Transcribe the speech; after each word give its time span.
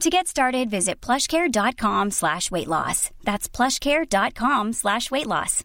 To 0.00 0.10
get 0.10 0.28
started, 0.28 0.70
visit 0.70 1.00
plushcare.com 1.00 2.12
slash 2.12 2.52
weight 2.52 2.68
loss. 2.68 3.10
That's 3.24 3.48
plushcare.com 3.48 4.72
slash 4.72 5.10
weight 5.10 5.26
loss. 5.26 5.64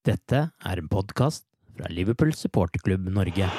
Dette 0.00 0.48
er 0.64 0.80
en 0.80 0.88
podkast 0.88 1.44
fra 1.76 1.90
Liverpool 1.92 2.32
supporterklubb 2.32 3.10
Norge. 3.12 3.50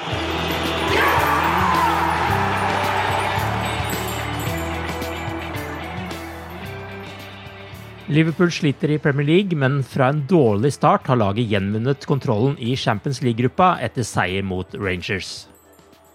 Liverpool 8.10 8.50
sliter 8.50 8.90
i 8.90 8.98
Premier 8.98 9.26
League, 9.26 9.56
men 9.56 9.84
fra 9.86 10.10
en 10.10 10.26
dårlig 10.26 10.74
start 10.74 11.06
har 11.06 11.22
laget 11.22 11.46
gjenvunnet 11.46 12.10
kontrollen 12.10 12.58
i 12.58 12.74
Champions 12.76 13.22
League-gruppa 13.22 13.76
etter 13.86 14.02
seier 14.02 14.42
mot 14.42 14.74
Rangers. 14.74 15.51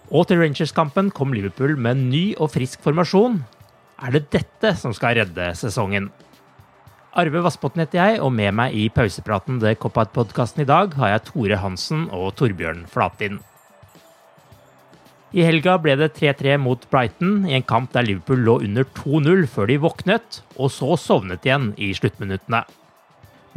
Og 0.08 0.24
til 0.24 0.40
Rangers-kampen 0.40 1.10
kom 1.12 1.34
Liverpool 1.36 1.74
med 1.76 1.98
en 1.98 2.06
ny 2.08 2.22
og 2.40 2.54
frisk 2.54 2.80
formasjon. 2.84 3.42
Er 4.00 4.14
det 4.14 4.30
dette 4.32 4.72
som 4.80 4.94
skal 4.96 5.18
redde 5.18 5.50
sesongen? 5.58 6.08
Arve 7.18 7.42
Vassbotn 7.44 7.82
heter 7.82 7.98
jeg, 7.98 8.20
og 8.24 8.32
med 8.32 8.54
meg 8.56 8.76
i 8.78 8.86
pausepraten 8.94 9.58
det 9.60 9.74
Cop-Out-podkasten 9.82 10.62
i 10.64 10.68
dag 10.68 10.94
har 10.96 11.12
jeg 11.12 11.24
Tore 11.28 11.58
Hansen 11.60 12.06
og 12.14 12.30
Torbjørn 12.38 12.86
Flatin. 12.88 13.40
I 15.36 15.44
helga 15.44 15.74
ble 15.82 15.92
det 16.00 16.14
3-3 16.16 16.54
mot 16.62 16.86
Brighton 16.88 17.42
i 17.50 17.56
en 17.58 17.66
kamp 17.68 17.92
der 17.92 18.06
Liverpool 18.06 18.46
lå 18.46 18.54
under 18.64 18.86
2-0 18.96 19.44
før 19.52 19.68
de 19.68 19.76
våknet, 19.82 20.40
og 20.56 20.72
så 20.72 20.96
sovnet 20.96 21.44
igjen 21.44 21.74
i 21.76 21.90
sluttminuttene. 21.96 22.62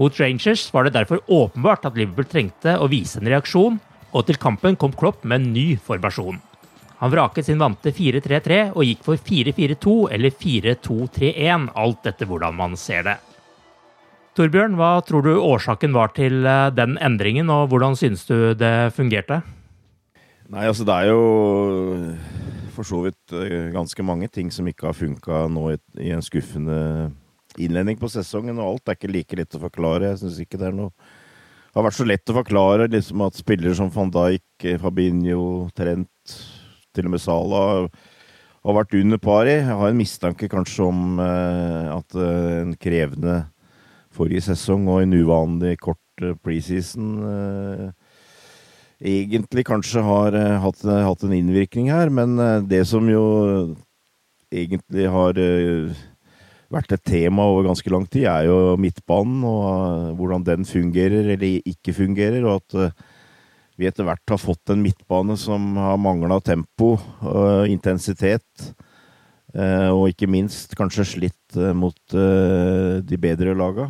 Mot 0.01 0.19
Rangers 0.19 0.65
var 0.73 0.87
det 0.87 0.97
derfor 0.97 1.23
åpenbart 1.31 1.87
at 1.87 1.95
Liverpool 1.95 2.27
trengte 2.27 2.75
å 2.75 2.89
vise 2.91 3.21
en 3.21 3.31
reaksjon, 3.31 3.79
og 4.11 4.27
til 4.27 4.39
kampen 4.41 4.77
kom 4.79 4.93
Klopp 4.97 5.25
med 5.25 5.41
en 5.41 5.53
ny 5.55 5.65
formasjon. 5.79 6.39
Han 7.01 7.09
vraket 7.13 7.47
sin 7.47 7.61
vante 7.61 7.89
4-3-3 7.97 8.59
og 8.75 8.85
gikk 8.85 9.05
for 9.07 9.17
4-4-2 9.17 9.95
eller 10.13 10.35
4-2-3-1, 10.37 11.71
alt 11.73 12.09
etter 12.11 12.29
hvordan 12.29 12.57
man 12.59 12.77
ser 12.77 13.07
det. 13.07 13.17
Torbjørn, 14.37 14.77
hva 14.79 14.93
tror 15.03 15.25
du 15.25 15.31
årsaken 15.35 15.95
var 15.95 16.13
til 16.15 16.45
eh, 16.47 16.69
den 16.71 16.95
endringen, 17.03 17.49
og 17.51 17.71
hvordan 17.71 17.97
synes 17.99 18.23
du 18.29 18.53
det 18.55 18.93
fungerte? 18.95 19.41
Nei, 20.51 20.67
altså 20.69 20.85
det 20.87 20.95
er 20.95 21.09
jo 21.11 21.25
for 22.71 22.87
så 22.87 23.01
vidt 23.05 23.35
eh, 23.35 23.71
ganske 23.73 24.05
mange 24.07 24.29
ting 24.31 24.51
som 24.53 24.69
ikke 24.69 24.87
har 24.89 24.95
funka 24.95 25.45
nå 25.51 25.65
i, 25.73 26.11
en 26.13 26.23
skuffende 26.23 27.11
innledning 27.59 27.99
på 27.99 28.07
sesongen, 28.11 28.59
og 28.61 28.75
alt 28.75 28.93
er 28.93 28.99
ikke 28.99 29.11
like 29.11 29.41
lett 29.41 29.57
å 29.57 29.63
forklare. 29.65 30.13
Jeg 30.13 30.21
syns 30.21 30.39
ikke 30.43 30.61
det 30.61 30.69
er 30.69 30.77
noe 30.77 30.93
det 31.71 31.79
har 31.79 31.85
vært 31.87 31.95
så 31.95 32.07
lett 32.07 32.31
å 32.31 32.35
forklare 32.35 32.89
liksom 32.91 33.21
at 33.23 33.37
spillere 33.39 33.77
som 33.77 33.91
van 33.93 34.11
Dijk, 34.11 34.65
Fabinho, 34.81 35.69
Trent, 35.71 36.33
til 36.91 37.07
og 37.07 37.13
med 37.13 37.23
Sala 37.23 37.61
har 38.61 38.75
vært 38.75 38.97
under 38.99 39.21
pari. 39.23 39.53
Jeg 39.55 39.77
har 39.79 39.87
en 39.87 39.97
mistanke 39.97 40.49
kanskje 40.51 40.83
om 40.89 41.21
eh, 41.23 41.87
at 41.95 42.17
eh, 42.19 42.59
en 42.65 42.75
krevende 42.75 43.37
forrige 44.15 44.49
sesong 44.49 44.87
og 44.91 45.01
en 45.01 45.15
uvanlig 45.15 45.77
kort 45.81 46.23
eh, 46.25 46.35
preseason 46.43 47.13
eh, 47.29 47.87
egentlig 49.13 49.65
kanskje 49.69 50.03
har 50.05 50.35
eh, 50.37 50.57
hatt, 50.61 50.83
hatt, 50.83 51.23
en 51.25 51.35
innvirkning 51.37 51.89
her, 51.93 52.11
men 52.13 52.35
det 52.69 52.83
som 52.89 53.07
jo 53.09 53.23
egentlig 54.51 55.07
har 55.09 55.39
vært 56.71 56.95
et 56.95 57.03
tema 57.03 57.45
over 57.51 57.67
ganske 57.67 57.91
lang 57.91 58.05
tid, 58.07 58.25
er 58.31 58.47
jo 58.47 58.75
midtbanen 58.79 59.43
og 59.47 60.13
hvordan 60.19 60.45
den 60.47 60.67
fungerer 60.67 61.33
eller 61.35 61.59
ikke 61.67 61.93
fungerer, 61.97 62.43
og 62.47 62.61
at 62.61 63.03
vi 63.79 63.87
etter 63.89 64.05
hvert 64.07 64.29
har 64.29 64.39
fått 64.39 64.71
en 64.71 64.83
midtbane 64.83 65.35
som 65.39 65.73
har 65.79 65.99
mangla 65.99 66.37
tempo 66.43 66.93
og 67.25 67.67
intensitet. 67.71 68.71
Og 69.51 70.05
ikke 70.11 70.29
minst 70.31 70.75
kanskje 70.79 71.03
slitt 71.07 71.57
mot 71.75 72.13
de 72.13 73.17
bedre 73.19 73.55
laga. 73.57 73.89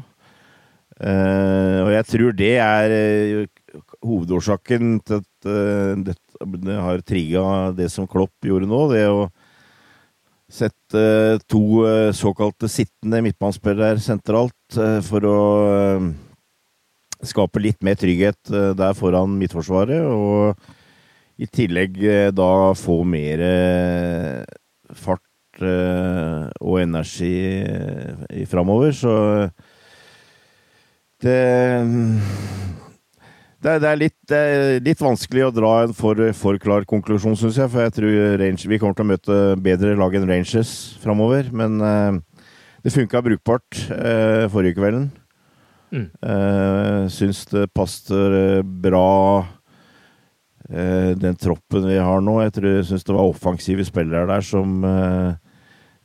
Og 1.02 1.92
jeg 1.94 2.08
tror 2.10 2.32
det 2.40 2.54
er 2.62 2.96
hovedårsaken 4.02 4.96
til 5.06 5.22
at 5.22 6.08
det 6.08 6.16
har 6.88 7.04
trigga 7.06 7.44
det 7.78 7.92
som 7.94 8.08
Klopp 8.10 8.48
gjorde 8.48 8.70
nå, 8.70 8.82
det 8.94 9.06
å 9.10 9.28
sette 10.52 11.00
uh, 11.00 11.40
to 11.50 11.62
uh, 11.86 12.12
såkalte 12.16 12.70
sittende 12.72 13.22
midtbanespillere 13.24 14.02
sentralt 14.04 14.78
for 15.08 15.26
å 15.28 15.40
skape 17.28 17.60
litt 17.60 17.82
mer 17.84 17.98
trygghet 18.00 18.52
der 18.80 18.94
foran 18.96 19.34
midtforsvaret, 19.36 20.00
og 20.00 20.56
i 21.44 21.48
tillegg 21.52 22.00
da 22.32 22.72
få 22.80 23.02
mer 23.04 23.44
fart 24.96 25.60
og 25.60 26.80
energi 26.80 27.36
framover, 28.50 28.96
så 28.96 29.18
det 31.22 31.38
det, 33.62 33.76
det, 33.84 33.90
er 33.90 34.00
litt, 34.00 34.18
det, 34.30 34.38
er 34.38 34.80
litt, 34.82 35.02
vanskelig 35.04 35.44
å 35.46 35.54
dra 35.54 35.72
en 35.84 35.92
for, 35.94 36.18
for 36.34 36.58
klar 36.62 36.86
konklusjon, 36.90 37.38
syns 37.38 37.60
jeg. 37.62 37.70
For 37.70 37.86
jeg 37.86 37.94
tror 37.94 38.16
Ranger, 38.42 38.70
vi 38.72 38.80
kommer 38.82 38.98
til 38.98 39.06
å 39.06 39.12
møte 39.12 39.40
bedre 39.62 39.94
lag 40.00 40.16
enn 40.18 40.26
Rangers 40.30 40.72
framover. 41.04 41.52
Men 41.54 41.78
uh, 41.78 42.48
det 42.82 42.94
funka 42.96 43.22
brukbart 43.22 43.84
uh, 43.92 44.48
forrige 44.50 44.80
kvelden. 44.80 45.12
Mm. 45.94 46.08
Uh, 46.24 47.06
syns 47.14 47.44
det 47.52 47.68
passer 47.76 48.64
bra 48.64 49.10
den 50.72 51.36
troppen 51.36 51.84
vi 51.84 51.98
har 52.00 52.22
nå. 52.24 52.38
Jeg 52.46 52.54
tror, 52.56 52.68
jeg 52.78 52.86
syns 52.88 53.04
det 53.04 53.14
var 53.18 53.28
offensive 53.28 53.84
spillere 53.84 54.30
der 54.30 54.46
som 54.46 54.86
uh, 54.88 55.34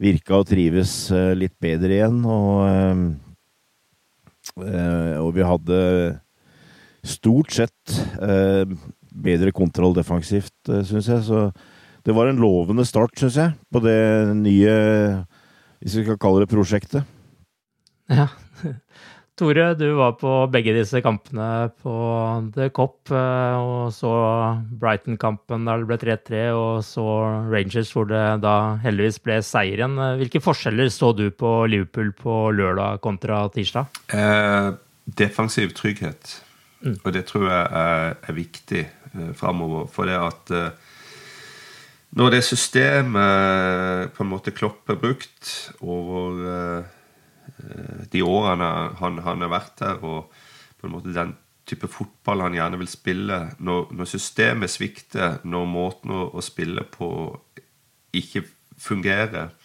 virka 0.02 0.40
å 0.40 0.46
trives 0.48 1.06
litt 1.38 1.54
bedre 1.62 2.00
igjen. 2.00 2.19
Og, 2.26 3.12
og 4.56 5.30
vi 5.36 5.46
hadde 5.46 5.78
stort 7.08 7.54
sett 7.54 7.96
eh, 8.22 8.64
bedre 9.16 9.52
kontroll 9.56 9.96
defensivt, 9.96 10.54
eh, 10.68 10.84
syns 10.86 11.10
jeg. 11.10 11.24
Så 11.26 11.50
det 12.06 12.14
var 12.14 12.30
en 12.30 12.40
lovende 12.42 12.86
start, 12.86 13.16
syns 13.18 13.38
jeg, 13.40 13.56
på 13.72 13.82
det 13.82 13.98
nye 14.38 14.74
Hvis 15.80 15.98
vi 15.98 16.06
skal 16.06 16.18
kalle 16.18 16.42
det 16.42 16.50
prosjektet. 16.50 17.04
Ja. 18.08 18.30
Tore, 19.36 19.74
du 19.76 19.90
var 19.98 20.14
på 20.16 20.30
begge 20.48 20.72
disse 20.72 21.02
kampene 21.04 21.68
på 21.84 21.96
The 22.54 22.70
Cop, 22.72 23.10
eh, 23.12 23.56
og 23.60 23.92
så 23.92 24.12
Brighton-kampen 24.80 25.68
der 25.68 25.82
det 25.82 25.90
ble 25.90 25.98
3-3, 26.00 26.40
og 26.56 26.80
så 26.86 27.04
Rangers 27.52 27.92
hvor 27.92 28.08
det 28.08 28.24
da 28.46 28.78
heldigvis 28.80 29.20
ble 29.20 29.36
seier 29.44 29.82
igjen. 29.82 30.00
Hvilke 30.22 30.40
forskjeller 30.40 30.88
så 30.94 31.12
du 31.12 31.28
på 31.28 31.52
Liverpool 31.68 32.14
på 32.16 32.38
lørdag 32.56 33.02
kontra 33.04 33.44
tirsdag? 33.52 33.92
Eh, 34.16 34.72
defensiv 35.20 35.76
trygghet. 35.76 36.38
Mm. 36.82 36.99
Og 37.02 37.12
det 37.14 37.25
tror 37.28 37.46
jeg 37.49 37.62
er, 37.82 38.19
er 38.20 38.37
viktig 38.37 38.82
eh, 38.84 39.32
framover. 39.38 39.88
For 39.93 40.08
det 40.08 40.19
at 40.20 40.52
eh, 40.55 40.93
når 42.17 42.37
det 42.37 42.44
systemet 42.46 44.12
på 44.17 44.25
en 44.25 44.31
måte 44.31 44.55
Klopp 44.56 44.88
har 44.88 45.00
brukt 45.00 45.50
over 45.84 46.44
eh, 46.46 46.93
Eh, 47.46 48.06
de 48.12 48.23
årene 48.23 48.69
han, 49.00 49.20
han, 49.25 49.44
har 49.44 49.52
vært 49.52 49.82
her, 49.84 50.02
og 50.05 50.32
på 50.81 50.88
en 50.88 50.94
måte 50.96 51.14
den 51.14 51.34
type 51.67 51.88
fotball 51.90 52.44
han 52.44 52.56
gjerne 52.56 52.81
vil 52.81 52.90
spille. 52.90 53.40
Når, 53.58 53.93
når 53.96 54.11
systemet 54.11 54.73
svikter, 54.73 55.40
når 55.46 55.70
måten 55.70 56.14
å, 56.14 56.26
å, 56.34 56.44
spille 56.44 56.87
på 56.90 57.08
ikke 58.17 58.44
fungerer, 58.81 59.55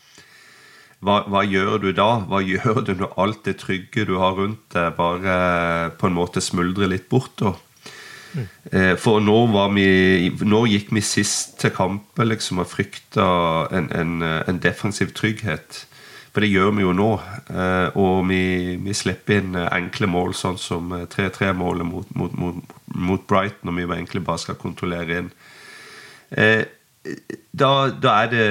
hva, 1.01 1.21
hva, 1.27 1.41
gjør 1.47 1.81
du 1.81 1.89
da? 1.97 2.09
Hva 2.29 2.41
gjør 2.51 2.83
du 2.87 2.95
når 2.99 3.17
alt 3.21 3.43
det 3.47 3.57
trygge 3.63 4.05
du 4.09 4.17
har 4.21 4.37
rundt 4.37 4.63
deg, 4.75 4.95
bare 4.97 5.91
på 5.97 6.09
en 6.09 6.17
måte 6.17 6.43
smuldrer 6.43 6.91
litt 6.93 7.09
bort? 7.09 7.35
da? 7.41 7.55
Mm. 8.31 8.45
For 8.95 9.19
nå, 9.19 9.37
vi, 9.75 9.87
når, 10.47 10.67
gikk 10.71 10.93
vi 10.95 11.01
sist 11.03 11.57
til 11.59 11.73
kamper 11.75 12.29
liksom, 12.29 12.61
og 12.63 12.69
frykta 12.71 13.25
en, 13.75 13.89
en, 13.91 14.13
en 14.23 14.61
defensiv 14.63 15.11
trygghet. 15.17 15.81
For 16.31 16.43
det 16.43 16.51
gjør 16.51 16.71
vi 16.77 16.85
jo 16.85 16.93
nå. 16.95 17.09
Eh, 17.51 17.97
og 17.99 18.27
vi, 18.29 18.43
vi 18.79 18.95
slipper 18.95 19.41
inn 19.41 19.57
enkle 19.61 20.07
mål, 20.11 20.35
sånn 20.37 20.59
som 20.61 20.93
3-3-målet 21.11 21.83
eh, 21.83 21.89
mot, 21.89 22.13
mot, 22.15 22.37
mot, 22.39 22.77
mot, 22.95 23.25
Brighton, 23.27 23.67
når 23.67 23.77
vi 23.77 23.87
egentlig 23.97 24.23
bare 24.27 24.43
skal 24.45 24.59
kontrollere 24.59 25.19
inn. 25.19 25.27
Eh, 26.31 26.63
da, 27.51 27.73
da, 27.91 28.15
er 28.23 28.31
det 28.31 28.47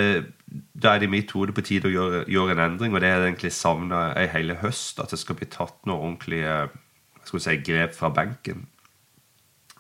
da 0.50 0.94
er 0.94 1.02
det 1.02 1.08
i 1.08 1.12
mitt 1.12 1.32
hode 1.36 1.54
på 1.54 1.64
tide 1.66 1.90
å 1.90 1.92
gjøre, 1.92 2.24
gjøre, 2.30 2.56
en 2.56 2.64
endring, 2.64 2.94
og 2.94 3.02
det 3.02 3.10
er 3.10 3.26
egentlig 3.26 3.52
savna 3.54 4.10
i 4.18 4.26
hele 4.32 4.58
høst. 4.62 4.98
At 5.02 5.14
det 5.14 5.20
skal 5.22 5.38
bli 5.38 5.48
tatt 5.50 5.78
noen 5.86 6.16
ordentlige 6.16 6.70
si, 7.30 7.56
grep 7.66 7.94
fra 7.94 8.10
benken. 8.14 8.66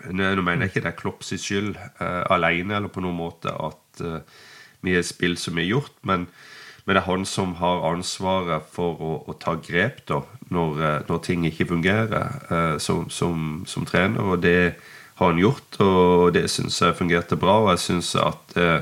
Nå 0.06 0.30
mener 0.40 0.64
jeg 0.64 0.72
ikke 0.72 0.84
det 0.86 0.92
er 0.92 0.96
Klopps 1.00 1.34
skyld 1.36 1.74
uh, 1.76 2.24
alene 2.32 2.78
eller 2.78 2.92
på 2.92 3.02
noen 3.04 3.18
måte 3.18 3.52
at 3.52 4.00
uh, 4.00 4.22
vi 4.80 4.94
har 4.96 5.04
spilt 5.04 5.42
som 5.42 5.58
vi 5.58 5.66
har 5.66 5.74
gjort, 5.74 5.98
men 6.08 6.24
men 6.90 6.96
det 6.96 7.02
er 7.02 7.06
han 7.06 7.26
som 7.28 7.52
har 7.60 7.84
ansvaret 7.86 8.64
for 8.72 8.98
å, 8.98 9.10
å 9.28 9.34
ta 9.38 9.52
grep 9.62 10.00
da, 10.08 10.22
når, 10.50 10.80
eh, 10.82 10.96
når, 11.06 11.20
ting 11.22 11.44
ikke 11.46 11.68
fungerer 11.70 12.40
uh, 12.50 12.78
som, 12.82 13.04
som, 13.12 13.60
som, 13.68 13.84
trener. 13.86 14.24
Og 14.24 14.40
det 14.42 14.74
har 15.20 15.30
han 15.30 15.38
gjort, 15.38 15.78
og 15.84 16.32
det 16.34 16.48
syns 16.50 16.80
jeg 16.82 16.96
fungerte 16.98 17.38
bra. 17.38 17.60
Og 17.62 17.70
jeg 17.74 17.84
syns 17.84 18.14
at 18.18 18.56
eh, 18.58 18.80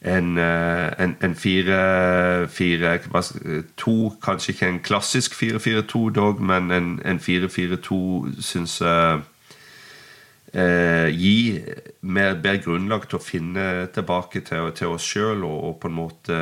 en, 0.00 0.38
eh, 0.38 1.02
en, 1.02 1.16
en 1.20 1.34
4-4-2 1.36 4.16
Kanskje 4.24 4.52
ikke 4.52 4.68
en 4.68 4.80
klassisk 4.80 5.34
4-4-2 5.36 6.10
dog, 6.16 6.40
men 6.40 6.70
en, 6.70 7.02
en 7.04 7.20
4-4-2 7.20 8.40
syns 8.40 8.80
jeg 8.80 9.20
eh, 10.52 11.08
gi 11.12 11.60
mer, 12.00 12.34
bedre 12.40 12.62
grunnlag 12.64 13.08
til 13.08 13.18
å 13.18 13.24
finne 13.24 13.86
tilbake 13.94 14.40
til, 14.46 14.70
til 14.76 14.94
oss 14.94 15.04
sjøl 15.04 15.44
og, 15.44 15.58
og, 15.68 15.74
på 15.82 15.90
en 15.90 15.98
måte 15.98 16.38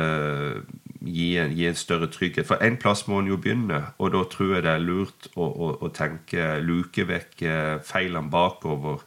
gi 0.99 1.29
en, 1.41 1.53
gi 1.55 1.67
en, 1.69 1.77
større 1.77 2.09
trygghet. 2.11 2.47
For 2.47 2.61
én 2.63 2.79
plass 2.81 3.05
må 3.07 3.21
en 3.21 3.31
jo 3.31 3.39
begynne, 3.41 3.81
og 3.99 4.13
da 4.15 4.23
tror 4.31 4.55
jeg 4.55 4.65
det 4.65 4.73
er 4.73 4.85
lurt 4.85 5.29
å, 5.35 5.45
å, 5.45 5.71
å 5.83 5.91
tenke 5.95 6.57
luke 6.63 7.05
vekk 7.09 7.43
eh, 7.43 7.75
feilene 7.85 8.31
bakover. 8.31 9.03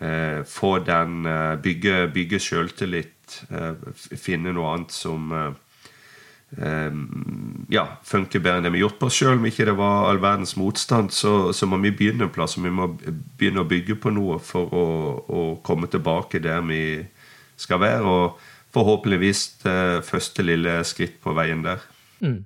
Eh, 0.00 0.40
få 0.48 0.78
den 0.86 1.26
eh, 1.28 1.56
Bygge, 1.62 2.06
bygge 2.14 2.40
sjøltillit. 2.40 3.11
Eh, 3.50 3.92
finne 4.20 4.54
noe 4.54 4.74
annet 4.74 4.94
som 4.94 5.32
eh, 5.36 5.52
Ehm, 6.60 7.64
ja, 7.72 7.86
funker 8.04 8.42
bedre 8.42 8.60
enn 8.60 8.66
det 8.66 8.72
vi 8.74 8.82
har 8.82 8.88
gjort 8.88 8.98
på 9.00 9.08
oss 9.08 9.18
sjøl. 9.18 9.38
Om 9.38 9.48
ikke 9.48 9.66
det 9.70 9.76
var 9.78 10.08
all 10.10 10.20
verdens 10.22 10.54
motstand, 10.60 11.12
så, 11.16 11.52
så, 11.56 11.68
må 11.68 11.80
vi 11.82 11.94
begynne 11.96 12.28
en 12.28 12.34
plass. 12.34 12.58
Vi 12.60 12.72
må 12.72 12.90
begynne 12.92 13.64
å 13.64 13.68
bygge 13.68 13.96
på 14.02 14.12
noe 14.12 14.38
for 14.44 14.72
å, 14.76 14.86
å 15.24 15.44
komme 15.64 15.88
tilbake 15.92 16.42
der 16.44 16.60
vi 16.68 16.82
skal 17.60 17.80
være. 17.82 18.02
Og 18.04 18.72
forhåpentligvis 18.72 19.44
det 19.64 19.78
første 20.08 20.44
lille 20.44 20.80
skritt 20.88 21.18
på 21.24 21.34
veien 21.36 21.64
der. 21.64 21.84
Mm. 22.20 22.42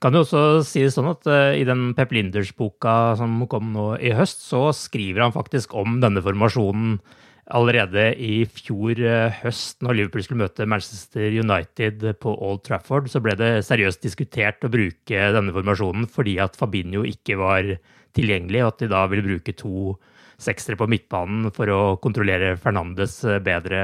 Kan 0.00 0.12
du 0.12 0.20
også 0.20 0.60
si 0.66 0.82
det 0.84 0.92
sånn 0.92 1.08
at 1.08 1.24
uh, 1.24 1.56
I 1.56 1.64
den 1.64 1.88
Pep 1.96 2.10
Linders-boka 2.12 3.16
som 3.16 3.38
kom 3.48 3.70
nå 3.72 3.94
i 3.96 4.12
høst, 4.16 4.44
så 4.44 4.68
skriver 4.76 5.24
han 5.24 5.36
faktisk 5.36 5.72
om 5.76 6.00
denne 6.02 6.20
formasjonen 6.24 6.98
allerede 7.54 8.08
i 8.18 8.40
fjor 8.50 8.98
eh, 8.98 9.36
høst, 9.42 9.78
når 9.84 9.98
Liverpool 10.00 10.24
skulle 10.26 10.42
møte 10.42 10.66
Manchester 10.66 11.30
United 11.30 12.02
på 12.22 12.34
Old 12.42 12.64
Trafford, 12.66 13.10
så 13.12 13.22
ble 13.22 13.36
det 13.38 13.50
seriøst 13.66 14.02
diskutert 14.02 14.66
å 14.66 14.72
bruke 14.72 15.30
denne 15.36 15.54
formasjonen 15.54 16.08
fordi 16.10 16.36
at 16.42 16.58
Fabinho 16.58 17.04
ikke 17.06 17.38
var 17.38 17.70
tilgjengelig, 18.16 18.64
og 18.64 18.72
at 18.72 18.82
de 18.82 18.90
da 18.90 19.04
ville 19.12 19.26
bruke 19.26 19.54
to 19.56 19.94
seksere 20.42 20.76
på 20.76 20.88
midtbanen 20.90 21.52
for 21.56 21.70
å 21.72 21.80
kontrollere 22.02 22.56
Fernandes 22.60 23.20
eh, 23.24 23.42
bedre, 23.44 23.82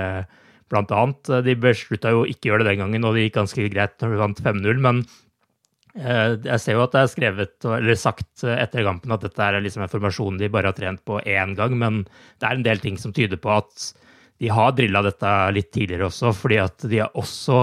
blant 0.72 0.92
annet. 0.96 1.28
De 1.44 1.54
beslutta 1.60 2.14
jo 2.14 2.24
ikke 2.24 2.48
gjøre 2.48 2.64
det 2.64 2.72
den 2.72 2.86
gangen, 2.86 3.04
og 3.04 3.14
det 3.14 3.26
gikk 3.26 3.38
ganske 3.42 3.68
greit 3.74 3.98
når 4.00 4.14
de 4.14 4.22
vant 4.22 4.42
5-0, 4.46 4.78
men 4.82 5.02
jeg 5.92 6.60
ser 6.62 6.78
jo 6.78 6.84
at 6.86 6.94
det 6.94 7.00
er 7.02 7.10
skrevet 7.12 7.66
eller 7.68 7.98
sagt 8.00 8.44
etter 8.48 8.86
kampen 8.86 9.12
at 9.12 9.26
dette 9.26 9.44
er 9.44 9.58
liksom 9.60 9.84
en 9.84 9.92
formasjon 9.92 10.38
de 10.40 10.48
bare 10.52 10.70
har 10.70 10.76
trent 10.78 11.02
på 11.04 11.18
én 11.20 11.52
gang, 11.58 11.74
men 11.76 11.98
det 12.40 12.48
er 12.48 12.56
en 12.56 12.64
del 12.64 12.80
ting 12.80 12.96
som 12.96 13.12
tyder 13.12 13.36
på 13.36 13.52
at 13.52 13.90
de 14.42 14.48
har 14.50 14.72
drilla 14.74 15.04
dette 15.04 15.32
litt 15.54 15.70
tidligere 15.74 16.08
også. 16.08 16.32
fordi 16.34 16.58
at 16.58 16.86
de 16.90 17.02
også, 17.04 17.58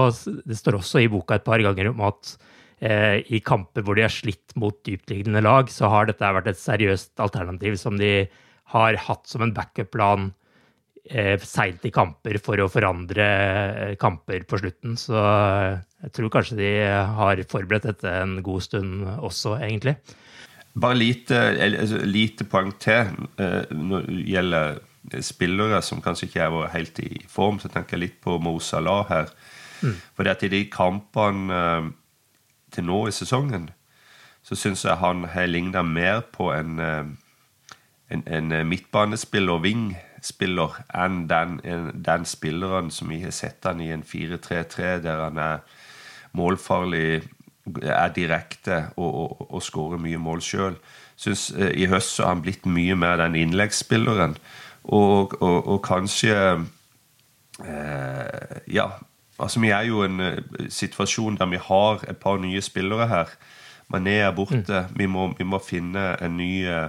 Det 0.46 0.56
står 0.56 0.78
også 0.78 1.02
i 1.02 1.10
boka 1.12 1.36
et 1.36 1.44
par 1.44 1.60
ganger 1.60 1.90
om 1.90 2.00
at 2.06 2.36
eh, 2.80 3.20
i 3.28 3.42
kamper 3.44 3.82
hvor 3.82 3.98
de 3.98 4.06
har 4.06 4.14
slitt 4.14 4.54
mot 4.56 4.78
dyptliggende 4.86 5.42
lag, 5.44 5.68
så 5.68 5.90
har 5.90 6.06
dette 6.06 6.22
vært 6.24 6.48
et 6.48 6.60
seriøst 6.60 7.20
alternativ 7.20 7.76
som 7.76 7.98
de 7.98 8.30
har 8.72 8.96
hatt 8.96 9.26
som 9.26 9.42
en 9.42 9.52
backup-plan 9.52 10.30
eh, 11.10 11.36
seilt 11.42 11.84
i 11.86 11.92
kamper 11.94 12.38
for 12.42 12.60
å 12.62 12.68
forandre 12.70 13.26
eh, 13.26 13.94
kamper 14.00 14.44
på 14.48 14.60
slutten. 14.60 14.96
Så 15.00 15.16
eh, 15.18 15.78
jeg 16.06 16.14
tror 16.16 16.32
kanskje 16.32 16.58
de 16.60 16.70
har 17.18 17.42
forberedt 17.50 17.88
dette 17.90 18.14
en 18.22 18.38
god 18.44 18.66
stund 18.66 19.06
også, 19.18 19.56
egentlig. 19.60 19.96
Bare 20.80 20.96
lite, 20.96 21.38
altså, 21.66 22.04
lite 22.06 22.46
poeng 22.46 22.70
til 22.78 23.10
når 23.74 24.04
det 24.06 24.20
gjelder 24.30 24.78
spillere 25.26 25.80
som 25.82 26.02
kanskje 26.04 26.28
ikke 26.28 26.44
er 26.46 26.68
helt 26.76 27.00
i 27.02 27.24
form. 27.28 27.58
Så 27.58 27.68
tenker 27.72 27.98
jeg 27.98 28.04
litt 28.04 28.20
på 28.22 28.36
Mo 28.38 28.54
Salah 28.62 29.02
her. 29.10 29.32
Mm. 29.82 29.96
For 30.14 30.30
i 30.30 30.52
de 30.52 30.62
kampene 30.70 31.90
til 32.70 32.86
nå 32.86 33.00
i 33.08 33.12
sesongen, 33.16 33.72
så 34.46 34.54
syns 34.56 34.86
jeg 34.86 35.00
han 35.02 35.24
har 35.32 35.50
ligna 35.50 35.82
mer 35.82 36.22
på 36.32 36.52
en, 36.54 36.78
en, 36.78 38.22
en 38.24 38.54
midtbanespiller, 38.68 39.58
wing, 39.58 39.90
spiller 40.22 40.80
enn 40.94 41.24
den, 41.30 41.58
den 41.94 42.24
spilleren 42.28 42.90
som 42.90 43.08
vi 43.12 43.22
har 43.22 43.34
sett 43.34 43.64
han 43.64 43.80
i 43.80 43.90
en 43.94 44.02
4-3-3, 44.06 44.98
der 45.04 45.24
han 45.24 45.38
er 45.38 45.62
målfarlig, 46.36 47.22
er 47.82 48.08
direkte 48.16 48.90
og, 48.96 49.14
og, 49.14 49.46
og 49.54 49.62
skårer 49.62 50.00
mye 50.02 50.18
mål 50.18 50.42
sjøl. 50.44 50.80
Eh, 51.28 51.70
I 51.76 51.86
høst 51.90 52.16
så 52.16 52.24
har 52.24 52.34
han 52.34 52.44
blitt 52.44 52.66
mye 52.66 52.96
mer 52.96 53.20
den 53.20 53.36
innleggsspilleren. 53.36 54.36
Og, 54.84 55.36
og, 55.42 55.76
kanskje 55.84 56.34
eh, 57.60 58.60
Ja, 58.72 58.86
altså 59.38 59.60
vi 59.60 59.70
er 59.76 59.82
jo 59.90 60.00
i 60.02 60.06
en 60.08 60.20
uh, 60.20 60.68
situasjon 60.72 61.36
der 61.36 61.50
vi 61.50 61.60
har 61.60 62.04
et 62.08 62.16
par 62.16 62.40
nye 62.40 62.62
spillere 62.64 63.06
her. 63.08 63.34
Mané 63.92 64.20
er 64.22 64.32
borte. 64.32 64.86
Mm. 64.88 64.96
Vi, 64.96 65.06
må, 65.06 65.32
vi, 65.38 65.44
må, 65.44 65.58
finne 65.58 66.14
en 66.22 66.36
ny 66.38 66.64
eh, 66.64 66.88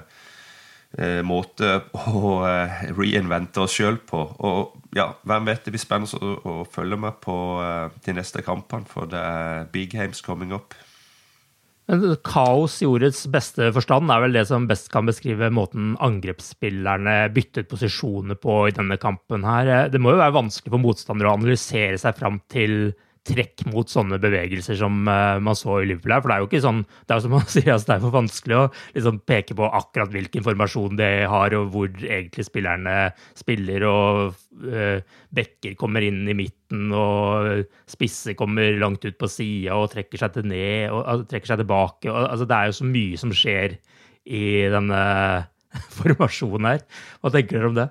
måte 1.24 1.78
å 1.96 2.42
eh, 2.48 2.86
reinvente 2.92 3.64
oss 3.64 3.78
sjøl 3.78 4.02
på. 4.08 4.22
Og 4.44 4.96
ja, 4.98 5.14
hvem 5.24 5.48
vet, 5.48 5.64
det 5.64 5.76
blir 5.76 5.84
spennende 5.84 6.20
å, 6.20 6.38
å 6.44 6.56
følge 6.68 7.00
med 7.00 7.20
på 7.24 7.36
eh, 7.64 8.00
de 8.06 8.16
neste 8.18 8.44
kampene, 8.44 8.88
for 8.90 9.08
det 9.12 9.20
er 9.20 9.70
big 9.72 9.94
games 9.96 10.24
coming 10.26 10.52
up. 10.56 10.76
Kaos 12.24 12.78
i 12.84 12.88
ordets 12.88 13.26
beste 13.32 13.72
forstand 13.76 14.12
er 14.14 14.22
vel 14.24 14.36
det 14.38 14.46
som 14.48 14.68
best 14.70 14.92
kan 14.94 15.08
beskrive 15.08 15.50
måten 15.52 15.96
angrepsspillerne 16.00 17.16
byttet 17.36 17.68
posisjoner 17.72 18.38
på 18.40 18.62
i 18.70 18.76
denne 18.76 18.96
kampen. 19.02 19.44
her. 19.44 19.90
Det 19.92 20.00
må 20.00 20.14
jo 20.14 20.22
være 20.22 20.38
vanskelig 20.38 20.72
for 20.72 20.84
motstandere 20.84 21.32
å 21.32 21.40
analysere 21.40 21.98
seg 22.00 22.16
fram 22.20 22.40
til 22.52 22.94
trekk 23.28 23.68
mot 23.70 23.90
sånne 23.90 24.18
bevegelser 24.22 24.80
som 24.80 25.04
uh, 25.06 25.38
man 25.44 25.58
så 25.58 25.78
i 25.82 25.88
Liverpool 25.90 26.16
her. 26.16 26.24
For 26.24 26.32
det 26.32 26.36
er 26.36 26.42
jo 26.42 26.48
ikke 26.50 26.64
sånn 26.64 26.80
Det 26.88 27.14
er 27.14 27.20
jo 27.20 27.26
som 27.28 27.36
man 27.36 27.46
sier, 27.54 27.70
altså, 27.74 27.88
det 27.88 27.96
er 27.96 28.04
for 28.06 28.16
vanskelig 28.16 28.58
å 28.58 28.64
liksom, 28.96 29.20
peke 29.30 29.58
på 29.60 29.70
akkurat 29.82 30.16
hvilken 30.16 30.46
formasjon 30.48 30.98
de 31.00 31.12
har, 31.30 31.56
og 31.60 31.70
hvor 31.76 31.92
egentlig 32.02 32.48
spillerne 32.48 32.96
spiller, 33.38 33.86
og 33.90 34.66
uh, 34.66 35.22
bekker 35.38 35.78
kommer 35.80 36.08
inn 36.08 36.24
i 36.32 36.38
midten, 36.38 36.90
og 36.98 37.68
spisser 37.90 38.38
kommer 38.40 38.74
langt 38.82 39.06
ut 39.06 39.20
på 39.20 39.30
sida 39.30 39.78
og 39.78 39.92
trekker 39.94 40.22
seg 40.24 40.38
til 40.38 40.50
ned 40.50 40.90
og 40.90 41.02
altså, 41.04 41.30
trekker 41.30 41.54
seg 41.54 41.64
tilbake. 41.64 42.10
Og, 42.10 42.20
altså, 42.26 42.50
det 42.50 42.58
er 42.58 42.72
jo 42.72 42.78
så 42.82 42.90
mye 42.90 43.22
som 43.22 43.34
skjer 43.36 43.78
i 44.26 44.46
denne 44.74 45.02
formasjonen 46.00 46.74
her. 46.74 46.86
Hva 47.22 47.34
tenker 47.34 47.60
dere 47.60 47.72
om 47.72 47.82
det? 47.84 47.90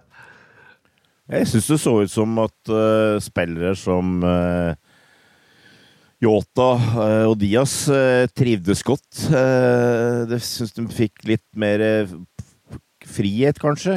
Jeg 1.30 1.46
syns 1.46 1.68
det 1.70 1.76
så 1.78 1.92
ut 2.02 2.10
som 2.10 2.38
at 2.42 2.70
uh, 2.75 3.20
spillere 3.22 3.76
som 3.78 4.16
uh, 4.26 4.75
Yota 6.20 6.68
uh, 6.76 7.26
og 7.30 7.38
Diaz 7.40 7.74
trivdes 8.36 8.84
godt. 8.86 9.26
det 10.30 10.40
syns 10.44 10.74
de 10.76 10.84
fikk 10.92 11.24
litt 11.28 11.46
mer 11.56 11.82
frihet, 13.10 13.58
kanskje. 13.58 13.96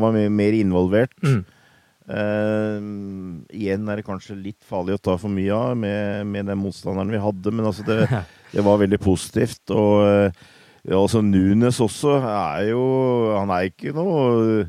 var 0.00 0.14
mye 0.16 0.30
mer 0.32 0.56
involvert. 0.56 1.12
Mm. 1.20 1.42
igjen 3.54 3.84
er 3.86 4.00
det 4.00 4.06
kanskje 4.06 4.34
litt 4.34 4.64
farlig 4.66 4.96
å 4.96 5.02
ta 5.04 5.14
for 5.20 5.30
mye 5.30 5.52
av 5.54 5.76
med, 5.78 6.24
med 6.26 6.48
den 6.50 6.58
motstanderen 6.58 7.12
vi 7.12 7.20
hadde, 7.22 7.52
men 7.54 7.68
altså 7.68 7.84
det, 7.86 8.00
det 8.54 8.64
var 8.66 8.80
veldig 8.80 8.98
positivt. 9.04 9.62
Og 9.70 10.32
altså 10.88 11.20
Nunes 11.22 11.78
også 11.84 12.16
er 12.24 12.70
jo 12.72 12.82
Han 13.36 13.52
er 13.52 13.68
ikke 13.68 13.92
noe 13.94 14.64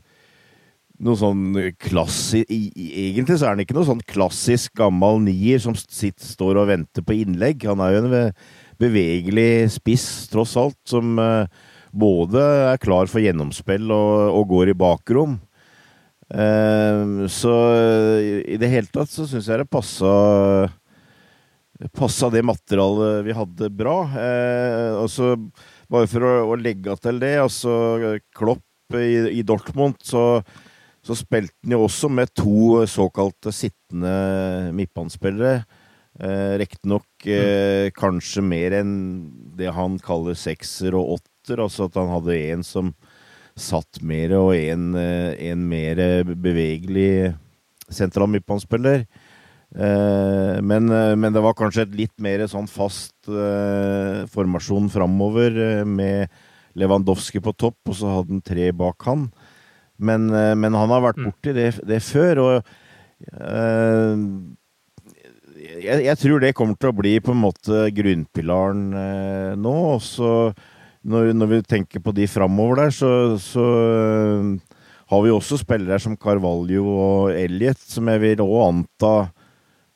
noe 1.02 1.18
sånn 1.18 1.56
klassisk 1.82 2.50
Egentlig 2.52 3.38
så 3.40 3.48
er 3.48 3.56
han 3.56 3.64
ikke 3.64 3.76
noe 3.78 3.88
sånn 3.88 4.04
klassisk 4.10 4.76
gammel 4.78 5.22
nier 5.26 5.62
som 5.64 5.76
sitter, 5.78 6.26
står 6.26 6.62
og 6.62 6.70
venter 6.70 7.06
på 7.06 7.18
innlegg. 7.24 7.66
Han 7.70 7.82
er 7.84 7.96
jo 7.96 8.02
en 8.04 8.18
bevegelig 8.82 9.72
spiss, 9.78 10.08
tross 10.32 10.56
alt, 10.60 10.78
som 10.90 11.18
uh, 11.22 11.46
både 11.94 12.42
er 12.72 12.82
klar 12.82 13.10
for 13.12 13.24
gjennomspill 13.24 13.92
og, 13.94 14.38
og 14.38 14.46
går 14.54 14.74
i 14.74 14.78
bakrom. 14.78 15.40
Uh, 16.32 17.28
så 17.32 17.56
i 18.48 18.56
det 18.62 18.70
hele 18.72 18.88
tatt 18.94 19.12
så 19.12 19.28
syns 19.28 19.50
jeg 19.52 19.64
det 19.64 19.72
passa 19.72 20.14
Passa 21.98 22.28
det 22.30 22.44
materialet 22.46 23.24
vi 23.26 23.34
hadde, 23.34 23.68
bra. 23.74 24.04
Eh, 24.14 24.92
altså, 25.02 25.32
bare 25.90 26.06
for 26.12 26.22
å, 26.28 26.34
å 26.54 26.58
legge 26.60 26.94
til 27.02 27.18
det, 27.24 27.32
altså 27.42 27.72
Klopp 28.38 28.94
i, 29.00 29.40
i 29.40 29.42
Dortmund, 29.42 29.98
så 30.06 30.44
så 31.02 31.18
spilte 31.18 31.56
han 31.66 31.76
jo 31.76 31.86
også 31.88 32.10
med 32.14 32.34
to 32.38 32.84
såkalte 32.90 33.54
sittende 33.56 34.72
midtbanespillere. 34.78 35.64
Eh, 36.22 36.58
Riktignok 36.62 37.26
eh, 37.26 37.88
mm. 37.88 37.96
kanskje 37.98 38.44
mer 38.46 38.76
enn 38.82 38.94
det 39.58 39.72
han 39.74 39.98
kaller 40.04 40.38
sekser 40.38 40.98
og 40.98 41.18
åtter. 41.18 41.64
Altså 41.64 41.88
at 41.88 41.98
han 41.98 42.12
hadde 42.12 42.38
en 42.52 42.66
som 42.66 42.94
satt 43.58 44.00
mer, 44.06 44.36
og 44.38 44.54
en, 44.56 44.94
eh, 44.96 45.34
en 45.52 45.66
mer 45.68 46.24
bevegelig 46.30 47.34
sentral 47.92 48.30
midtbanespiller. 48.32 49.06
Eh, 49.72 50.62
men, 50.62 50.90
eh, 50.92 51.16
men, 51.16 51.34
det 51.34 51.44
var 51.44 51.56
kanskje 51.56 51.86
et 51.88 51.96
litt 51.96 52.18
mer 52.20 52.44
sånn 52.52 52.68
fast 52.68 53.16
eh, 53.32 54.28
formasjon 54.32 54.90
framover, 54.92 55.56
eh, 55.56 55.86
med 55.88 56.28
Lewandowski 56.76 57.42
på 57.44 57.54
topp, 57.56 57.80
og 57.88 57.96
så 57.96 58.18
hadde 58.18 58.36
han 58.36 58.44
tre 58.44 58.72
bak 58.76 59.08
han. 59.08 59.30
Men, 60.02 60.30
eh, 60.34 60.56
men 60.58 60.74
han 60.78 60.92
har 60.92 61.04
vært 61.06 61.22
mm. 61.22 61.28
borti 61.30 61.54
det, 61.56 61.70
det 61.88 62.02
før, 62.04 62.42
og 62.42 62.54
uh, 63.38 64.18
jeg, 65.62 65.98
jeg, 66.08 66.18
tror 66.18 66.42
det 66.42 66.56
kommer 66.58 66.76
til 66.80 66.90
å 66.90 66.98
bli 66.98 67.14
på 67.22 67.32
en 67.36 67.44
måte 67.44 67.84
grunnpilaren 67.94 68.84
uh, 68.96 69.52
nå. 69.62 69.76
Og 69.96 70.02
så 70.06 70.32
når, 71.06 71.32
når, 71.38 71.48
vi 71.54 71.60
tenker 71.70 72.00
på 72.04 72.12
de 72.18 72.26
framover 72.30 72.76
der, 72.86 72.92
så, 72.98 73.12
så 73.42 73.62
uh, 73.62 74.82
har 75.12 75.22
vi 75.26 75.36
også 75.36 75.56
spillere 75.62 76.00
som 76.02 76.18
Carvalho 76.18 76.82
og 76.96 77.36
Elliot, 77.36 77.82
som 77.94 78.10
jeg 78.10 78.20
vil 78.24 78.44
òg 78.46 78.58
anta 78.70 79.16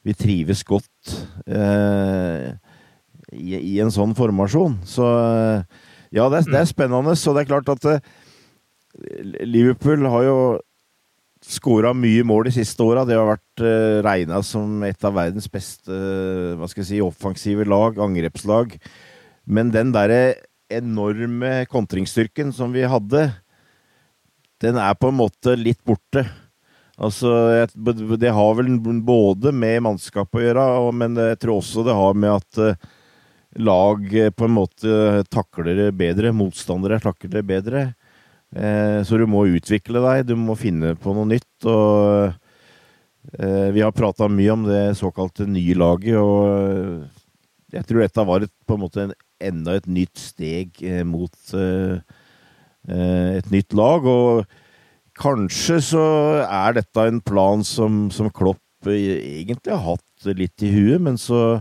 vi 0.05 0.13
trives 0.13 0.61
godt 0.67 1.15
i, 1.49 3.55
i, 3.55 3.79
en 3.81 3.89
sånn 3.89 4.13
formasjon. 4.13 4.75
Så 4.85 5.01
ja, 6.13 6.27
det 6.29 6.43
er, 6.43 6.51
det 6.51 6.59
er, 6.59 6.67
spennende. 6.69 7.15
Så 7.17 7.33
det 7.33 7.41
er 7.41 7.49
klart 7.55 7.71
at 7.73 7.87
Liverpool 9.45 10.05
har 10.07 10.23
jo 10.27 10.37
skåra 11.45 11.91
mye 11.93 12.23
mål 12.25 12.47
de 12.47 12.55
siste 12.57 12.83
åra. 12.83 13.05
Det 13.05 13.17
har 13.17 13.27
vært 13.29 13.63
uh, 13.63 14.01
regna 14.05 14.41
som 14.45 14.83
et 14.87 15.05
av 15.05 15.15
verdens 15.17 15.47
beste 15.51 15.91
uh, 15.91 16.55
hva 16.59 16.69
skal 16.71 16.83
jeg 16.83 16.91
si, 16.93 17.01
offensive 17.03 17.67
lag, 17.67 17.99
angrepslag. 18.01 18.77
Men 19.45 19.73
den 19.73 19.93
derre 19.95 20.37
enorme 20.73 21.67
kontringsstyrken 21.69 22.49
som 22.55 22.73
vi 22.73 22.87
hadde, 22.89 23.27
den 24.63 24.79
er 24.81 24.95
på 24.97 25.11
en 25.11 25.19
måte 25.19 25.53
litt 25.59 25.83
borte. 25.85 26.25
Altså, 26.95 27.67
Det 27.75 28.31
har 28.31 28.53
vel 28.55 28.71
både 29.03 29.51
med 29.51 29.83
mannskap 29.83 30.31
å 30.33 30.41
gjøre, 30.41 30.65
men 30.95 31.19
jeg 31.19 31.41
tror 31.43 31.59
også 31.59 31.83
det 31.85 31.97
har 31.97 32.15
med 32.15 32.39
at 32.39 32.61
uh, 32.63 32.87
lag 33.59 34.01
på 34.35 34.47
en 34.47 34.55
måte 34.55 35.21
takler 35.31 35.77
det 35.77 35.91
bedre. 35.99 36.33
Motstandere 36.35 36.99
takler 37.03 37.37
det 37.37 37.45
bedre. 37.47 37.83
Eh, 38.55 39.01
så 39.03 39.19
du 39.19 39.25
må 39.27 39.43
utvikle 39.51 40.01
deg, 40.03 40.29
du 40.29 40.35
må 40.39 40.55
finne 40.59 40.93
på 40.99 41.13
noe 41.15 41.27
nytt. 41.27 41.67
Og 41.67 42.31
eh, 43.35 43.69
vi 43.75 43.83
har 43.83 43.95
prata 43.95 44.29
mye 44.31 44.55
om 44.55 44.65
det 44.67 44.83
såkalte 44.99 45.47
nye 45.49 45.75
laget, 45.77 46.15
og 46.19 47.75
jeg 47.75 47.87
tror 47.87 48.05
dette 48.05 48.27
var 48.29 48.45
et, 48.45 48.53
på 48.63 48.77
en 48.77 48.83
måte 48.85 49.03
en, 49.03 49.15
enda 49.43 49.75
et 49.75 49.89
nytt 49.91 50.15
steg 50.21 50.79
eh, 50.85 51.03
mot 51.07 51.55
et 52.85 53.47
nytt 53.49 53.73
lag. 53.75 54.05
Og 54.05 54.45
kanskje 55.17 55.81
så 55.83 56.05
er 56.45 56.77
dette 56.77 57.07
en 57.09 57.19
plan 57.23 57.63
som, 57.65 58.05
som 58.13 58.29
Klopp 58.29 58.61
egentlig 58.85 59.73
har 59.73 59.81
hatt 59.81 60.27
litt 60.37 60.61
i 60.61 60.69
huet, 60.69 61.01
men 61.01 61.17
så, 61.17 61.59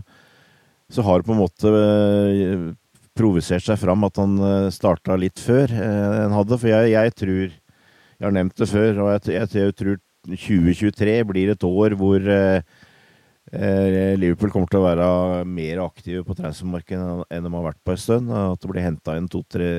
så 0.93 1.01
har 1.01 1.19
det 1.19 1.27
på 1.27 1.33
en 1.33 1.41
måte 1.41 1.71
provosert 3.15 3.63
seg 3.65 3.79
fram 3.79 4.03
at 4.07 4.19
han 4.19 4.39
eh, 4.39 4.71
starta 4.73 5.17
litt 5.19 5.39
før 5.41 5.71
eh, 5.71 6.17
enn 6.23 6.35
hadde. 6.35 6.57
For 6.61 6.71
jeg, 6.71 6.91
jeg, 6.95 7.13
tror 7.21 7.45
Jeg 7.45 8.27
har 8.27 8.35
nevnt 8.35 8.59
det 8.59 8.67
før, 8.71 8.99
og 9.03 9.13
jeg, 9.13 9.35
jeg, 9.35 9.51
jeg 9.59 9.77
tror 9.79 10.01
2023 10.25 11.15
blir 11.29 11.53
et 11.53 11.65
år 11.67 11.95
hvor 11.99 12.31
eh, 12.31 12.59
Liverpool 14.17 14.49
kommer 14.51 14.71
til 14.71 14.81
å 14.81 14.87
være 14.87 15.07
mer 15.47 15.83
aktive 15.83 16.23
på 16.25 16.35
transfermarkedet 16.35 17.27
enn 17.29 17.45
de 17.45 17.51
har 17.53 17.67
vært 17.67 17.83
på 17.85 17.93
en 17.93 18.01
stund. 18.01 18.33
At 18.33 18.63
det 18.63 18.71
blir 18.71 18.83
henta 18.83 19.15
inn 19.19 19.29
to-tre 19.31 19.69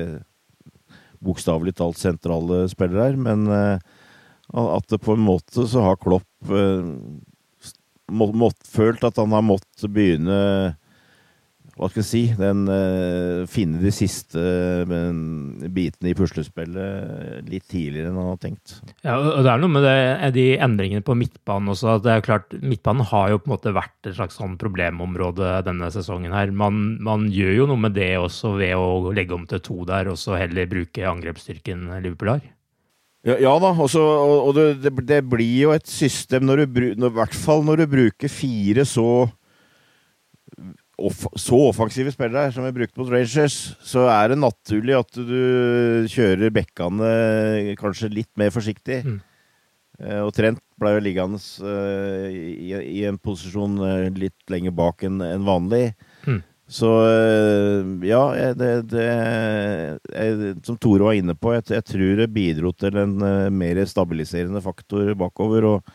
bokstavelig 1.21 1.75
talt 1.77 1.99
sentrale 1.99 2.63
spillere 2.71 3.09
her. 3.09 3.19
Men 3.19 3.43
at 3.51 4.87
det 4.87 5.01
på 5.03 5.17
en 5.17 5.25
måte 5.25 5.67
så 5.67 5.83
har 5.83 5.99
Klopp 5.99 6.47
må, 8.07 8.29
må, 8.31 8.49
følt 8.71 9.03
at 9.03 9.19
han 9.19 9.35
har 9.35 9.43
måttet 9.43 9.91
begynne 9.91 10.37
hva 11.77 11.89
skal 11.91 12.01
jeg 12.01 12.07
si 12.09 12.21
den, 12.37 12.63
uh, 12.69 13.45
Finne 13.51 13.79
de 13.83 13.91
siste 13.93 14.41
uh, 14.41 14.89
bitene 15.73 16.11
i 16.11 16.15
puslespillet 16.17 17.47
litt 17.47 17.67
tidligere 17.69 18.09
enn 18.11 18.17
han 18.17 18.31
har 18.31 18.41
tenkt. 18.41 18.77
Ja, 19.05 19.17
og 19.17 19.45
det 19.45 19.53
er 19.53 19.61
noe 19.61 19.73
med 19.75 19.85
det, 19.85 20.31
de 20.37 20.47
endringene 20.63 21.05
på 21.05 21.15
midtbanen 21.17 21.73
også. 21.73 21.99
det 22.03 22.13
er 22.15 22.25
klart, 22.25 22.57
Midtbanen 22.61 23.07
har 23.11 23.31
jo 23.31 23.39
på 23.41 23.51
en 23.51 23.55
måte 23.55 23.75
vært 23.77 24.09
et 24.09 24.17
slags 24.17 24.39
sånn 24.39 24.57
problemområde 24.59 25.61
denne 25.67 25.91
sesongen. 25.93 26.33
her. 26.35 26.51
Man, 26.51 26.97
man, 27.05 27.29
gjør 27.33 27.53
jo 27.61 27.71
noe 27.71 27.85
med 27.87 27.97
det 27.97 28.13
også 28.19 28.55
ved 28.57 28.75
å 28.77 29.13
legge 29.15 29.37
om 29.37 29.47
til 29.49 29.63
to 29.63 29.81
der, 29.87 30.09
og 30.11 30.19
så 30.19 30.37
heller 30.39 30.69
bruke 30.69 31.07
angrepsstyrken 31.07 31.89
Liverpool 32.01 32.35
har. 32.35 32.45
Ja, 33.27 33.35
ja 33.41 33.53
da, 33.59 33.73
også, 33.73 34.01
og, 34.01 34.37
og 34.49 34.57
det, 34.57 34.93
det, 35.09 35.21
blir 35.27 35.67
jo 35.67 35.73
et 35.75 35.87
system, 35.89 36.45
når 36.47 36.63
du, 36.63 36.77
når, 36.95 37.11
i 37.11 37.17
hvert 37.17 37.35
fall 37.35 37.65
når 37.65 37.83
du 37.83 37.89
bruker 37.91 38.31
fire 38.31 38.85
så 38.87 39.27
off 40.97 41.25
så 41.37 41.59
offensive 41.69 42.11
spillere 42.13 42.51
som 42.53 42.65
vi 42.65 42.73
brukte 42.73 42.99
mot 42.99 43.09
Rangers, 43.11 43.57
så 43.85 44.07
er 44.09 44.31
det 44.31 44.39
naturlig 44.41 44.97
at 44.97 45.19
du 45.19 46.07
kjører 46.09 46.53
bekkene 46.53 47.75
kanskje 47.79 48.13
litt 48.13 48.31
mer 48.39 48.53
forsiktig. 48.53 49.03
Mm. 49.05 49.19
Uh, 49.97 50.21
og 50.27 50.33
Trent 50.37 50.61
ble 50.77 50.91
jo 50.93 51.01
liggende 51.01 51.39
uh, 51.65 52.27
i, 52.29 52.69
i, 52.77 52.99
en 53.09 53.17
posisjon 53.17 53.79
uh, 53.81 54.09
litt 54.13 54.37
lenger 54.53 54.75
bak 54.77 55.01
enn 55.07 55.23
en 55.25 55.47
vanlig. 55.47 55.89
Mm. 56.27 56.43
Så 56.67 56.89
ja, 58.03 58.21
det, 58.59 58.71
det 58.91 59.03
jeg, 59.07 60.49
Som 60.67 60.75
Tore 60.75 61.05
var 61.05 61.15
inne 61.15 61.31
på, 61.39 61.53
jeg, 61.55 61.63
jeg 61.71 61.85
tror 61.87 62.19
det 62.19 62.25
bidro 62.35 62.73
til 62.75 62.97
en 62.99 63.13
mer 63.55 63.79
stabiliserende 63.87 64.59
faktor 64.65 65.13
bakover. 65.15 65.63
og 65.69 65.93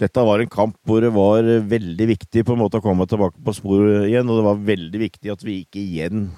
dette 0.00 0.24
var 0.28 0.42
en 0.42 0.50
kamp 0.52 0.76
hvor 0.86 1.00
det 1.04 1.12
var 1.14 1.46
veldig 1.68 2.08
viktig 2.12 2.44
på 2.44 2.54
en 2.54 2.60
måte 2.60 2.80
å 2.80 2.84
komme 2.84 3.06
tilbake 3.08 3.40
på 3.44 3.54
sporet 3.56 4.08
igjen, 4.10 4.28
og 4.28 4.40
det 4.40 4.46
var 4.46 4.66
veldig 4.72 5.00
viktig 5.06 5.32
at 5.32 5.44
vi 5.46 5.60
ikke 5.64 5.80
igjen 5.82 6.28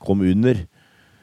kom 0.00 0.22
under. 0.24 0.62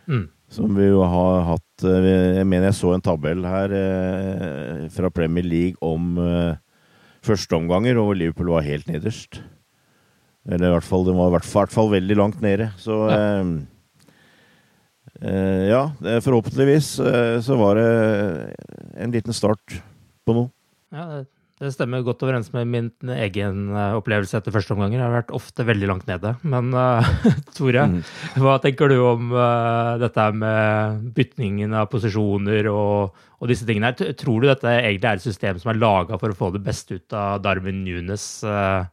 Mm. 0.08 0.28
Som 0.52 0.78
vi 0.78 0.86
jo 0.88 1.02
har 1.04 1.42
hatt 1.44 1.84
eh, 1.84 2.06
Jeg 2.38 2.48
mener 2.48 2.70
jeg 2.70 2.78
så 2.78 2.94
en 2.96 3.04
tabell 3.04 3.42
her 3.44 3.74
eh, 3.76 4.86
fra 4.96 5.10
Premier 5.12 5.44
League 5.44 5.76
om 5.84 6.16
eh, 6.24 6.56
førsteomganger, 7.28 8.00
og 8.00 8.16
Liverpool 8.16 8.54
var 8.54 8.68
helt 8.68 8.88
nederst. 8.88 9.42
Eller 10.48 10.70
i 10.70 10.76
hvert 10.78 10.88
fall, 10.88 11.04
den 11.08 11.18
var 11.20 11.32
i 11.32 11.36
hvert 11.36 11.48
fall, 11.48 11.66
hvert 11.66 11.76
fall 11.76 11.92
veldig 11.92 12.20
langt 12.20 12.44
nede. 12.44 12.70
Så 12.80 13.02
ja. 13.12 13.18
Eh, 13.20 13.46
eh, 15.20 15.64
ja, 15.74 15.82
forhåpentligvis 16.24 16.94
eh, 17.04 17.40
så 17.44 17.60
var 17.60 17.82
det 17.82 17.90
en 19.04 19.12
liten 19.12 19.36
start 19.36 19.82
på 20.24 20.38
noe. 20.38 20.54
Ja, 20.96 21.10
det 21.12 21.26
det 21.58 21.72
stemmer 21.74 22.04
godt 22.06 22.22
overens 22.22 22.52
med 22.54 22.70
min 22.70 22.90
egen 23.16 23.72
eh, 23.74 23.96
opplevelse 23.98 24.38
etter 24.38 24.54
første 24.54 24.76
omganger. 24.76 25.00
Jeg 25.00 25.06
har 25.08 25.16
vært 25.16 25.34
ofte 25.34 25.66
veldig 25.66 25.88
langt 25.90 26.10
nede. 26.10 26.36
Men 26.46 26.70
uh, 26.76 27.08
Tore, 27.58 27.88
mm. 27.90 27.96
hva 28.44 28.58
tenker 28.62 28.94
du 28.94 29.00
om 29.02 29.32
uh, 29.34 29.96
dette 30.02 30.28
med 30.38 31.08
bytningen 31.18 31.74
av 31.80 31.90
posisjoner 31.90 32.70
og, 32.70 33.18
og, 33.40 33.48
disse 33.50 33.66
tingene 33.66 33.90
her? 33.90 34.14
Tror 34.22 34.44
du 34.44 34.52
dette 34.52 34.70
egentlig 34.70 35.10
er 35.10 35.18
et 35.18 35.26
system 35.26 35.58
som 35.62 35.74
er 35.74 35.82
laga 35.82 36.22
for 36.22 36.30
å 36.30 36.38
få 36.38 36.52
det 36.54 36.62
beste 36.68 37.00
ut 37.00 37.18
av 37.18 37.42
Darwin 37.42 37.82
Nunes, 37.88 38.28
uh, 38.46 38.86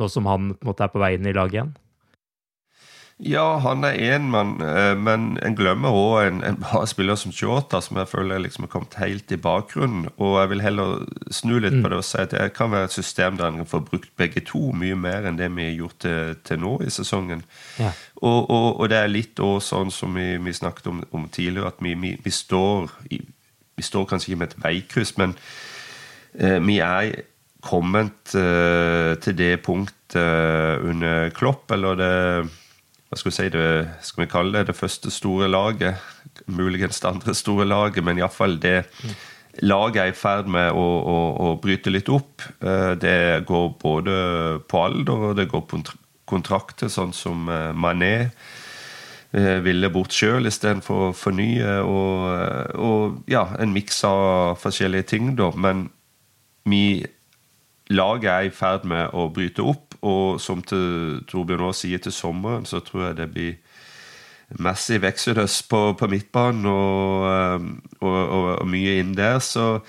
nå 0.00 0.08
som 0.12 0.32
han 0.32 0.54
på 0.54 0.64
en 0.64 0.72
måte 0.72 0.88
er 0.88 0.94
på 0.96 1.02
vei 1.04 1.18
inn 1.18 1.28
i 1.28 1.36
laget 1.36 1.60
igjen? 1.60 1.76
Ja, 3.18 3.58
han 3.64 3.80
er 3.84 3.96
én 3.96 4.26
mann, 4.28 4.60
eh, 4.60 4.92
men 4.92 5.38
en 5.40 5.54
glemmer 5.56 5.88
òg 5.88 6.26
en, 6.26 6.42
en 6.44 6.58
bra 6.60 6.82
spiller 6.84 7.16
som 7.16 7.32
Shota, 7.32 7.78
som 7.80 7.96
jeg 7.96 8.10
føler 8.10 8.42
liksom 8.44 8.66
er 8.66 8.70
kommet 8.74 8.98
helt 9.00 9.32
i 9.32 9.38
bakgrunnen. 9.40 10.10
Og 10.20 10.34
jeg 10.36 10.50
vil 10.50 10.60
heller 10.60 11.06
snu 11.32 11.54
litt 11.56 11.78
på 11.80 11.88
det 11.88 11.96
og 11.96 12.04
si 12.04 12.18
at 12.20 12.34
det 12.34 12.50
kan 12.58 12.74
være 12.74 12.90
et 12.90 12.96
system 12.98 13.38
der 13.38 13.48
en 13.48 13.62
kan 13.62 13.70
få 13.70 13.80
brukt 13.86 14.10
begge 14.20 14.42
to 14.44 14.68
mye 14.76 14.98
mer 15.00 15.24
enn 15.24 15.38
det 15.40 15.48
vi 15.54 15.64
har 15.64 15.78
gjort 15.78 15.96
til, 16.04 16.34
til 16.44 16.60
nå 16.60 16.74
i 16.84 16.92
sesongen. 16.92 17.40
Ja. 17.80 17.94
Og, 18.20 18.50
og, 18.50 18.68
og, 18.82 18.84
det 18.92 19.00
er 19.00 19.08
litt 19.14 19.40
òg 19.40 19.64
sånn 19.64 19.94
som 19.94 20.12
vi, 20.20 20.26
vi 20.36 20.56
snakket 20.60 20.92
om, 20.92 21.00
om, 21.16 21.24
tidligere, 21.32 21.72
at 21.72 21.80
vi, 21.80 21.96
vi, 21.96 22.12
vi 22.20 22.34
står 22.34 22.92
i, 23.16 23.22
vi 23.80 23.86
står 23.88 24.04
kanskje 24.12 24.34
ikke 24.34 24.42
med 24.42 24.52
et 24.52 24.60
veikryss, 24.66 25.14
men 25.16 25.32
eh, 26.36 26.60
vi 26.60 26.78
er 26.84 27.16
kommet 27.64 28.36
eh, 28.36 29.16
til 29.24 29.40
det 29.40 29.54
punktet 29.64 30.20
eh, 30.20 30.84
under 30.84 31.32
Klopp, 31.36 31.72
eller 31.72 31.96
det 31.96 32.14
hva 33.06 33.18
skal 33.18 33.30
vi 33.30 33.36
si 33.36 33.48
det, 33.54 33.70
skal 34.02 34.24
vi 34.24 34.30
kalle 34.30 34.58
det 34.58 34.72
det 34.72 34.76
første 34.78 35.12
store 35.14 35.48
laget. 35.50 36.02
Muligens 36.50 37.00
det 37.00 37.10
andre 37.12 37.34
store 37.38 37.66
laget, 37.68 38.04
men 38.04 38.18
iallfall 38.18 38.58
det 38.62 38.80
laget 39.62 40.02
er 40.02 40.10
i 40.10 40.16
ferd 40.16 40.50
med 40.52 40.74
å, 40.74 40.84
å, 40.84 41.16
å, 41.46 41.52
bryte 41.62 41.92
litt 41.92 42.10
opp. 42.12 42.42
Eh, 42.60 42.92
det 43.00 43.46
går 43.48 43.68
både 43.80 44.16
på 44.68 44.82
alder 44.82 45.30
og 45.30 45.36
det 45.38 45.48
går 45.52 45.64
på 45.70 45.82
kontrakter, 46.26 46.90
sånn 46.92 47.14
som 47.16 47.46
eh, 47.48 47.70
Mané 47.72 48.14
eh, 48.26 49.58
ville 49.64 49.90
bort 49.94 50.12
sjøl 50.12 50.50
istedenfor 50.50 51.08
å 51.08 51.16
fornye. 51.16 51.78
Og, 51.86 52.74
og 52.74 53.30
ja, 53.30 53.46
en 53.62 53.74
miks 53.76 54.02
av 54.08 54.58
forskjellige 54.60 55.12
ting, 55.14 55.34
da. 55.38 55.52
Men 55.54 55.86
vi 56.66 57.06
laget 57.94 58.32
er 58.32 58.48
i 58.48 58.54
ferd 58.54 58.84
med 58.88 59.14
å 59.14 59.28
bryte 59.30 59.62
opp, 59.62 59.85
og 60.06 60.40
som 60.42 60.62
Torbjørn 60.62 61.68
også 61.68 61.86
sier, 61.86 62.02
til 62.02 62.14
sommeren 62.14 62.66
så 62.68 62.80
tror 62.84 63.08
jeg 63.08 63.18
det 63.20 63.30
blir 63.34 63.56
massiv 64.62 65.04
exodus 65.04 65.62
på, 65.66 65.94
på 65.98 66.08
midtbanen 66.10 66.68
og, 66.70 67.24
eh, 67.30 67.70
og, 68.00 68.18
og, 68.20 68.50
og, 68.60 68.68
mye 68.70 69.00
inn 69.00 69.14
der. 69.18 69.40
Så 69.42 69.80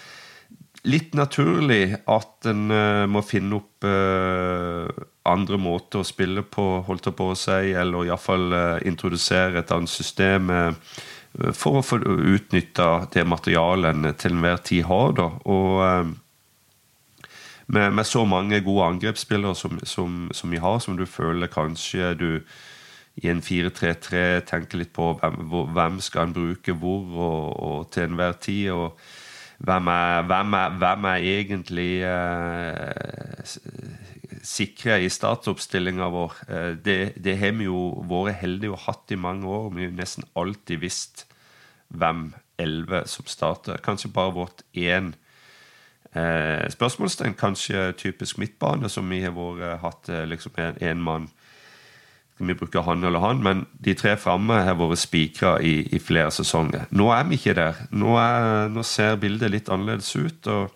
litt 0.87 1.13
naturlig 1.17 1.97
at 2.07 2.47
en 2.47 2.71
uh, 2.71 3.05
må 3.11 3.21
finne 3.25 3.59
opp 3.59 3.85
uh, 3.85 4.87
andre 5.27 5.59
måter 5.59 6.01
å 6.01 6.07
spille 6.07 6.45
på, 6.47 6.65
holdt 6.87 7.11
på 7.17 7.31
å 7.33 7.37
si, 7.37 7.73
eller 7.75 8.07
iallfall 8.07 8.47
uh, 8.53 8.77
introdusere 8.87 9.61
et 9.61 9.73
annet 9.75 9.91
system 9.91 10.53
for 11.53 11.77
å 11.77 11.83
få 11.85 11.99
utnytta 12.01 13.09
det 13.13 13.25
materialet 13.27 13.91
en 13.93 14.15
til 14.17 14.33
enhver 14.33 14.63
tid 14.65 14.87
har. 14.87 15.11
da, 15.19 15.27
og 15.45 16.15
med, 17.67 17.93
med, 17.93 18.05
så 18.07 18.23
mange 18.25 18.61
gode 18.63 18.85
angrepsspillere 18.85 19.55
som, 19.55 19.79
som, 19.83 20.29
som, 20.31 20.51
vi 20.51 20.57
har, 20.63 20.79
som 20.79 20.97
du 20.97 21.05
føler 21.05 21.51
kanskje 21.51 22.13
du 22.19 22.29
i 23.17 23.29
en 23.31 23.41
4-3-3 23.41 24.23
tenker 24.47 24.83
litt 24.83 24.93
på 24.93 25.09
hvem, 25.19 25.39
hvor, 25.49 25.69
hvem 25.73 26.01
skal 26.03 26.27
en 26.27 26.35
bruke 26.35 26.75
hvor 26.77 27.15
og, 27.17 27.55
og 27.67 27.87
til 27.91 28.07
enhver 28.07 28.37
tid. 28.41 28.69
og 28.71 28.99
hvem 29.57 29.87
er, 29.89 30.21
hvem 30.29 30.53
er, 30.53 30.73
hvem 30.77 31.05
er 31.09 31.23
egentlig 31.31 31.91
eh, 32.05 33.53
sikre 34.45 34.99
i 35.01 35.09
startoppstillinga 35.09 36.09
vår? 36.13 36.35
Eh, 36.45 36.73
det, 36.85 36.97
det, 37.17 37.39
har 37.41 37.55
vi 37.57 37.65
jo 37.65 37.87
vært 38.05 38.43
heldige 38.43 38.75
og 38.75 38.83
hatt 38.85 39.15
i 39.15 39.17
mange 39.17 39.49
år. 39.49 39.71
Vi 39.73 39.87
har 39.87 39.95
nesten 39.97 40.27
alltid 40.37 40.83
visst 40.85 41.25
hvem 41.89 42.29
elleve 42.61 43.01
som 43.09 43.25
starter. 43.25 43.81
Kanskje 43.81 44.13
bare 44.13 44.35
vårt 44.37 44.61
én 44.77 45.15
eh, 46.17 46.67
spørsmålstegn. 46.73 47.37
Kanskje 47.37 47.91
typisk 47.99 48.41
midtbane, 48.41 48.89
som 48.89 49.09
vi 49.09 49.21
har 49.23 49.35
vært, 49.37 49.61
eh, 49.63 49.77
hatt 49.83 50.09
eh, 50.09 50.25
liksom 50.27 50.57
en 50.57 51.03
mann 51.03 51.29
vi 52.37 52.53
bruker 52.53 52.81
han 52.85 53.03
eller 53.03 53.19
han, 53.19 53.39
men 53.43 53.65
de 53.81 53.95
tre 53.97 54.13
framme 54.19 54.59
har 54.67 54.77
vært 54.77 55.01
spikra 55.01 55.55
i, 55.63 55.79
i, 55.89 55.99
flere 55.99 56.31
sesonger. 56.33 56.85
Nå 56.93 57.09
er 57.13 57.25
vi 57.29 57.39
ikke 57.39 57.55
der. 57.57 57.79
Nå, 57.97 58.13
er, 58.21 58.67
nå 58.69 58.83
ser 58.85 59.17
bildet 59.21 59.53
litt 59.53 59.71
annerledes 59.73 60.11
ut. 60.15 60.49
og 60.53 60.69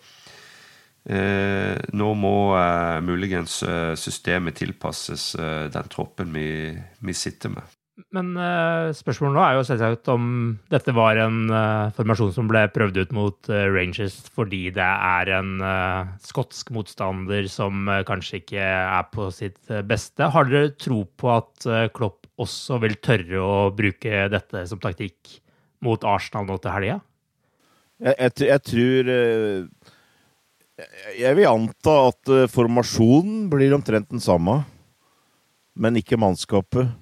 eh, 1.06 1.78
Nå 1.94 2.10
må 2.18 2.34
eh, 2.58 2.98
muligens 3.06 3.60
eh, 3.62 3.92
systemet 3.98 4.58
tilpasses 4.58 5.34
eh, 5.38 5.68
den 5.72 5.92
troppen 5.92 6.34
vi, 6.34 6.48
vi 6.98 7.14
sitter 7.14 7.54
med. 7.54 7.78
Men 8.12 8.30
uh, 8.40 8.88
spørsmålet 8.96 9.36
nå 9.36 9.42
er 9.44 9.56
jo 9.58 9.64
selvsagt 9.68 10.08
om 10.08 10.28
dette 10.72 10.94
var 10.96 11.18
en 11.20 11.42
uh, 11.52 11.92
formasjon 11.92 12.30
som 12.32 12.48
ble 12.48 12.62
prøvd 12.72 13.02
ut 13.02 13.10
mot 13.12 13.50
uh, 13.52 13.66
Rangers 13.68 14.16
fordi 14.32 14.62
det 14.72 14.86
er 14.86 15.32
en 15.36 15.50
skotsk 16.24 16.72
motstander 16.72 17.44
som 17.52 17.90
kanskje 18.08 18.40
ikke 18.40 18.64
er 18.64 19.10
på 19.12 19.28
sitt 19.34 19.60
beste. 19.88 20.24
Har 20.32 20.48
dere 20.48 20.72
tro 20.72 21.02
på 21.04 21.32
at 21.34 21.68
Klopp 21.92 22.30
også 22.40 22.80
vil 22.82 22.96
tørre 23.04 23.44
å 23.44 23.56
bruke 23.76 24.26
dette 24.32 24.64
som 24.70 24.80
taktikk 24.80 25.36
mot 25.84 26.04
Arsenal 26.08 26.48
nå 26.48 26.56
til 26.62 26.72
helga? 26.72 26.98
Jeg, 28.02 28.16
jeg, 28.16 28.32
jeg, 28.48 28.62
tror 28.66 29.12
Jeg 31.20 31.38
vil 31.38 31.50
anta 31.50 31.98
at 32.08 32.34
formasjonen 32.50 33.46
blir 33.52 33.76
omtrent 33.76 34.08
den 34.10 34.22
samme, 34.22 34.62
men 35.76 36.00
ikke 36.00 36.18
mannskapet. 36.18 36.96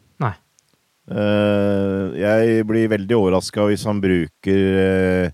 Uh, 1.11 2.15
jeg 2.15 2.63
blir 2.69 2.91
veldig 2.93 3.17
overraska 3.17 3.65
hvis 3.67 3.83
han 3.89 3.99
bruker 3.99 4.61
uh, 4.79 5.33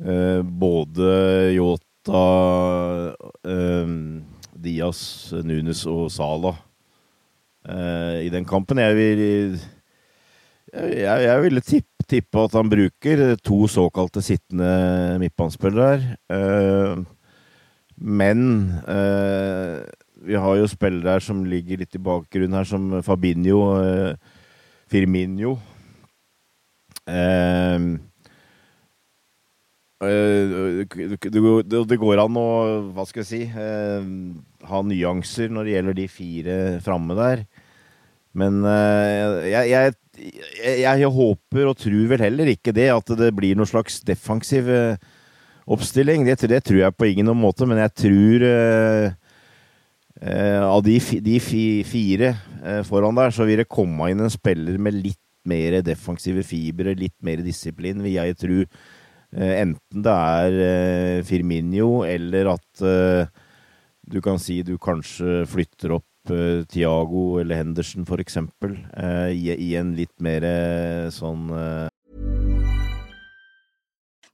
uh, 0.00 0.40
både 0.40 1.10
Yota, 1.52 2.22
Diaz, 4.60 5.02
Nunes 5.44 5.84
og 5.88 6.08
Sala 6.12 6.54
i 7.60 8.30
den 8.32 8.46
kampen. 8.48 8.80
Jeg 8.80 8.94
vil 8.96 9.20
jeg, 10.72 11.18
jeg 11.26 11.42
ville 11.44 11.60
tippe, 11.60 12.06
tippe, 12.08 12.40
at 12.40 12.54
han 12.56 12.70
bruker 12.72 13.34
to 13.44 13.58
såkalte 13.68 14.22
sittende 14.24 15.18
midtbanespillere. 15.20 16.16
men 17.96 18.40
vi 20.24 20.34
har 20.40 20.56
jo 20.56 20.66
spillere 20.72 21.20
som 21.20 21.44
ligger 21.44 21.84
litt 21.84 21.94
i 21.94 22.02
bakgrunnen 22.02 22.56
her, 22.56 22.64
som 22.64 23.02
Fabinho. 23.04 23.60
Uh, 23.76 24.39
Firminio. 24.90 25.54
Ehm, 27.10 27.92
eh, 30.02 30.84
det 31.30 32.00
går 32.00 32.22
an 32.22 32.38
å, 32.40 32.48
hva 32.94 33.06
skal 33.08 33.22
jeg 33.22 33.30
si, 33.30 33.42
eh, 33.48 34.10
ha 34.70 34.82
nyanser 34.82 35.52
når 35.52 35.66
det 35.66 35.76
gjelder 35.76 35.98
de 36.00 36.08
fire 36.10 36.58
framme 36.84 37.16
der. 37.18 37.46
Men 38.34 38.60
eh, 38.66 39.50
jeg, 39.50 39.70
jeg, 39.70 39.94
jeg, 40.84 41.14
håper 41.14 41.70
og 41.70 41.78
tror 41.80 42.12
vel 42.12 42.26
heller 42.26 42.52
ikke 42.52 42.74
det, 42.74 42.90
at 42.94 43.16
det 43.18 43.32
blir 43.34 43.58
noen 43.58 43.70
slags 43.70 44.02
defensiv 44.06 44.70
oppstilling. 45.70 46.26
Det, 46.26 46.38
det 46.50 46.62
tror 46.66 46.84
jeg 46.84 46.98
på 46.98 47.10
ingen 47.10 47.30
måte, 47.38 47.66
men 47.66 47.82
jeg 47.82 47.96
tror 48.04 48.46
Eh, 48.50 49.29
av 50.20 50.82
de, 50.84 50.98
de 51.24 51.38
fire 51.40 52.34
eh, 52.60 52.82
foran 52.84 53.16
der, 53.16 53.32
så 53.32 53.46
vil 53.48 53.62
det 53.62 53.70
komme 53.72 54.10
inn 54.12 54.20
en 54.20 54.32
spiller 54.32 54.76
med 54.82 54.98
litt 54.98 55.20
mer 55.48 55.78
defensive 55.84 56.44
fibre, 56.44 56.92
litt 56.98 57.16
mer 57.24 57.40
disiplin, 57.44 58.02
vil 58.04 58.18
jeg 58.18 58.36
tro. 58.40 58.58
Eh, 59.32 59.54
enten 59.62 60.04
det 60.04 60.16
er 60.16 61.24
Firminio, 61.24 62.02
eller 62.04 62.52
at 62.52 62.84
du 64.10 64.20
kan 64.24 64.40
si 64.42 64.60
du 64.66 64.76
kanskje 64.82 65.44
flytter 65.48 65.96
opp 65.96 66.06
Tiago 66.70 67.40
eller 67.40 67.62
Henderson, 67.62 68.04
for 68.06 68.20
eksempel, 68.20 68.74
i 69.32 69.70
en 69.80 69.94
litt 69.96 70.12
mer 70.22 70.44
sånn 71.14 71.48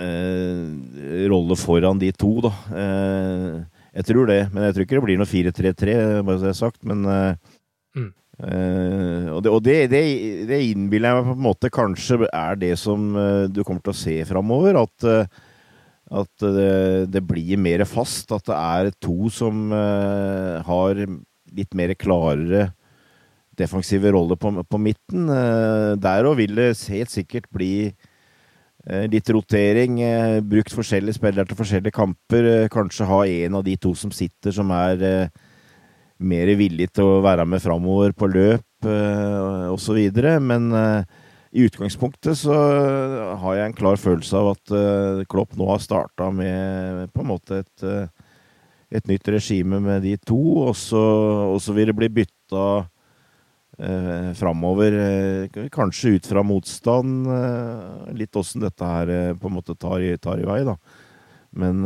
eh, 0.00 1.26
Rolle 1.30 1.56
foran 1.58 2.00
de 2.00 2.10
to, 2.16 2.32
da. 2.46 2.50
Eh, 2.72 3.60
jeg 4.00 4.06
tror 4.06 4.28
det, 4.30 4.40
men 4.54 4.68
jeg 4.68 4.74
tror 4.76 4.86
ikke 4.86 4.96
det 4.98 5.06
blir 5.08 5.20
noe 5.20 5.28
4-3-3, 5.30 5.94
bare 6.26 6.38
så 6.38 6.46
det 6.46 6.52
er 6.54 6.60
sagt. 6.64 6.82
Men 6.86 7.04
Mm. 7.90 8.12
eh, 8.38 9.26
Og, 9.34 9.42
det, 9.42 9.50
og 9.50 9.62
det, 9.66 9.90
det, 9.90 10.02
det 10.48 10.60
innbiller 10.70 11.10
jeg 11.10 11.16
meg 11.18 11.26
på 11.26 11.36
en 11.36 11.46
måte 11.48 11.70
kanskje 11.74 12.28
er 12.30 12.54
det 12.56 12.76
som 12.78 13.16
eh, 13.18 13.46
du 13.50 13.64
kommer 13.64 13.82
til 13.82 13.92
å 13.92 13.98
se 13.98 14.14
framover. 14.28 14.78
At, 14.78 15.06
eh, 15.10 15.26
at 16.10 16.46
det, 17.10 17.22
blir 17.26 17.58
mer 17.58 17.84
fast. 17.84 18.30
At 18.32 18.46
det 18.46 18.56
er 18.56 18.92
to 19.02 19.28
som 19.34 19.72
eh, 19.74 20.62
har 20.66 21.02
litt 21.50 21.74
mer 21.74 21.94
klarere 21.98 22.70
defensive 23.58 24.14
roller 24.14 24.38
på, 24.40 24.54
på 24.62 24.78
midten. 24.80 25.26
Eh, 25.28 25.96
Der 26.00 26.30
òg 26.30 26.38
vil 26.40 26.54
det 26.62 26.70
helt 26.94 27.10
sikkert 27.12 27.50
bli 27.50 27.72
Eh, 27.90 28.06
Litt 28.88 29.28
rotering, 29.28 29.98
eh, 30.00 30.40
brukt 30.40 30.72
forskjellige 30.72 31.18
spillere 31.18 31.44
til 31.44 31.58
forskjellige 31.58 31.92
kamper. 31.92 32.46
eh, 32.48 32.68
Kanskje 32.72 33.06
ha 33.06 33.26
en 33.26 33.54
av 33.54 33.64
de 33.64 33.76
to 33.76 33.94
som 33.94 34.10
sitter, 34.10 34.50
som 34.50 34.70
er 34.70 35.02
eh, 35.02 35.28
mer 36.18 36.46
villig 36.56 36.90
til 36.92 37.04
å 37.04 37.20
være 37.20 37.44
med 37.44 37.60
framover 37.60 38.12
på 38.16 38.28
løp 38.32 38.88
eh, 38.88 39.68
osv. 39.68 39.98
Men 40.40 40.72
eh, 40.72 41.04
i 41.52 41.66
utgangspunktet 41.66 42.38
så 42.38 42.56
har 43.42 43.54
jeg 43.58 43.66
en 43.66 43.76
klar 43.76 43.96
følelse 44.00 44.36
av 44.38 44.52
at 44.54 44.72
eh, 44.72 45.24
Klopp 45.28 45.56
nå 45.58 45.68
har 45.68 45.82
starta 45.82 46.30
med 46.32 47.12
på 47.12 47.20
en 47.20 47.30
måte 47.32 47.60
et, 47.60 47.84
eh, 47.84 48.08
et 48.96 49.06
nytt 49.06 49.28
regime 49.28 49.80
med 49.82 50.02
de 50.02 50.16
to, 50.16 50.40
og 50.68 50.76
så, 50.78 51.04
og 51.52 51.60
så 51.60 51.76
vil 51.76 51.90
det 51.90 51.98
bli 51.98 52.08
bytta 52.08 52.86
eh, 53.80 54.32
framover. 54.34 54.92
Eh, 54.92 55.68
kanskje 55.72 56.16
ut 56.16 56.26
fra 56.26 56.42
motstand. 56.46 57.26
Eh, 57.26 58.12
litt 58.16 58.36
åssen 58.36 58.64
dette 58.64 58.84
her 58.84 59.08
eh, 59.08 59.34
på 59.34 59.48
en 59.48 59.56
måte 59.56 59.76
tar 59.78 60.00
i, 60.04 60.16
tar 60.18 60.40
i 60.40 60.48
vei, 60.48 60.62
da. 60.68 60.76
Men 61.50 61.82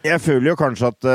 jeg 0.00 0.20
føler 0.24 0.46
jo 0.48 0.56
kanskje 0.56 0.88
at 0.88 1.06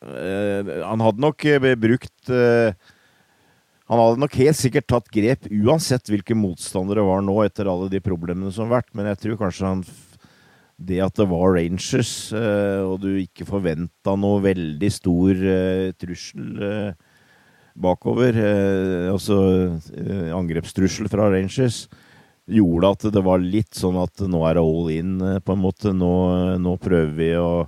han 0.00 1.02
hadde 1.04 1.20
nok 1.20 1.44
brukt 1.76 2.30
Han 2.32 4.00
hadde 4.00 4.22
nok 4.22 4.38
helt 4.40 4.56
sikkert 4.56 4.86
tatt 4.88 5.10
grep 5.12 5.44
uansett 5.52 6.08
hvilke 6.08 6.32
motstandere 6.32 7.04
var 7.04 7.20
nå, 7.20 7.34
etter 7.44 7.68
alle 7.68 7.90
de 7.92 8.00
problemene 8.00 8.48
som 8.48 8.70
har 8.70 8.78
vært, 8.78 8.88
men 8.96 9.10
jeg 9.10 9.20
tror 9.20 9.36
kanskje 9.42 9.68
han 9.68 9.84
det 10.80 11.02
at 11.04 11.20
det 11.20 11.28
var 11.28 11.58
Rangers, 11.58 12.14
og 12.32 13.04
du 13.04 13.10
ikke 13.20 13.44
forventa 13.52 14.16
noe 14.16 14.40
veldig 14.48 14.90
stor 14.96 15.44
trussel 16.00 16.96
bakover, 17.76 18.36
eh, 18.36 19.12
altså 19.12 19.38
eh, 19.92 20.32
angrepstrussel 20.34 21.10
fra 21.12 21.28
Rangers, 21.32 21.86
gjorde 22.46 22.92
at 22.94 23.08
det 23.14 23.22
var 23.26 23.42
litt 23.42 23.74
sånn 23.74 23.98
at 23.98 24.22
nå 24.22 24.44
er 24.46 24.56
det 24.56 24.62
all 24.62 24.92
in, 24.94 25.16
eh, 25.20 25.40
på 25.42 25.56
en 25.56 25.64
måte. 25.64 25.92
Nå, 25.96 26.12
nå 26.62 26.76
prøver 26.82 27.12
vi 27.18 27.32
å 27.40 27.66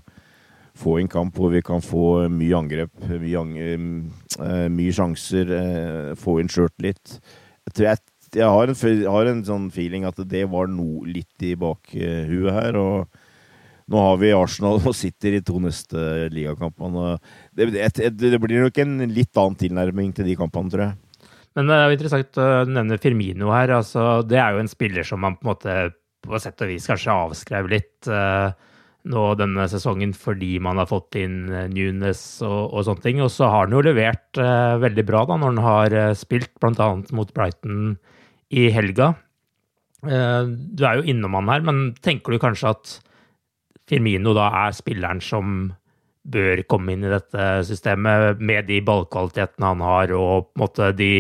få 0.79 1.01
en 1.01 1.11
kamp 1.11 1.35
hvor 1.35 1.51
vi 1.53 1.63
kan 1.67 1.83
få 1.83 2.29
mye 2.31 2.55
angrep, 2.55 2.93
mye, 3.11 3.41
ang 3.41 4.71
mye 4.71 4.93
sjanser, 4.95 5.51
få 6.15 6.37
inn 6.39 6.53
litt. 6.79 7.17
Jeg, 7.75 7.99
har, 8.47 8.71
en, 8.71 9.09
har 9.11 9.27
en 9.27 9.43
sånn 9.43 9.67
feeling 9.75 10.07
at 10.07 10.21
det 10.31 10.45
var 10.47 10.71
noe 10.71 11.03
litt 11.11 11.43
i 11.43 11.57
bakhuet 11.59 12.55
her. 12.55 12.79
og 12.79 13.19
nå 13.89 14.01
har 14.05 14.19
vi 14.21 14.35
Arsenal 14.37 14.83
og 14.85 14.97
sitter 14.97 15.39
i 15.39 15.45
to 15.45 15.57
neste 15.65 16.29
ligakampene. 16.35 17.17
Det, 17.59 17.91
det, 17.99 18.11
det 18.23 18.39
blir 18.41 18.63
nok 18.63 18.81
en 18.85 18.97
litt 19.11 19.39
annen 19.41 19.59
tilnærming 19.59 20.13
til 20.15 20.29
de 20.31 20.37
kampene, 20.39 20.71
tror 20.73 20.85
jeg. 20.87 20.97
Men 21.59 21.67
det 21.67 21.75
er 21.75 21.85
jo 21.89 21.97
interessant 21.97 22.39
å 22.39 22.49
nevne 22.71 23.01
Firmino 23.03 23.51
her. 23.51 23.73
altså 23.81 24.23
Det 24.23 24.39
er 24.39 24.55
jo 24.55 24.63
en 24.63 24.71
spiller 24.71 25.07
som 25.07 25.23
man 25.25 25.35
på 25.39 25.47
en 25.47 25.51
måte 25.51 25.77
på 26.23 26.39
sett 26.43 26.63
og 26.63 26.71
vis 26.71 26.87
kanskje 26.87 27.15
avskrev 27.15 27.71
litt 27.71 28.09
eh, 28.11 28.51
nå 29.09 29.25
denne 29.39 29.65
sesongen 29.71 30.13
fordi 30.17 30.57
man 30.63 30.81
har 30.81 30.89
fått 30.91 31.17
inn 31.19 31.49
eh, 31.51 31.69
Nunes 31.73 32.21
og, 32.47 32.75
og 32.75 32.85
sånne 32.87 33.05
ting. 33.05 33.23
Og 33.25 33.33
så 33.35 33.49
har 33.51 33.67
han 33.67 33.75
jo 33.75 33.83
levert 33.87 34.39
eh, 34.43 34.77
veldig 34.83 35.07
bra 35.09 35.25
da 35.27 35.39
når 35.39 35.55
han 35.55 35.65
har 35.65 35.99
eh, 36.03 36.15
spilt 36.19 36.53
bl.a. 36.63 36.89
mot 37.17 37.35
Brighton 37.35 37.97
i 38.55 38.69
helga. 38.75 39.13
Eh, 40.07 40.43
du 40.47 40.87
er 40.87 41.01
jo 41.01 41.11
innom 41.11 41.35
han 41.41 41.51
her, 41.51 41.67
men 41.67 41.85
tenker 42.05 42.35
du 42.35 42.43
kanskje 42.43 42.75
at 42.75 42.97
Firmino 43.89 44.35
da 44.37 44.51
er 44.67 44.77
spilleren 44.77 45.23
som 45.25 45.73
bør 46.23 46.63
komme 46.69 46.95
inn 46.95 47.05
i 47.07 47.13
dette 47.13 47.51
systemet 47.69 48.41
med 48.41 48.69
de 48.69 48.81
ballkvalitetene 48.85 49.75
han 49.75 49.85
har, 49.85 50.15
og 50.17 50.51
på 50.51 50.59
en 50.59 50.65
måte 50.65 50.91
de 50.99 51.13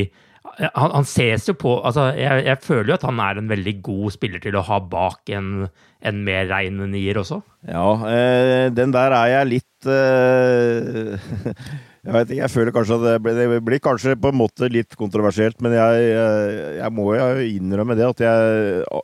han, 0.58 0.90
han 0.90 1.06
ses 1.06 1.48
jo 1.48 1.54
på 1.58 1.74
altså 1.86 2.08
jeg, 2.16 2.44
jeg, 2.46 2.60
føler 2.64 2.92
jo 2.92 2.96
at 2.96 3.04
han 3.06 3.20
er 3.22 3.38
en 3.38 3.50
veldig 3.50 3.74
god 3.84 4.14
spiller 4.14 4.42
til 4.42 4.56
å 4.58 4.64
ha 4.66 4.78
bak 4.80 5.30
en, 5.34 5.68
en 6.00 6.22
mer 6.24 6.48
rein 6.50 6.80
nier 6.90 7.20
også. 7.20 7.40
Ja, 7.68 7.90
eh, 8.08 8.64
den 8.74 8.94
der 8.94 9.14
er 9.14 9.34
jeg 9.34 9.52
litt 9.52 9.90
eh, 9.92 11.28
Jeg 12.08 12.14
vet 12.14 12.30
ikke, 12.30 12.40
jeg 12.40 12.52
føler 12.54 12.72
kanskje 12.72 12.96
at 12.96 13.02
det 13.04 13.14
blir, 13.20 13.36
det 13.36 13.60
blir, 13.66 13.80
kanskje 13.84 14.14
på 14.16 14.30
en 14.30 14.38
måte 14.38 14.68
litt 14.72 14.94
kontroversielt, 14.96 15.58
men 15.60 15.74
jeg, 15.76 16.04
jeg, 16.06 16.60
jeg 16.78 16.94
må 16.94 17.10
jo 17.18 17.26
innrømme 17.42 17.96
det 17.98 18.06
at 18.06 18.22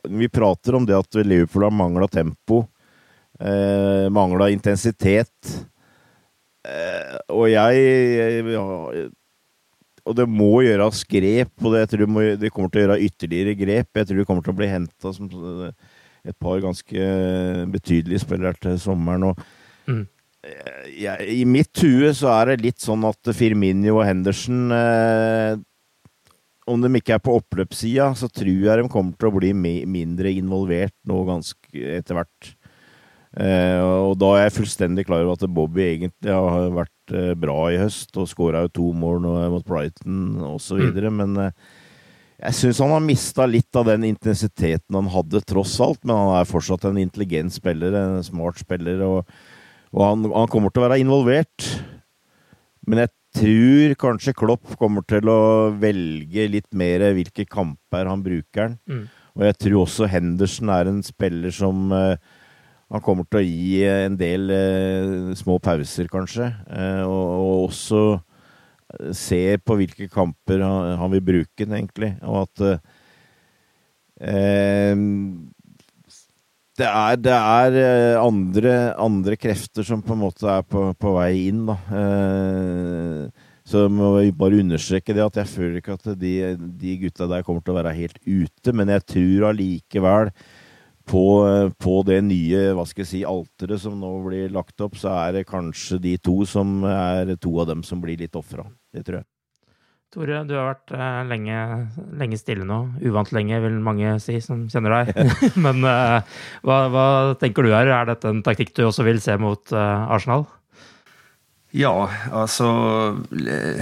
Vi 0.09 0.29
prater 0.31 0.79
om 0.79 0.87
det 0.87 0.95
at 0.97 1.19
Liverpool 1.21 1.67
har 1.67 1.75
mangla 1.75 2.07
tempo, 2.09 2.63
eh, 3.37 4.07
mangla 4.09 4.49
intensitet. 4.49 5.35
Eh, 6.65 7.19
og 7.35 7.45
jeg 7.51 8.49
ja, 8.53 8.65
og 10.05 10.17
det 10.17 10.25
må 10.29 10.61
gjøres 10.61 11.01
grep, 11.09 11.53
og 11.63 11.71
det, 11.73 11.85
jeg 11.85 11.91
tror 11.95 12.09
må, 12.13 12.25
de 12.37 12.51
kommer 12.53 12.71
til 12.71 12.83
å 12.83 12.85
gjøre 12.85 13.05
ytterligere 13.07 13.55
grep. 13.57 13.89
Jeg 13.97 14.09
tror 14.09 14.19
de 14.21 14.25
kommer 14.29 14.45
til 14.45 14.53
å 14.53 14.59
bli 14.59 14.67
henta 14.69 15.13
som 15.15 15.29
et 16.25 16.35
par 16.41 16.59
ganske 16.61 17.07
betydelige 17.73 18.21
spillere 18.21 18.57
til 18.61 18.77
sommeren. 18.81 19.31
og 19.31 19.89
mm. 19.89 20.03
jeg, 20.93 21.29
I 21.41 21.45
mitt 21.49 21.81
hue 21.81 22.11
så 22.17 22.31
er 22.35 22.51
det 22.51 22.67
litt 22.67 22.85
sånn 22.85 23.05
at 23.09 23.33
Firminio 23.37 23.99
og 23.99 24.05
Henderson 24.07 24.73
eh, 24.73 25.57
Om 26.69 26.81
de 26.81 26.89
ikke 26.97 27.17
er 27.17 27.21
på 27.21 27.35
oppløpssida, 27.37 28.11
så 28.17 28.29
tror 28.29 28.69
jeg 28.69 28.81
de 28.81 28.89
kommer 28.89 29.17
til 29.17 29.29
å 29.29 29.35
bli 29.37 29.51
mindre 29.53 30.31
involvert 30.33 30.95
nå 31.05 31.19
ganske 31.27 31.97
etter 31.97 32.17
hvert. 32.17 32.54
Eh, 33.35 33.79
og 33.83 34.13
da 34.21 34.29
er 34.37 34.45
jeg 34.45 34.59
fullstendig 34.61 35.03
klar 35.09 35.25
over 35.25 35.35
at 35.35 35.49
Bobby 35.51 35.83
egentlig 35.83 36.31
har 36.31 36.69
vært 36.71 37.15
eh, 37.15 37.33
bra 37.35 37.57
i 37.73 37.79
høst 37.81 38.15
og 38.15 38.29
skåra 38.31 38.61
to 38.71 38.93
mål 38.95 39.27
mot 39.51 39.65
Brighton 39.67 40.37
osv., 40.53 40.79
mm. 40.95 41.09
men 41.17 41.41
eh, 41.43 41.65
jeg 42.35 42.57
syns 42.59 42.79
han 42.83 42.93
har 42.93 43.03
mista 43.03 43.45
litt 43.47 43.75
av 43.79 43.87
den 43.89 44.05
intensiteten 44.07 44.95
han 44.97 45.11
hadde, 45.11 45.41
tross 45.47 45.77
alt. 45.83 46.01
Men 46.03 46.17
han 46.19 46.33
er 46.41 46.49
fortsatt 46.49 46.87
en 46.87 46.99
intelligent 46.99 47.55
spiller, 47.55 47.95
en 47.95 48.25
smart 48.27 48.59
spiller, 48.59 49.03
og, 49.07 49.35
og 49.95 50.01
han, 50.03 50.25
han, 50.33 50.49
kommer 50.51 50.73
til 50.73 50.83
å 50.83 50.87
være 50.89 50.99
involvert. 51.03 51.69
Men 52.85 53.05
jeg 53.05 53.13
tror 53.39 53.95
kanskje 54.03 54.35
Klopp 54.37 54.75
kommer 54.79 55.05
til 55.07 55.31
å 55.31 55.71
velge 55.79 56.47
litt 56.51 56.67
mer 56.75 57.07
hvilke 57.15 57.47
kamper 57.47 58.11
han 58.11 58.23
bruker. 58.25 58.75
Mm. 58.83 59.07
Og 59.35 59.47
jeg 59.47 59.59
tror 59.63 59.79
også 59.83 60.11
Henderson 60.11 60.71
er 60.75 60.91
en 60.91 61.01
spiller 61.03 61.55
som 61.55 61.87
uh, 61.91 62.19
han 62.93 63.01
kommer 63.01 63.25
til 63.25 63.41
å 63.41 63.45
gi 63.45 63.81
en 63.89 64.17
del 64.19 64.51
eh, 64.53 65.33
små 65.37 65.57
pauser, 65.63 66.09
kanskje. 66.11 66.51
Eh, 66.69 67.01
og, 67.03 67.25
og, 67.39 67.63
også 67.69 68.03
se 69.17 69.57
på 69.65 69.79
hvilke 69.79 70.07
kamper 70.11 70.61
han, 70.61 70.93
han 71.01 71.13
vil 71.15 71.23
bruke 71.25 71.65
den, 71.65 71.73
egentlig. 71.79 72.13
Og 72.21 72.43
at 72.43 72.65
eh, 74.21 74.93
det 76.75 76.87
er, 76.91 77.17
det 77.23 77.33
er 77.33 77.79
eh, 77.79 78.21
andre, 78.21 78.75
andre, 78.99 79.37
krefter 79.39 79.85
som 79.87 80.03
på 80.03 80.13
en 80.13 80.23
måte 80.27 80.47
er 80.51 80.63
på, 80.67 80.89
på 80.99 81.17
vei 81.17 81.47
inn, 81.47 81.65
da. 81.69 81.79
Eh, 82.01 83.43
så 83.65 83.87
må 83.89 84.11
jeg 84.19 84.35
bare 84.37 84.59
understreke 84.61 85.15
det 85.17 85.23
at 85.25 85.39
jeg 85.41 85.49
føler 85.49 85.79
ikke 85.79 85.95
at 85.95 86.11
de, 86.21 86.33
de 86.77 86.97
gutta 87.01 87.25
der 87.31 87.41
kommer 87.47 87.63
til 87.65 87.73
å 87.73 87.79
være 87.79 87.95
helt 87.97 88.19
ute, 88.21 88.73
men 88.77 88.91
jeg 88.93 89.05
tror 89.09 89.47
allikevel 89.49 90.29
på, 91.05 91.25
på, 91.81 91.99
det 92.07 92.19
nye 92.25 92.65
hva 92.75 92.85
skal 92.89 93.05
jeg 93.05 93.11
si, 93.11 93.21
alteret 93.27 93.81
som 93.81 93.99
nå 94.01 94.11
blir 94.25 94.53
lagt 94.53 94.81
opp, 94.81 94.97
så 94.99 95.13
er 95.27 95.39
det 95.39 95.47
kanskje 95.49 96.01
de 96.01 96.17
to 96.17 96.41
som 96.49 96.81
er 96.89 97.35
to 97.41 97.53
av 97.61 97.69
dem 97.71 97.85
som 97.85 98.01
blir 98.03 98.19
litt 98.19 98.35
ofra. 98.37 98.65
Det 98.93 99.05
tror 99.05 99.21
jeg. 99.21 99.29
Tore, 100.15 100.45
du 100.47 100.53
har 100.55 100.69
vært 100.69 100.93
eh, 100.95 101.21
lenge, 101.27 101.55
lenge, 102.15 102.37
stille 102.39 102.63
nå. 102.67 102.77
Uvant 103.03 103.33
lenge, 103.35 103.57
vil 103.65 103.73
mange 103.83 104.13
si, 104.23 104.37
som 104.43 104.61
kjenner 104.71 105.01
deg. 105.01 105.31
Men 105.65 105.81
eh, 105.89 106.37
hva, 106.63 106.77
hva, 106.93 107.07
tenker 107.41 107.65
du 107.65 107.73
her? 107.73 107.91
Er 107.91 108.07
dette 108.07 108.31
en 108.31 108.43
taktikk 108.45 108.71
du 108.77 108.85
også 108.85 109.03
vil 109.07 109.19
se 109.23 109.35
mot 109.41 109.75
eh, 109.75 110.13
Arsenal? 110.15 110.47
Ja, 111.75 111.91
altså 112.31 112.69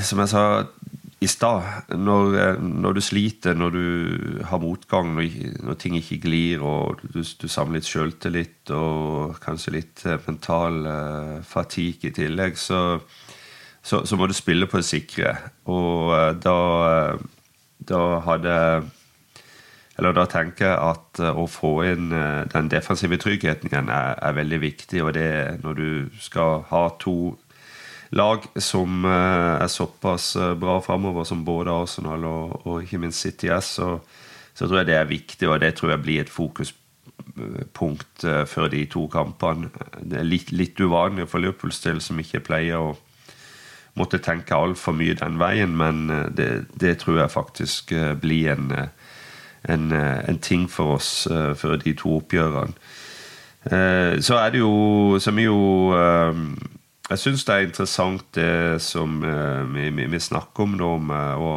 Som 0.01 0.23
jeg 0.23 0.29
sa 0.31 0.43
i 1.23 1.27
stad, 1.29 1.89
når, 1.95 2.36
eh, 2.39 2.62
når, 2.62 2.97
du 2.97 3.01
sliter, 3.01 3.55
når 3.57 3.75
du 3.75 4.39
har 4.49 4.62
motgang, 4.62 5.13
når, 5.15 5.36
når 5.63 5.77
ting 5.79 5.95
ikke 5.97 6.19
glir, 6.25 6.63
og 6.63 7.03
du, 7.03 7.21
du 7.23 7.47
samler 7.47 7.79
litt 7.79 7.89
sjøltillit 7.89 8.73
og 8.75 9.38
kanskje 9.43 9.75
litt 9.77 10.03
eh, 10.07 10.19
mental 10.27 10.81
uh, 10.88 11.38
fatigue 11.47 12.09
i 12.09 12.15
tillegg, 12.15 12.59
så, 12.59 12.99
så, 13.81 14.03
så, 14.03 14.19
må 14.19 14.27
du 14.27 14.36
spille 14.36 14.67
på 14.67 14.81
det 14.81 14.89
sikre. 14.89 15.38
Og 15.71 16.12
uh, 16.12 16.33
da, 16.36 16.57
da 17.79 18.03
hadde 18.27 18.57
eller 19.93 20.15
da 20.17 20.23
tenker 20.25 20.71
jeg 20.71 20.77
at 20.89 21.19
å 21.38 21.43
få 21.45 21.75
inn 21.86 22.07
den 22.49 22.69
defensive 22.71 23.19
tryggheten 23.21 23.69
igjen 23.69 23.91
er, 23.93 24.15
er 24.25 24.33
veldig 24.33 24.57
viktig. 24.63 25.03
Og 25.05 25.12
det 25.13 25.59
når 25.62 25.77
du 25.77 26.15
skal 26.17 26.63
ha 26.71 26.88
to 26.97 27.36
lag 28.13 28.45
som 28.56 29.06
eh, 29.06 29.63
er 29.63 29.67
såpass 29.71 30.36
eh, 30.36 30.54
bra 30.60 30.82
framover 30.82 31.23
som 31.28 31.45
både 31.45 31.73
Arsenal 31.73 32.26
og, 32.30 32.65
og 32.67 32.84
ikke 32.84 33.02
minst 33.02 33.23
City 33.26 33.49
S, 33.54 33.76
så, 33.80 33.97
så, 34.54 34.67
tror 34.67 34.82
jeg 34.82 34.91
det 34.91 34.97
er 34.99 35.10
viktig, 35.10 35.49
og 35.49 35.60
det 35.63 35.73
tror 35.78 35.95
jeg 35.95 36.04
blir 36.04 36.21
et 36.23 36.34
fokuspunkt 36.34 38.28
eh, 38.28 38.43
før 38.49 38.69
de 38.73 38.86
to 38.91 39.08
kampene. 39.12 39.71
Det 40.02 40.19
er 40.21 40.30
litt, 40.30 40.54
litt 40.54 40.80
uvanlig 40.80 41.28
for 41.32 41.43
Liverpools 41.43 41.82
del, 41.86 42.02
som 42.02 42.21
ikke 42.21 42.43
pleier 42.45 42.82
å 42.82 42.93
måtte 43.97 44.21
tenke 44.26 44.58
altfor 44.58 44.95
mye 44.97 45.17
den 45.17 45.38
veien, 45.38 45.76
men 45.78 46.08
det, 46.34 46.65
det, 46.82 46.95
tror 47.04 47.19
jeg 47.19 47.30
faktisk 47.30 47.91
blir 48.17 48.56
en, 48.56 48.71
en, 49.69 49.91
en 49.93 50.39
ting 50.41 50.63
for 50.65 50.95
oss 50.95 51.28
før 51.30 51.78
de 51.78 51.93
to 51.93 52.15
oppgjørene. 52.17 52.73
Så 54.26 54.39
er 54.41 54.49
det 54.49 54.63
jo, 54.63 54.73
som 55.21 55.38
jo 55.38 55.60
jeg 57.13 57.21
syns 57.21 57.45
det 57.45 57.56
er 57.56 57.67
interessant 57.67 58.26
det 58.34 58.82
som 58.82 59.19
uh, 59.21 59.62
vi, 59.69 59.89
vi, 59.93 60.08
vi, 60.10 60.19
snakker 60.21 60.65
om 60.65 60.78
nå, 60.80 60.91
med 61.10 61.41
å, 61.41 61.52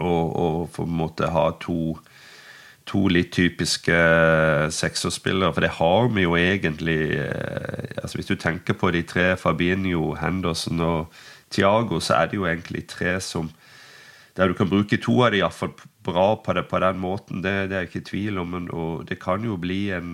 å, 0.00 0.12
å 0.12 0.46
på 0.72 0.86
en 0.86 0.94
måte 1.02 1.28
ha 1.34 1.50
to, 1.60 1.92
to 2.88 3.04
litt 3.12 3.34
typiske 3.36 3.98
seksårsspillere. 4.72 5.52
For 5.52 5.66
det 5.66 5.74
har 5.76 6.08
vi 6.14 6.24
jo 6.24 6.38
egentlig 6.40 7.00
uh, 7.20 7.84
altså 8.00 8.20
Hvis 8.20 8.32
du 8.32 8.36
tenker 8.40 8.78
på 8.80 8.92
de 8.96 9.04
tre, 9.04 9.34
Fabinho, 9.36 10.14
Henderson 10.22 10.80
og 10.84 11.20
Tiago, 11.52 12.00
så 12.00 12.22
er 12.22 12.32
det 12.32 12.40
jo 12.40 12.48
egentlig 12.48 12.86
tre 12.88 13.18
som 13.24 13.52
Der 14.38 14.48
du 14.48 14.54
kan 14.54 14.68
bruke 14.70 14.96
to 15.02 15.16
av 15.24 15.32
dem 15.34 15.40
iallfall 15.40 15.72
bra 16.06 16.36
på, 16.38 16.52
det, 16.54 16.68
på 16.70 16.78
den 16.78 17.00
måten, 17.02 17.42
det, 17.42 17.68
det 17.68 17.74
er 17.74 17.80
jeg 17.82 17.88
ikke 17.88 18.00
i 18.00 18.08
tvil 18.08 18.38
om. 18.38 18.52
Og 18.70 19.08
det 19.08 19.18
kan 19.18 19.42
jo 19.44 19.56
bli 19.58 19.88
en 19.90 20.12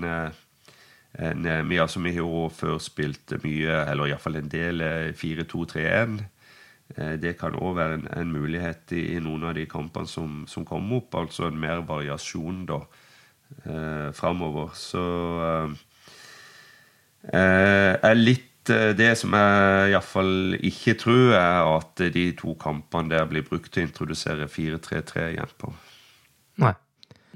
en, 1.18 1.46
eh, 1.46 1.62
vi, 1.62 1.79
altså, 1.79 2.00
vi 2.00 2.11
har 2.11 2.24
jo 2.24 2.48
før 2.50 2.79
spilt 2.83 3.37
mye, 3.44 3.85
eller 3.90 4.11
iallfall 4.11 4.40
en 4.40 4.50
del 4.50 4.83
4-2-3-1. 5.14 6.16
Eh, 6.18 6.24
eh, 6.96 7.14
det 7.22 7.37
kan 7.38 7.55
òg 7.55 7.77
være 7.79 8.00
en, 8.00 8.09
en, 8.16 8.33
mulighet 8.35 8.94
i, 8.96 9.05
i, 9.14 9.20
noen 9.22 9.46
av 9.50 9.55
de 9.55 9.66
kampene 9.70 10.11
som, 10.11 10.42
som 10.50 10.66
kommer 10.66 11.03
opp. 11.03 11.14
Altså 11.22 11.48
en 11.48 11.61
mer 11.61 11.85
variasjon 11.87 12.64
da 12.70 12.81
eh, 13.62 14.11
framover. 14.16 14.74
Så 14.79 15.05
eh, 17.31 17.94
er 17.94 18.18
litt 18.18 18.50
det 18.64 19.11
som 19.20 19.35
jeg 19.37 19.90
iallfall 19.92 20.55
ikke 20.64 20.94
tror, 20.96 21.35
er 21.37 21.66
at 21.68 22.00
de 22.14 22.31
to 22.38 22.55
kampene 22.57 23.12
der 23.12 23.27
blir 23.29 23.44
brukt 23.44 23.68
til 23.74 23.85
å 23.85 23.90
introdusere 23.90 24.48
4-3-3 24.48 25.27
igjen 25.35 25.53
på. 25.61 25.68
Nei. 26.64 26.72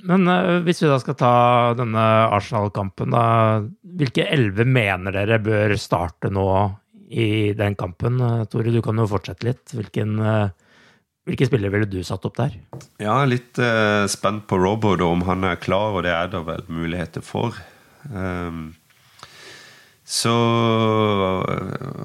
Men 0.07 0.29
uh, 0.31 0.59
hvis 0.67 0.83
vi 0.83 0.91
da 0.91 0.99
skal 1.03 1.17
ta 1.19 1.33
denne 1.79 2.05
Arsenal-kampen, 2.35 3.15
da. 3.15 3.25
Hvilke 3.99 4.29
elleve 4.31 4.67
mener 4.69 5.15
dere 5.15 5.41
bør 5.43 5.75
starte 5.81 6.31
nå 6.33 6.47
i 7.09 7.53
den 7.59 7.77
kampen? 7.79 8.21
Uh, 8.23 8.45
Tore, 8.51 8.73
du 8.75 8.83
kan 8.85 8.99
jo 9.01 9.09
fortsette 9.11 9.49
litt. 9.49 9.75
Hvilken, 9.75 10.19
uh, 10.23 10.51
hvilke 11.29 11.49
spillere 11.49 11.75
ville 11.75 11.91
du 11.91 12.01
satt 12.07 12.27
opp 12.29 12.39
der? 12.39 12.59
Ja, 13.03 13.21
litt 13.29 13.59
spent 14.13 14.47
på 14.51 14.59
Robo, 14.61 14.95
da, 14.99 15.11
om 15.11 15.25
han 15.29 15.47
er 15.49 15.61
klar, 15.61 15.97
og 15.99 16.07
det 16.07 16.15
er 16.15 16.31
det 16.33 16.45
vel 16.47 16.67
muligheter 16.73 17.25
for. 17.25 17.59
Um, 18.09 18.71
så 20.09 20.33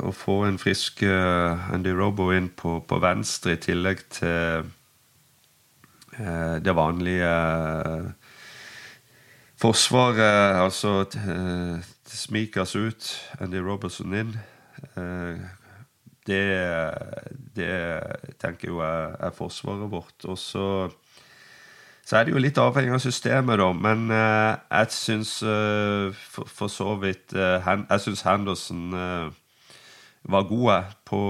å 0.04 0.12
få 0.12 0.42
en 0.44 0.58
frisk 0.60 1.06
Andy 1.08 1.94
Robo 1.96 2.34
inn 2.36 2.50
på, 2.52 2.82
på 2.84 2.98
venstre, 3.00 3.56
i 3.56 3.62
tillegg 3.64 4.02
til 4.12 4.34
Eh, 4.64 4.64
det 6.66 6.76
vanlige 6.76 7.30
eh, 7.30 8.10
forsvaret, 9.62 10.62
altså 10.64 11.06
eh, 11.18 11.84
Smikas 12.14 12.76
ut, 12.76 13.10
Andy 13.42 13.58
Robertson 13.58 14.14
inn. 14.14 14.36
Det, 16.24 16.44
det 17.56 17.72
tenker 18.40 18.68
jeg 18.68 18.70
jo 18.70 18.82
er, 18.86 19.16
er, 19.18 19.32
forsvaret 19.36 19.90
vårt. 19.92 20.26
Og 20.30 20.38
så, 20.38 20.68
så 22.06 22.18
er 22.20 22.28
det 22.28 22.36
jo 22.36 22.44
litt 22.44 22.60
avhengig 22.62 22.94
av 22.94 23.02
systemet, 23.02 23.58
da. 23.60 23.72
Men 23.74 24.14
jeg 24.14 24.92
syns 24.94 25.34
for, 25.42 26.46
for, 26.46 26.70
så 26.72 26.94
vidt 27.02 27.34
Jeg 27.34 28.04
syns 28.06 28.24
Henderson 28.28 28.94
var 28.94 30.48
god 30.52 30.94
på, 31.10 31.24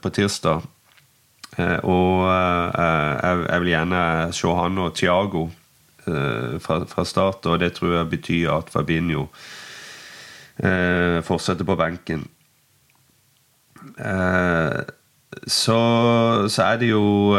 på 0.00 0.14
tirsdag. 0.16 0.64
Og 1.58 2.26
jeg, 2.28 3.44
jeg 3.48 3.60
vil 3.62 3.70
gjerne 3.70 4.00
se 4.36 4.54
han 4.58 4.78
og 4.82 4.96
Thiago 4.96 5.46
fra, 6.04 6.84
fra, 6.86 7.04
start, 7.04 7.46
og 7.46 7.60
det 7.60 7.72
tror 7.74 7.94
jeg 7.96 8.10
betyr 8.10 8.50
at 8.52 8.70
Fabinho 8.70 9.26
fortsetter 11.26 11.64
på 11.64 11.76
benken. 11.76 12.26
Så, 15.46 15.78
så, 16.48 16.62
er 16.62 16.76
det 16.80 16.90
jo 16.90 17.34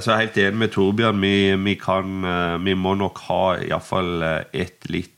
Så 0.00 0.10
jeg 0.10 0.18
helt 0.18 0.38
enig 0.38 0.58
med 0.58 0.68
Torbjørn. 0.74 1.22
Vi, 1.22 1.54
vi, 1.56 1.74
kan, 1.74 2.26
vi 2.64 2.74
må 2.74 2.94
nok 2.94 3.18
ha 3.28 3.42
iallfall 3.62 4.22
et 4.52 4.90
litt 4.90 5.10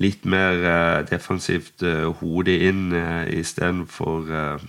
litt 0.00 0.24
mer 0.24 1.02
defensivt 1.04 1.84
hode 2.22 2.54
inn 2.64 2.94
istedenfor 3.28 4.30
uh, 4.32 4.64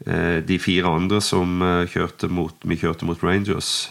de 0.00 0.56
fire 0.56 0.88
andre 0.88 1.18
som 1.20 1.60
kjørte 1.92 2.30
mot, 2.32 2.56
vi 2.64 2.78
kjørte 2.80 3.04
mot 3.04 3.20
Rangers. 3.20 3.90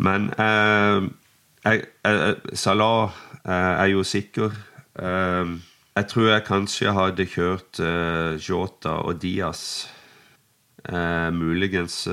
Men 0.00 0.30
jeg, 0.38 1.82
jeg, 2.00 2.36
Salah 2.56 3.12
er 3.44 3.90
jo 3.92 4.00
sikker. 4.08 4.56
jeg 4.96 6.06
tror 6.08 6.30
jeg 6.30 6.46
kanskje 6.48 6.96
hadde 6.96 7.28
kjørt 7.28 7.82
Jota 8.40 8.96
og 9.04 9.20
Diaz. 9.20 9.86
muligens 11.36 12.08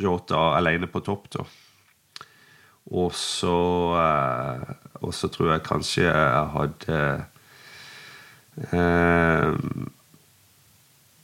Jota 0.00 0.42
alene 0.56 0.88
på 0.88 1.04
topp, 1.04 1.28
da. 1.36 1.44
Og 2.88 3.12
så 3.12 3.60
og 5.00 5.14
så 5.14 5.30
tror 5.30 5.52
jeg 5.52 5.66
kanskje 5.66 6.06
jeg 6.06 6.48
hadde 6.54 6.98
eh, 8.72 9.52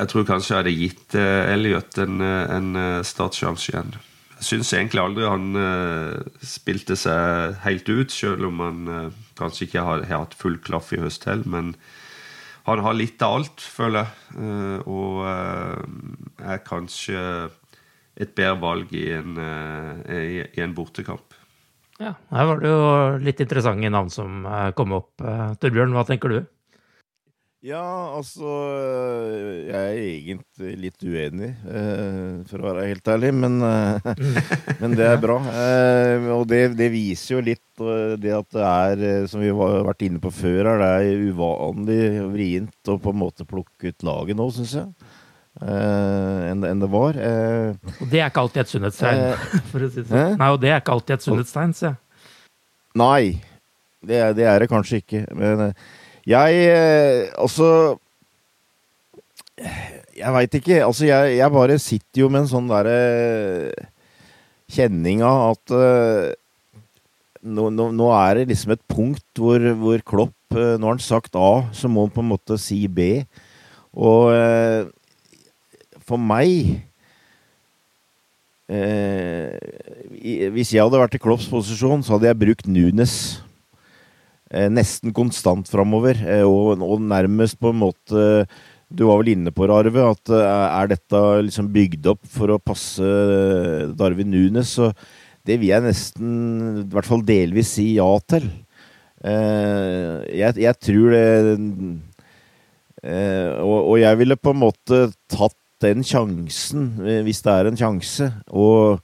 Jeg 0.04 0.10
tror 0.12 0.26
kanskje 0.28 0.50
jeg 0.52 0.60
hadde 0.60 0.72
gitt 0.76 1.14
eh, 1.16 1.52
Elliot 1.54 1.98
en, 2.02 2.20
en 2.20 2.66
eh, 2.76 3.04
startsjanse 3.08 3.70
igjen. 3.72 3.94
Jeg 4.34 4.44
syns 4.50 4.72
egentlig 4.76 5.00
aldri 5.00 5.30
han 5.30 5.56
eh, 5.56 6.42
spilte 6.44 6.96
seg 7.00 7.54
helt 7.64 7.88
ut, 7.88 8.12
selv 8.12 8.50
om 8.50 8.60
han 8.60 8.90
eh, 8.92 9.22
kanskje 9.38 9.64
ikke 9.64 9.84
har, 9.86 10.04
har, 10.04 10.26
hatt 10.26 10.36
full 10.36 10.58
klaff 10.60 10.92
i 10.92 11.00
høst 11.00 11.24
heller. 11.24 11.48
Men 11.48 11.72
han 12.68 12.84
har 12.84 12.98
litt 12.98 13.24
av 13.24 13.38
alt, 13.38 13.64
føler 13.64 14.04
jeg. 14.04 14.44
Eh, 14.44 14.92
og 14.92 15.24
er 16.52 16.60
kanskje 16.68 17.24
et 18.20 18.36
bedre 18.36 18.60
valg 18.60 18.92
i 18.92 19.08
en, 19.16 19.40
i, 20.04 20.44
i 20.44 20.62
en 20.62 20.76
bortekamp. 20.76 21.32
Ja, 22.02 22.16
her 22.34 22.48
var 22.48 22.60
det 22.60 22.70
jo 22.70 22.86
litt 23.22 23.40
interessante 23.42 23.90
navn 23.92 24.10
som 24.10 24.44
eh, 24.50 24.70
kom 24.74 24.94
opp. 24.96 25.12
Eh, 25.22 25.52
Torbjørn, 25.62 25.94
hva 25.94 26.02
tenker 26.08 26.32
du? 26.32 26.38
Ja, 27.64 27.80
altså 28.12 28.50
Jeg 29.70 29.72
er 29.72 29.98
egentlig 30.02 30.74
litt 30.82 31.04
uenig, 31.06 31.48
eh, 31.64 32.42
for 32.50 32.60
å 32.60 32.66
være 32.66 32.90
helt 32.90 33.08
ærlig, 33.08 33.30
men, 33.40 33.56
men 34.82 34.96
det 34.98 35.06
er 35.08 35.22
bra. 35.22 35.38
Og 36.36 36.44
det, 36.50 36.60
det, 36.76 36.90
viser 36.92 37.38
jo 37.38 37.40
litt 37.46 37.84
det 38.20 38.34
at 38.36 38.50
det 38.52 38.66
er, 38.68 39.26
som 39.32 39.40
vi 39.40 39.48
har 39.48 39.80
vært 39.88 40.04
inne 40.04 40.20
på 40.20 40.34
før 40.34 40.74
her, 40.74 40.82
det 40.82 40.92
er 41.08 41.24
uvanlig 41.30 41.98
vrient 42.34 42.92
å 42.92 42.98
på 43.00 43.16
en 43.16 43.22
måte 43.24 43.48
plukke 43.48 43.94
ut 43.94 44.08
laget 44.12 44.36
nå, 44.36 44.50
syns 44.52 44.76
jeg. 44.82 45.10
Uh, 45.62 46.50
enn, 46.50 46.64
en 46.66 46.80
det 46.82 46.90
var. 46.90 47.14
Uh, 47.14 47.92
og 48.02 48.08
det 48.10 48.20
er 48.20 48.30
ikke 48.30 48.42
alltid 48.42 48.64
et 48.64 48.72
sunnhetstegn, 48.72 49.20
uh, 49.30 49.74
si 49.86 50.00
det 50.00 50.08
sånn. 50.08 50.38
Nei, 50.40 50.48
og 50.50 50.60
det 50.60 50.72
er 50.72 50.80
ikke 50.82 50.96
alltid 50.96 51.16
et 51.16 51.26
sunnhetstegn, 51.28 51.76
sier 51.78 51.92
jeg. 51.92 52.00
Nei, 52.98 53.22
det, 54.02 54.18
det, 54.36 54.48
er 54.50 54.64
det 54.64 54.70
kanskje 54.70 55.00
ikke. 55.00 55.22
Men 55.38 55.70
jeg 56.28 57.30
Altså 57.34 57.98
Jeg 60.14 60.32
veit 60.32 60.54
ikke. 60.54 60.78
Altså, 60.86 61.04
jeg, 61.08 61.36
jeg, 61.38 61.50
bare 61.52 61.78
sitter 61.82 62.22
jo 62.22 62.30
med 62.30 62.44
en 62.44 62.50
sånn 62.52 62.70
derre 62.70 63.74
kjenning 64.74 65.20
av 65.26 65.52
at 65.52 65.72
nå, 67.44 67.66
nå, 67.74 67.90
nå, 67.92 68.06
er 68.16 68.38
det 68.38 68.46
liksom 68.54 68.72
et 68.72 68.82
punkt 68.88 69.42
hvor, 69.42 69.60
hvor 69.76 70.00
Klopp 70.06 70.54
Nå 70.54 70.86
har 70.86 70.94
han 70.94 71.02
sagt 71.02 71.34
A, 71.36 71.66
så 71.74 71.90
må 71.90 72.06
han 72.06 72.14
på 72.14 72.22
en 72.22 72.30
måte 72.30 72.56
si 72.62 72.84
B. 72.86 73.24
Og 73.90 74.30
for 76.04 76.20
meg 76.20 76.80
eh, 78.68 79.56
Hvis 80.54 80.74
jeg 80.74 80.84
hadde 80.84 81.00
vært 81.00 81.16
i 81.16 81.22
Klopps 81.22 81.48
posisjon, 81.50 82.04
så 82.04 82.16
hadde 82.16 82.30
jeg 82.30 82.40
brukt 82.44 82.68
Nunes 82.70 83.14
eh, 83.40 83.43
nesten 84.72 85.14
konstant 85.16 85.68
framover. 85.70 86.18
Eh, 86.22 86.44
og, 86.46 86.80
og, 86.82 87.02
nærmest 87.02 87.58
på 87.60 87.72
en 87.72 87.82
måte 87.82 88.46
Du 88.94 89.06
var 89.08 89.18
vel 89.22 89.32
inne 89.32 89.50
på 89.50 89.66
Arve, 89.72 90.04
at 90.06 90.30
eh, 90.30 90.66
er 90.80 90.90
dette 90.92 91.20
liksom 91.48 91.72
bygd 91.74 92.06
opp 92.12 92.22
for 92.30 92.52
å 92.54 92.60
passe 92.62 93.02
eh, 93.02 93.90
Darwin 93.96 94.30
Nunes? 94.30 94.76
Så 94.76 94.92
det 95.44 95.58
vil 95.60 95.72
jeg 95.72 95.84
nesten, 95.84 96.30
i 96.84 96.88
hvert 96.92 97.08
fall 97.08 97.24
delvis, 97.26 97.74
si 97.76 97.94
ja 97.98 98.08
til. 98.28 98.46
Eh, 99.24 100.22
jeg, 100.32 100.60
jeg, 100.62 100.80
tror 100.80 101.14
det 101.14 101.24
og, 103.04 103.78
og 103.92 103.98
jeg 104.00 104.16
ville 104.16 104.36
på 104.40 104.54
en 104.54 104.62
måte 104.62 104.98
tatt 105.28 105.58
den 105.84 106.04
sjansen, 106.06 106.88
eh, 107.04 107.20
hvis 107.24 107.42
det 107.44 107.52
er 107.52 107.68
en 107.68 107.78
sjanse, 107.78 108.30
å, 108.48 108.96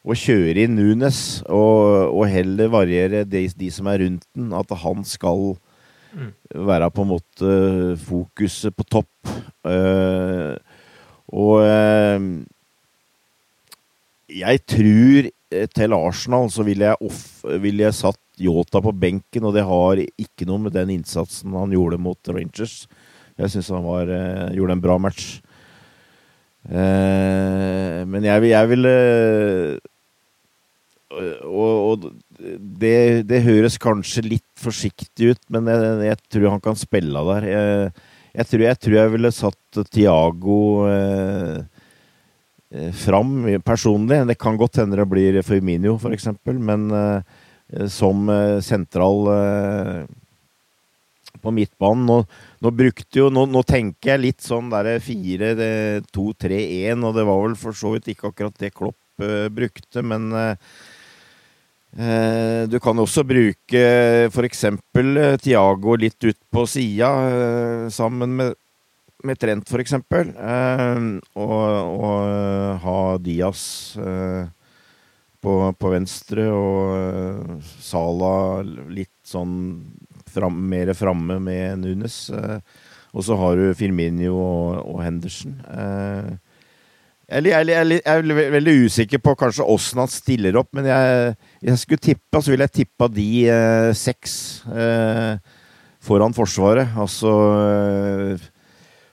å 0.00 0.16
kjøre 0.16 0.64
inn 0.64 0.78
Nunes 0.78 1.40
og, 1.44 2.14
og 2.14 2.24
heller 2.32 2.70
variere 2.72 3.24
de, 3.28 3.44
de, 3.52 3.68
som 3.72 3.88
er 3.90 4.00
rundt 4.04 4.24
den, 4.36 4.52
at 4.56 4.72
han 4.82 5.04
skal 5.04 5.52
mm. 6.16 6.30
være 6.68 6.88
på 6.94 7.04
en 7.04 7.10
måte 7.10 7.58
fokuset 8.06 8.76
på 8.76 8.86
topp. 8.88 9.34
Uh, 9.66 10.56
og 11.30 11.60
uh, 11.66 12.30
jeg 14.30 14.64
tror 14.64 15.30
til 15.74 15.94
Arsenal 15.96 16.48
så 16.54 16.64
ville 16.64 16.86
jeg, 16.86 17.02
off, 17.02 17.22
ville 17.60 17.84
jeg 17.88 17.98
satt 17.98 18.20
Yota 18.40 18.80
på 18.80 18.94
benken, 18.96 19.44
og 19.44 19.52
det 19.52 19.66
har 19.68 20.00
ikke 20.00 20.46
noe 20.48 20.62
med 20.64 20.72
den 20.72 20.94
innsatsen 20.94 21.52
han 21.58 21.74
gjorde 21.74 21.98
mot 22.00 22.30
Rangers. 22.30 22.86
Jeg 23.36 23.52
syns 23.52 23.68
han 23.74 23.84
var, 23.84 24.08
gjorde 24.54 24.76
en 24.78 24.84
bra 24.84 24.96
match. 25.02 25.40
Eh, 26.68 28.00
men 28.04 28.26
jeg, 28.26 28.50
jeg 28.50 28.70
ville 28.70 28.92
og, 31.10 31.72
og 31.90 32.04
det, 32.80 33.26
det, 33.26 33.42
høres 33.42 33.78
kanskje 33.82 34.22
litt 34.26 34.46
forsiktig 34.60 35.34
ut, 35.34 35.42
men 35.52 35.66
jeg, 35.70 35.90
jeg 36.06 36.20
tror 36.30 36.48
han 36.54 36.62
kan 36.62 36.78
spille 36.78 37.24
der. 37.32 37.48
Jeg, 37.50 37.92
jeg, 38.36 38.48
tror, 38.52 38.64
jeg 38.68 38.80
tror 38.84 38.96
jeg 38.98 39.14
ville 39.16 39.32
satt 39.34 39.80
Tiago 39.90 40.60
eh, 40.86 41.56
eh, 42.70 42.92
fram 42.94 43.34
personlig. 43.66 44.22
Det 44.30 44.38
kan 44.40 44.60
godt 44.60 44.82
hende 44.82 45.00
det 45.00 45.08
blir 45.10 45.40
Firminio, 45.46 45.96
f.eks., 45.98 46.30
men 46.60 46.86
eh, 46.94 47.38
som 47.90 48.30
eh, 48.30 48.58
sentral 48.64 49.32
eh, 49.34 50.00
på 51.42 51.52
midtbanen. 51.54 52.06
Nå, 52.08 52.18
nå, 52.60 52.70
brukte 52.76 53.18
jo 53.22 53.30
nå, 53.32 53.46
nå, 53.50 53.62
tenker 53.66 54.14
jeg 54.14 54.24
litt 54.24 54.42
sånn 54.44 54.70
derre 54.72 54.98
4-2-3-1, 55.02 57.04
og 57.06 57.12
det 57.16 57.24
var 57.28 57.38
vel 57.44 57.56
for 57.58 57.72
så 57.76 57.88
vidt 57.94 58.10
ikke 58.12 58.28
akkurat 58.30 58.56
det 58.60 58.74
Klopp 58.76 58.98
uh, 59.24 59.48
brukte, 59.52 60.02
men 60.06 60.22
uh, 60.32 60.54
uh, 61.98 62.62
du 62.70 62.78
kan 62.82 62.98
også 63.00 63.24
bruke 63.28 63.82
f.eks. 64.30 64.64
Uh, 64.70 65.36
Tiago 65.42 65.90
litt 66.00 66.20
ut 66.24 66.40
på 66.52 66.60
sida, 66.68 67.10
sammen 67.92 68.30
med, 68.40 68.50
med 69.24 69.36
Trent 69.40 69.66
f.eks., 69.68 69.92
uh, 69.98 70.02
og, 71.40 71.62
og 71.96 72.16
ha 72.84 73.00
Diaz 73.24 73.62
på, 75.40 75.52
på, 75.72 75.90
venstre 75.92 76.50
og 76.52 77.60
Sala 77.80 78.62
litt 78.92 79.16
sånn 79.26 79.54
fram, 80.32 80.56
mer 80.70 80.94
framme 80.98 81.40
med 81.42 81.82
Nunes. 81.82 82.22
Eh, 82.30 82.60
og 83.10 83.26
så 83.26 83.36
har 83.38 83.58
du 83.58 83.74
Firminio 83.74 84.36
og, 84.38 84.86
og 84.94 85.02
Henderson. 85.02 85.56
Eh, 85.66 86.30
jeg, 87.30 87.52
er, 87.54 87.86
jeg, 87.86 88.02
er 88.02 88.50
veldig 88.56 88.72
usikker 88.86 89.20
på 89.22 89.36
kanskje 89.38 89.66
åssen 89.70 90.00
han 90.02 90.10
stiller 90.10 90.56
opp, 90.58 90.72
men 90.74 90.88
jeg, 90.90 91.34
jeg 91.62 91.78
skulle 91.78 92.02
tippa, 92.02 92.40
så 92.42 92.50
ville 92.50 92.66
jeg 92.66 92.80
tippa 92.80 93.06
de 93.10 93.28
eh, 93.46 93.90
seks 93.94 94.32
eh, 94.66 95.36
foran 96.02 96.34
Forsvaret. 96.34 96.90
Altså 96.98 97.30
eh, 97.54 98.48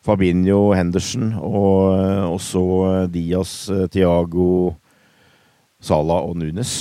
Fabinho, 0.07 0.71
Henderson 0.73 1.29
og, 1.35 1.93
eh, 1.93 2.25
og 2.25 2.41
så 2.41 2.65
Diaz, 3.13 3.67
Tiago 3.93 4.73
Sala 5.77 6.23
og 6.25 6.39
Nunes, 6.41 6.71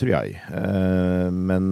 tror 0.00 0.08
jeg. 0.08 0.38
men 1.36 1.66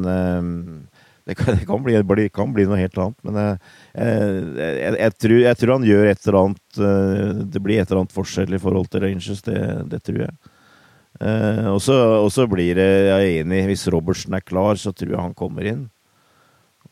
det 1.27 1.35
kan, 1.35 1.57
det 1.59 1.67
kan, 1.67 1.83
bli, 1.83 2.29
kan, 2.31 2.53
bli, 2.55 2.67
noe 2.69 2.79
helt 2.79 2.99
annet. 3.03 3.19
Men 3.27 3.39
jeg, 3.41 3.57
jeg, 3.99 4.93
jeg, 4.95 5.15
tror, 5.25 5.39
jeg, 5.43 5.59
tror, 5.61 5.73
han 5.75 5.89
gjør 5.89 6.11
et 6.11 6.29
eller 6.29 6.39
annet 6.43 6.79
eh, 6.91 7.41
Det 7.55 7.63
blir 7.65 7.81
et 7.81 7.91
eller 7.91 8.05
annet 8.05 8.15
forskjell 8.15 8.55
i 8.55 8.63
forhold 8.63 8.87
til 8.93 9.03
Rangers, 9.03 9.43
det, 9.49 9.65
det 9.91 10.01
tror 10.07 10.23
jeg. 10.27 10.37
og 11.73 12.31
så 12.31 12.47
blir 12.47 12.79
det, 12.79 12.87
jeg 13.09 13.19
er 13.19 13.43
enig, 13.43 13.65
hvis 13.73 13.89
Robertsen 13.91 14.37
er 14.39 14.45
klar, 14.45 14.79
så 14.79 14.95
tror 14.95 15.17
jeg 15.17 15.23
han 15.25 15.37
kommer 15.37 15.67
inn. 15.67 15.87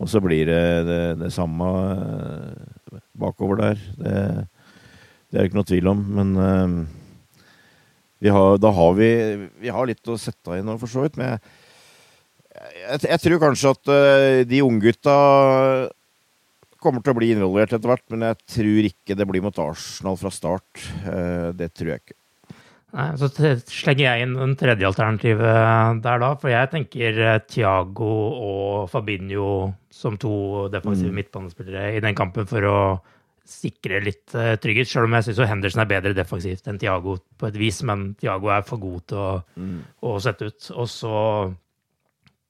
Og 0.00 0.11
så 0.11 0.20
blir 0.22 0.48
det 0.48 0.64
det, 0.88 1.02
det 1.22 1.30
samme 1.34 1.70
eh, 1.94 3.00
bakover 3.18 3.61
der. 3.61 3.82
Det, 3.98 4.14
det 5.30 5.38
er 5.38 5.44
det 5.44 5.50
ikke 5.50 5.61
noe 5.61 5.70
tvil 5.70 5.90
om. 5.90 6.02
Men 6.18 6.32
uh, 6.38 6.74
vi 8.22 8.32
har, 8.34 8.59
da 8.62 8.72
har 8.74 8.96
vi, 8.98 9.11
vi 9.62 9.72
har 9.74 9.86
litt 9.88 10.11
å 10.11 10.18
sette 10.20 10.59
inn, 10.59 10.72
for 10.80 10.90
så 10.90 11.04
vidt. 11.04 11.18
Men 11.20 11.34
jeg, 11.34 11.42
jeg, 12.85 13.05
jeg 13.09 13.22
tror 13.24 13.43
kanskje 13.43 13.72
at 13.74 13.93
uh, 13.93 14.41
de 14.49 14.64
unggutta 14.64 15.14
kommer 16.85 17.01
til 17.01 17.14
å 17.14 17.16
bli 17.16 17.30
involvert 17.32 17.72
etter 17.72 17.89
hvert, 17.89 18.05
men 18.12 18.26
jeg 18.28 18.41
tror 18.59 18.91
ikke 18.91 19.16
det 19.16 19.26
blir 19.30 19.45
mot 19.45 19.62
Arsenal 19.62 20.18
fra 20.20 20.32
start. 20.35 20.85
Uh, 21.07 21.49
det 21.57 21.72
tror 21.72 21.95
jeg 21.95 22.05
ikke. 22.05 22.18
Nei, 22.95 23.09
Så 23.18 23.30
slenger 23.32 24.05
jeg 24.05 24.26
inn 24.26 24.37
en 24.39 24.53
tredje 24.59 24.87
alternativ 24.87 25.41
der, 25.41 26.20
da. 26.22 26.28
For 26.39 26.53
jeg 26.53 26.70
tenker 26.70 27.16
Thiago 27.51 28.12
og 28.39 28.85
Fabinho 28.93 29.49
som 29.91 30.14
to 30.20 30.68
defensive 30.70 31.11
mm. 31.11 31.16
midtbanespillere 31.18 31.97
i 31.97 32.05
den 32.05 32.14
kampen 32.14 32.47
for 32.47 32.68
å 32.70 32.78
sikre 33.51 33.99
litt 33.99 34.30
trygghet. 34.30 34.87
Selv 34.87 35.09
om 35.09 35.18
jeg 35.18 35.26
syns 35.26 35.43
Henderson 35.51 35.82
er 35.82 35.91
bedre 35.91 36.14
defensivt 36.14 36.70
enn 36.70 36.78
Thiago 36.78 37.16
på 37.35 37.51
et 37.51 37.59
vis, 37.59 37.82
men 37.82 38.12
Thiago 38.20 38.55
er 38.55 38.62
for 38.68 38.78
god 38.87 39.03
til 39.11 39.24
å, 39.24 39.35
mm. 39.59 39.76
å 40.07 40.14
sette 40.22 40.53
ut. 40.53 40.70
Og 40.78 40.87
så 40.95 41.18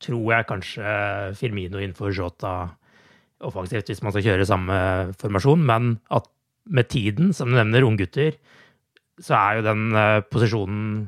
tror 0.05 0.25
jeg 0.35 0.49
kanskje 0.51 0.95
Firmino 1.39 1.81
innenfor 1.81 2.13
Jota 2.15 2.55
offensivt 3.45 3.91
hvis 3.91 4.03
man 4.05 4.15
skal 4.15 4.25
kjøre 4.29 4.47
samme 4.49 4.77
formasjon, 5.21 5.65
men 5.67 5.97
at 6.15 6.29
med 6.65 6.89
tiden, 6.89 7.33
som 7.37 7.51
du 7.51 7.59
nevner, 7.59 7.85
unggutter, 7.85 8.39
så 9.21 9.37
er 9.37 9.59
jo 9.59 9.67
den 9.67 9.85
uh, 9.95 10.23
posisjonen 10.33 11.07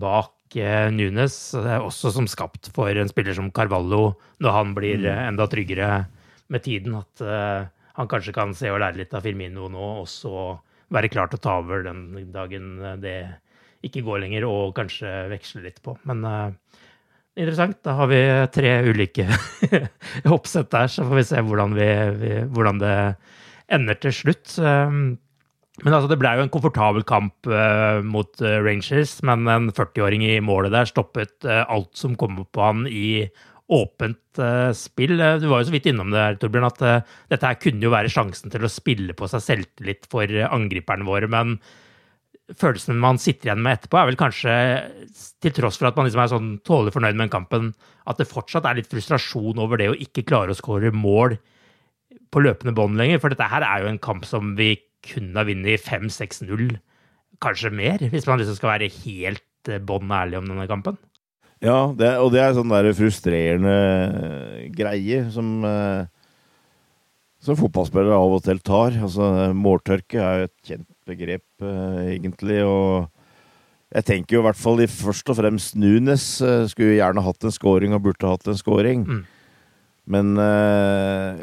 bak 0.00 0.58
uh, 0.58 0.88
Nunes 0.94 1.38
også 1.56 2.12
som 2.14 2.28
skapt 2.30 2.70
for 2.76 2.92
en 2.92 3.10
spiller 3.10 3.36
som 3.36 3.50
Carvalho, 3.54 4.12
når 4.42 4.56
han 4.56 4.76
blir 4.76 5.06
uh, 5.06 5.24
enda 5.26 5.48
tryggere 5.50 6.04
med 6.52 6.64
tiden. 6.64 6.98
At 7.00 7.24
han 7.98 8.08
kanskje 8.08 8.32
kan 8.36 8.54
se 8.56 8.70
og 8.72 8.80
lære 8.80 9.00
litt 9.00 9.14
av 9.16 9.24
Firmino 9.26 9.66
nå, 9.72 9.88
og 10.02 10.08
så 10.08 10.52
være 10.94 11.10
klar 11.12 11.28
til 11.28 11.40
å 11.40 11.44
ta 11.44 11.58
over 11.60 11.82
den 11.84 12.30
dagen 12.32 12.78
det 13.02 13.18
ikke 13.84 14.04
går 14.06 14.22
lenger, 14.22 14.46
og 14.48 14.76
kanskje 14.78 15.10
veksle 15.32 15.64
litt 15.66 15.82
på. 15.84 15.92
Men 16.08 16.24
interessant. 17.38 17.78
Da 17.86 17.94
har 18.00 18.10
vi 18.10 18.20
tre 18.54 18.74
ulike 18.88 19.28
oppsett 20.36 20.70
der, 20.74 20.90
så 20.92 21.06
får 21.06 21.20
vi 21.20 21.26
se 21.30 21.42
hvordan, 21.46 21.78
vi, 21.78 21.88
vi, 22.20 22.34
hvordan 22.52 22.82
det 22.82 22.94
ender 23.78 23.98
til 24.02 24.14
slutt. 24.22 24.54
Um, 24.58 25.18
men 25.84 25.94
altså, 25.94 26.08
det 26.10 26.18
ble 26.18 26.32
jo 26.34 26.46
en 26.46 26.52
komfortabel 26.52 27.04
kamp 27.06 27.46
uh, 27.46 28.00
mot 28.02 28.42
uh, 28.42 28.58
Rangers, 28.64 29.18
men 29.26 29.46
en 29.46 29.70
40-åring 29.74 30.24
i 30.26 30.40
målet 30.42 30.74
der 30.74 30.90
stoppet 30.90 31.36
uh, 31.46 31.62
alt 31.70 31.92
som 31.98 32.18
kom 32.18 32.40
opp 32.42 32.50
på 32.56 32.64
han 32.66 32.88
i 32.90 33.28
åpent 33.68 34.40
uh, 34.40 34.72
spill. 34.76 35.18
Eh, 35.20 35.36
du 35.42 35.48
var 35.50 35.60
jo 35.60 35.68
så 35.68 35.74
vidt 35.74 35.88
innom 35.90 36.12
det, 36.12 36.22
her, 36.22 36.38
Torbjørn, 36.40 36.68
at 36.70 36.80
uh, 36.84 37.16
dette 37.28 37.50
her 37.50 37.60
kunne 37.60 37.84
jo 37.84 37.92
være 37.92 38.12
sjansen 38.12 38.52
til 38.52 38.64
å 38.64 38.72
spille 38.72 39.16
på 39.16 39.28
seg 39.30 39.44
selvtillit 39.44 40.08
for 40.10 40.24
uh, 40.32 40.48
angriperne 40.48 41.06
våre, 41.08 41.28
men 41.30 41.58
følelsen 42.56 42.96
man 43.00 43.20
sitter 43.20 43.50
igjen 43.50 43.62
med 43.64 43.76
etterpå, 43.76 43.98
er 44.00 44.08
vel 44.08 44.18
kanskje, 44.20 44.54
til 45.44 45.54
tross 45.56 45.78
for 45.80 45.90
at 45.90 45.98
man 45.98 46.08
liksom 46.08 46.22
er 46.22 46.32
sånn 46.32 46.50
tålelig 46.66 46.94
fornøyd 46.96 47.18
med 47.20 47.32
kampen, 47.32 47.72
at 48.08 48.20
det 48.20 48.28
fortsatt 48.30 48.68
er 48.68 48.78
litt 48.78 48.90
frustrasjon 48.90 49.60
over 49.60 49.80
det 49.80 49.90
å 49.92 49.96
ikke 49.98 50.26
klare 50.28 50.54
å 50.54 50.58
skåre 50.58 50.92
mål 50.94 51.36
på 52.32 52.44
løpende 52.44 52.74
bånd 52.76 52.96
lenger. 53.00 53.20
For 53.20 53.32
dette 53.32 53.50
her 53.50 53.66
er 53.66 53.84
jo 53.84 53.92
en 53.92 54.00
kamp 54.02 54.24
som 54.28 54.54
vi 54.58 54.74
kunne 55.04 55.36
ha 55.36 55.46
vunnet 55.48 55.84
5-6-0, 55.84 56.78
kanskje 57.44 57.74
mer, 57.74 58.02
hvis 58.10 58.26
man 58.26 58.40
liksom 58.40 58.56
skal 58.58 58.74
være 58.74 58.92
helt 59.04 59.74
bånn 59.86 60.10
ærlig 60.14 60.40
om 60.40 60.48
denne 60.48 60.68
kampen. 60.70 60.96
Ja, 61.62 61.90
det, 61.98 62.12
og 62.22 62.30
det 62.32 62.40
er 62.40 62.54
sånn 62.54 62.70
der 62.70 62.86
frustrerende 62.94 64.68
greie 64.78 65.24
som 65.34 65.56
eh, 65.66 66.06
som 67.42 67.58
fotballspillere 67.58 68.16
av 68.18 68.36
og 68.36 68.44
til 68.46 68.60
tar. 68.64 68.96
Altså, 68.98 69.50
måltørke 69.54 70.22
er 70.22 70.40
jo 70.40 70.48
et 70.48 70.70
kjent 70.70 70.88
begrep, 71.08 71.44
uh, 71.64 72.04
egentlig. 72.12 72.60
Og 72.66 73.08
jeg 73.94 74.06
tenker 74.10 74.36
jo 74.36 74.42
i 74.42 74.46
hvert 74.48 74.60
fall 74.60 74.84
i 74.84 74.90
først 74.90 75.32
og 75.32 75.38
fremst 75.40 75.78
Nunes 75.80 76.26
uh, 76.44 76.66
skulle 76.70 76.98
gjerne 76.98 77.24
hatt 77.24 77.48
en 77.48 77.54
scoring 77.54 77.96
og 77.96 78.04
burde 78.06 78.34
hatt 78.34 78.46
en 78.50 78.60
scoring. 78.60 79.06
Mm. 79.08 79.24
Men 80.08 80.36
uh, 80.40 81.40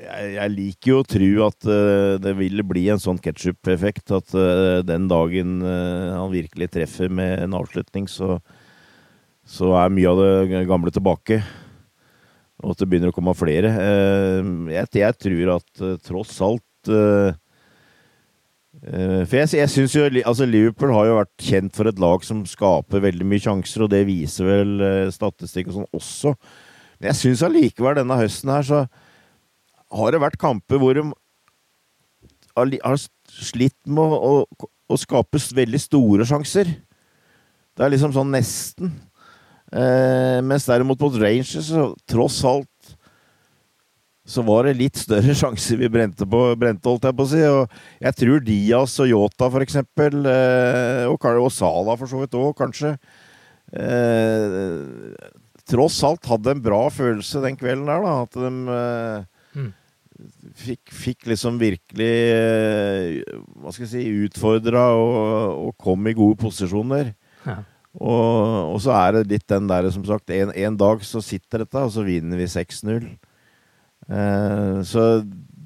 jeg, 0.00 0.32
jeg, 0.36 0.54
liker 0.56 0.92
jo 0.92 1.02
å 1.02 1.08
tro 1.16 1.30
at 1.46 1.68
det 2.24 2.32
ville 2.38 2.64
bli 2.66 2.88
en 2.90 3.02
sånn 3.02 3.20
ketsjup-effekt. 3.22 4.10
At 4.16 4.32
den 4.88 5.06
dagen 5.10 5.60
han 5.62 6.32
virkelig 6.32 6.70
treffer 6.72 7.12
med 7.12 7.44
en 7.44 7.54
avslutning, 7.60 8.08
så 8.10 8.38
så 9.50 9.72
er 9.80 9.92
mye 9.92 10.10
av 10.10 10.20
det 10.20 10.64
gamle 10.68 10.92
tilbake. 10.94 11.40
Og 12.60 12.74
at 12.74 12.82
det 12.82 12.90
begynner 12.90 13.12
å 13.12 13.16
komme 13.16 13.34
flere. 13.36 13.70
Eh, 13.72 14.50
jeg, 14.76 14.90
jeg 15.00 15.16
tror 15.24 15.54
at 15.56 15.84
eh, 15.84 15.96
tross 16.04 16.34
alt 16.44 16.92
eh, 16.92 17.32
For 18.80 19.36
jeg, 19.36 19.50
jeg 19.58 19.68
synes 19.68 19.94
jo 19.94 20.06
altså 20.08 20.46
Liverpool 20.48 20.94
har 20.96 21.04
jo 21.04 21.16
vært 21.18 21.44
kjent 21.44 21.74
for 21.76 21.90
et 21.90 21.98
lag 22.00 22.22
som 22.24 22.38
skaper 22.48 23.02
veldig 23.04 23.26
mye 23.28 23.42
sjanser, 23.44 23.84
og 23.84 23.90
det 23.92 24.06
viser 24.08 24.48
vel 24.48 24.84
statistikk 25.12 25.68
og 25.68 25.74
sånn 25.76 25.90
også. 25.98 26.32
Men 26.96 27.10
jeg 27.10 27.18
syns 27.18 27.44
allikevel 27.44 27.98
denne 28.00 28.16
høsten 28.16 28.52
her 28.54 28.64
så 28.64 28.80
har 29.90 30.14
det 30.14 30.22
vært 30.22 30.40
kamper 30.40 30.80
hvor 30.80 30.96
de 30.96 31.04
har 32.56 33.00
slitt 33.30 33.78
med 33.88 34.16
å, 34.16 34.32
å, 34.44 34.70
å 34.90 34.98
skape 35.00 35.40
veldig 35.56 35.80
store 35.80 36.26
sjanser. 36.28 36.72
Det 37.76 37.86
er 37.86 37.94
liksom 37.94 38.12
sånn 38.14 38.32
nesten. 38.34 38.92
Eh, 39.70 40.40
mens 40.42 40.66
derimot 40.66 41.00
mot 41.00 41.16
Rangers, 41.22 41.70
så 41.70 41.92
tross 42.10 42.40
alt 42.48 42.79
så 44.30 44.44
var 44.46 44.68
det 44.68 44.78
litt 44.78 45.00
større 45.00 45.34
sjanser 45.40 45.80
vi 45.80 45.90
brente 45.92 46.28
på, 46.28 46.44
brente, 46.60 46.86
holdt 46.88 47.08
jeg 47.08 47.18
på 47.18 47.26
å 47.26 47.32
si. 47.32 47.42
Og 47.50 48.06
jeg 48.06 48.18
tror 48.22 48.46
Diaz 48.46 48.96
og 49.02 49.10
Yota, 49.10 49.50
for 49.50 49.66
eksempel, 49.66 50.22
eh, 50.30 51.04
og, 51.10 51.28
og 51.42 51.50
Sala 51.54 51.98
for 51.98 52.10
så 52.10 52.22
vidt 52.22 52.38
òg, 52.38 52.54
kanskje 52.60 52.94
eh, 53.74 55.28
Tross 55.70 56.00
alt 56.06 56.26
hadde 56.26 56.54
en 56.54 56.62
bra 56.64 56.86
følelse 56.90 57.42
den 57.44 57.58
kvelden 57.58 57.86
der, 57.86 58.02
da. 58.02 58.14
At 58.24 58.38
de 58.38 58.76
eh, 58.76 59.60
mm. 59.60 59.68
fikk, 60.64 60.94
fikk, 60.94 61.28
liksom 61.30 61.60
virkelig 61.60 62.14
eh, 62.34 63.20
Hva 63.60 63.74
skal 63.74 63.86
jeg 63.86 63.92
si 63.92 64.24
Utfordra 64.26 64.88
og, 64.98 65.68
og 65.68 65.76
kom 65.78 66.10
i 66.10 66.16
gode 66.16 66.40
posisjoner. 66.42 67.12
Ja. 67.46 67.60
Og, 67.98 68.74
og, 68.74 68.78
så 68.82 68.94
er 68.94 69.18
det 69.18 69.30
litt 69.32 69.48
den 69.50 69.66
der, 69.70 69.88
som 69.94 70.04
sagt, 70.06 70.30
en, 70.30 70.52
en, 70.54 70.76
dag 70.78 71.02
så 71.06 71.22
sitter 71.24 71.64
dette, 71.64 71.82
og 71.82 71.90
så 71.94 72.04
vinner 72.06 72.38
vi 72.38 72.46
6-0. 72.50 73.08
Eh, 74.10 74.78
så 74.86 75.06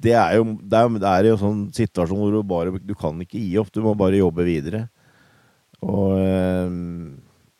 det 0.05 0.13
er 0.13 0.35
jo 0.37 0.47
det 0.61 0.77
er, 0.77 1.29
jo 1.31 1.37
sånn 1.41 1.61
situasjon 1.73 2.19
hvor 2.19 2.35
du 2.35 2.41
bare 2.45 2.77
Du 2.77 2.93
kan 2.97 3.17
ikke 3.23 3.41
gi 3.41 3.55
opp, 3.57 3.71
du 3.73 3.81
må 3.85 3.95
bare 3.97 4.21
jobbe 4.21 4.45
videre. 4.45 4.85
Og, 5.85 6.17
eh, 6.21 6.75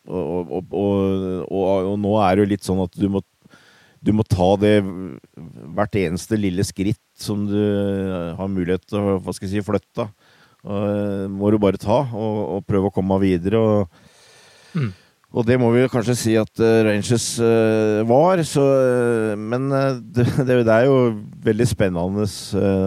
og, 0.05 0.51
og, 0.69 1.49
og 1.49 1.95
nå 2.01 2.17
er 2.21 2.35
det 2.35 2.45
jo 2.45 2.51
litt 2.53 2.67
sånn 2.67 2.83
at 2.85 2.93
du 2.97 3.07
må, 3.11 3.23
du 4.05 4.13
må 4.13 4.25
ta 4.29 4.51
det 4.61 4.77
hvert 4.85 5.97
eneste 5.97 6.37
lille 6.37 6.65
skritt 6.67 7.01
som 7.17 7.47
du 7.49 7.59
har 8.37 8.51
mulighet 8.51 8.85
til 8.85 9.01
å 9.01 9.17
hva 9.17 9.33
skal 9.33 9.49
jeg 9.49 9.57
si, 9.57 9.65
flytte. 9.65 10.09
Og, 10.65 11.31
må 11.33 11.49
du 11.53 11.59
bare 11.61 11.81
ta 11.81 12.03
og, 12.05 12.61
prøve 12.69 12.89
å 12.91 12.95
komme 12.95 13.21
videre. 13.23 13.61
og 13.61 14.13
Mm. 14.75 14.89
Og 15.35 15.43
det 15.43 15.57
må 15.59 15.67
vi 15.73 15.81
jo 15.83 15.91
kanskje 15.91 16.15
si 16.15 16.33
at 16.39 16.61
uh, 16.63 16.81
Rangers 16.87 17.27
uh, 17.43 18.01
var, 18.07 18.39
så, 18.47 18.63
uh, 18.63 19.33
Men 19.35 19.67
det, 20.15 20.29
det, 20.47 20.63
er 20.63 20.87
jo 20.87 20.99
veldig 21.43 21.67
spennende 21.67 22.27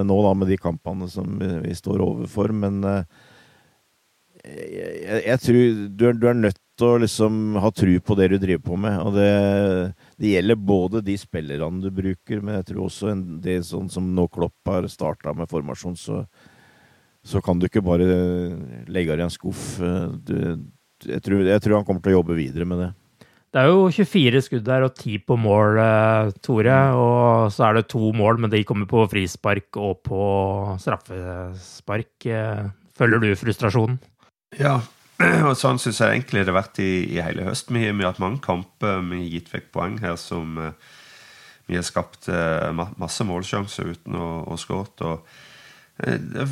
nå 0.09 0.21
da 0.25 0.37
med 0.37 0.49
de 0.49 0.57
kampene 0.61 1.09
som 1.13 1.37
vi, 1.39 1.75
står 1.77 2.01
overfor. 2.05 2.55
Men 2.57 2.81
jeg, 4.49 5.21
jeg, 5.27 5.43
tror 5.45 5.61
du 5.93 6.07
er, 6.09 6.17
du 6.17 6.27
er, 6.31 6.41
nødt 6.47 6.61
til 6.79 6.87
å 6.87 7.01
liksom 7.03 7.59
ha 7.61 7.73
tru 7.75 7.91
på 8.01 8.17
det 8.17 8.31
du 8.33 8.39
driver 8.41 8.65
på 8.65 8.79
med. 8.81 8.97
Og 9.03 9.19
det, 9.19 9.29
det 10.17 10.33
gjelder 10.33 10.67
både 10.73 11.05
de 11.05 11.19
spillerne 11.21 11.83
du 11.85 11.91
bruker, 11.93 12.41
men 12.41 12.57
jeg 12.61 12.71
tror 12.71 12.87
også 12.87 13.13
en, 13.13 13.27
det 13.45 13.59
sånn 13.69 13.93
som 13.93 14.09
nå 14.17 14.25
Klopp 14.33 14.73
har 14.73 14.89
starta 14.89 15.37
med 15.37 15.51
formasjon, 15.51 15.99
så, 16.01 16.23
så 17.27 17.45
kan 17.45 17.61
du 17.61 17.69
ikke 17.69 17.85
bare 17.85 18.09
legge 18.89 19.13
det 19.13 19.27
i 19.27 19.29
en 19.29 19.37
skuff. 19.37 19.67
Du, 20.25 20.39
jeg 21.07 21.23
tror, 21.25 21.45
jeg 21.47 21.63
tror, 21.63 21.77
han 21.79 21.87
kommer 21.87 22.03
til 22.03 22.15
å 22.15 22.19
jobbe 22.19 22.39
videre 22.39 22.67
med 22.69 22.83
det. 22.83 22.91
Det 23.49 23.63
er 23.63 23.71
jo 23.71 23.87
24 23.89 24.43
skudd 24.45 24.67
der 24.67 24.85
og 24.85 24.93
10 24.93 25.23
på 25.25 25.37
mål, 25.41 25.79
eh, 25.81 26.31
Tore. 26.45 26.77
Og 27.01 27.49
så 27.55 27.65
er 27.69 27.79
det 27.79 27.89
to 27.89 28.13
mål, 28.13 28.43
men 28.45 28.53
de 28.53 28.65
kommer 28.69 28.89
på 28.91 29.07
frispark 29.09 29.79
og 29.81 30.03
på 30.05 30.21
straffespark. 30.83 32.13
Eh, 32.29 32.69
følger 32.99 33.25
du 33.25 33.33
frustrasjonen? 33.41 33.97
Ja, 34.61 34.77
og 35.49 35.57
sånn 35.57 35.81
syns 35.81 36.03
jeg 36.03 36.19
egentlig 36.19 36.45
det 36.45 36.53
har 36.53 36.61
vært 36.61 36.83
i, 36.85 36.93
i 37.17 37.23
hele 37.25 37.49
høst. 37.49 37.73
Vi, 37.73 37.87
har 37.89 38.11
hatt 38.11 38.21
mange 38.21 38.43
kamper 38.45 39.01
vi 39.09 39.23
har 39.25 39.35
gitt 39.39 39.53
vekk 39.55 39.73
poeng 39.73 39.97
her 40.05 40.21
som 40.21 40.61
uh, 40.61 40.73
vi 41.69 41.77
har 41.77 41.85
skapt 41.85 42.31
masse 42.73 43.25
målsjanser 43.29 43.91
uten 43.93 44.17
å, 44.17 44.29
å 44.49 44.57
skåret. 44.61 45.05
Eh, 46.07 46.49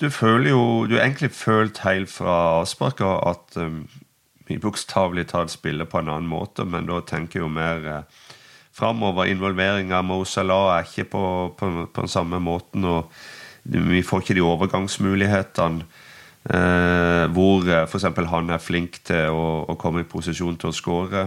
du 0.00 0.08
føler 0.10 0.50
jo 0.50 0.86
Du 0.86 0.96
har 0.96 1.04
egentlig 1.04 1.30
følt 1.30 1.78
helt 1.84 2.10
fra 2.10 2.60
avsparket 2.60 3.28
at 3.28 3.56
um, 3.62 3.84
vi 4.48 4.58
bokstavelig 4.58 5.28
talt 5.30 5.50
spiller 5.50 5.86
på 5.86 6.00
en 6.00 6.08
annen 6.10 6.28
måte, 6.28 6.64
men 6.64 6.88
da 6.90 6.98
tenker 7.06 7.38
jeg 7.38 7.44
jo 7.44 7.52
mer 7.52 7.86
uh, 7.86 8.30
framover. 8.74 9.30
Involvering 9.30 9.92
av 9.92 10.04
Mo 10.04 10.22
er 10.22 10.82
ikke 10.82 11.04
på, 11.04 11.24
på, 11.58 11.70
på 11.86 12.00
den 12.00 12.08
samme 12.08 12.40
måten. 12.40 12.84
og 12.84 13.12
Vi 13.64 14.02
får 14.02 14.20
ikke 14.20 14.34
de 14.34 14.42
overgangsmulighetene 14.42 15.86
eh, 16.50 17.26
hvor 17.32 17.68
eh, 17.68 17.84
f.eks. 17.86 18.08
han 18.30 18.50
er 18.50 18.62
flink 18.62 19.00
til 19.06 19.30
å, 19.30 19.64
å, 19.68 19.76
komme 19.78 20.02
i 20.02 20.08
posisjon 20.08 20.58
til 20.58 20.72
å 20.72 20.76
skåre. 20.76 21.26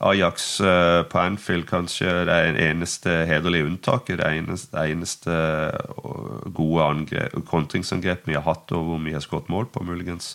Ajax 0.00 0.60
eh, 0.60 1.02
på 1.08 1.18
Anfield 1.18 1.66
kanskje 1.68 2.10
det 2.28 2.36
er 2.36 2.58
eneste 2.68 3.12
hederlige 3.28 3.68
unntaket. 3.70 4.20
Det 4.20 4.28
eneste, 4.28 4.72
det 4.74 4.92
eneste 4.92 5.32
eh, 5.32 6.50
gode 6.56 7.26
kontringsangrep 7.48 8.28
vi 8.28 8.36
har 8.36 8.44
hatt, 8.44 8.72
og 8.76 8.90
hvor 8.90 9.04
vi 9.04 9.14
har 9.16 9.24
skåret 9.24 9.48
mål 9.52 9.70
på, 9.72 9.84
muligens. 9.88 10.34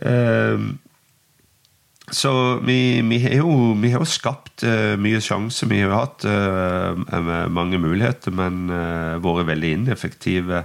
Eh, 0.00 0.68
så 2.08 2.32
vi, 2.64 3.02
vi, 3.04 3.18
har 3.20 3.42
jo, 3.42 3.74
vi, 3.82 3.90
har 3.92 4.00
jo, 4.00 4.08
skapt 4.08 4.62
uh, 4.64 4.94
mye 4.96 5.18
sjanser. 5.20 5.68
Vi 5.68 5.82
har 5.82 5.90
jo 5.90 5.98
hatt 5.98 6.24
mange 7.52 7.76
muligheter, 7.76 8.32
men 8.32 8.62
vært 9.20 9.50
veldig 9.50 9.72
ineffektive. 9.76 10.62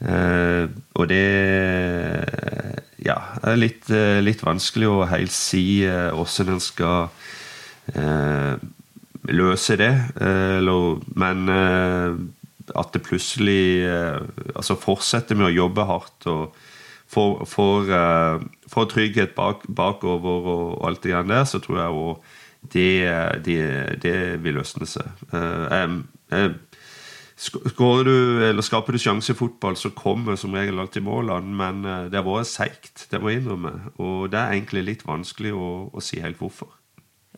Og 0.00 1.04
det 1.10 1.20
ja, 3.04 3.18
det 3.42 3.50
er 3.52 3.60
litt, 3.60 3.90
litt 4.24 4.44
vanskelig 4.44 4.88
å 4.88 5.08
helt 5.10 5.34
si 5.34 5.84
hvordan 5.84 6.54
en 6.54 6.62
skal 6.62 7.10
løse 9.28 9.76
det. 9.76 9.92
men 11.20 11.42
at 12.72 12.94
det 12.96 13.02
plutselig 13.04 13.84
Altså 14.56 14.78
fortsetter 14.80 15.36
med 15.36 15.50
å 15.50 15.56
jobbe 15.58 15.84
hardt 15.84 16.28
og 16.32 16.56
får, 17.14 17.44
får, 18.68 18.88
trygghet 18.90 19.34
bak, 19.36 19.66
bakover 19.68 20.48
og 20.54 20.86
alt 20.88 21.02
det 21.04 21.12
greiene 21.12 21.36
der, 21.36 21.44
så 21.48 21.60
tror 21.62 21.80
jeg 21.80 22.00
òg 22.00 22.32
det, 22.72 22.90
det, 23.44 23.58
det, 24.02 24.16
vil 24.44 24.56
løsne 24.58 24.88
seg. 24.88 25.10
Uh, 25.34 25.92
um, 26.32 26.54
Skårer 27.34 28.06
du, 28.06 28.16
eller 28.46 28.62
Skaper 28.62 28.94
du 28.94 29.00
sjanse 29.02 29.34
i 29.34 29.38
fotball, 29.38 29.74
så 29.76 29.90
kommer 29.96 30.38
som 30.38 30.54
regel 30.54 30.78
alltid 30.78 31.02
målene, 31.02 31.50
men 31.58 31.82
det 32.10 32.20
har 32.20 32.26
vært 32.26 32.46
seigt, 32.52 33.08
det 33.10 33.18
må 33.18 33.32
jeg 33.32 33.42
innrømme. 33.42 33.74
Og 33.98 34.30
det 34.30 34.38
er 34.38 34.54
egentlig 34.54 34.84
litt 34.86 35.02
vanskelig 35.08 35.50
å, 35.58 35.68
å 35.90 36.04
si 36.04 36.22
helt 36.22 36.38
hvorfor. 36.38 36.70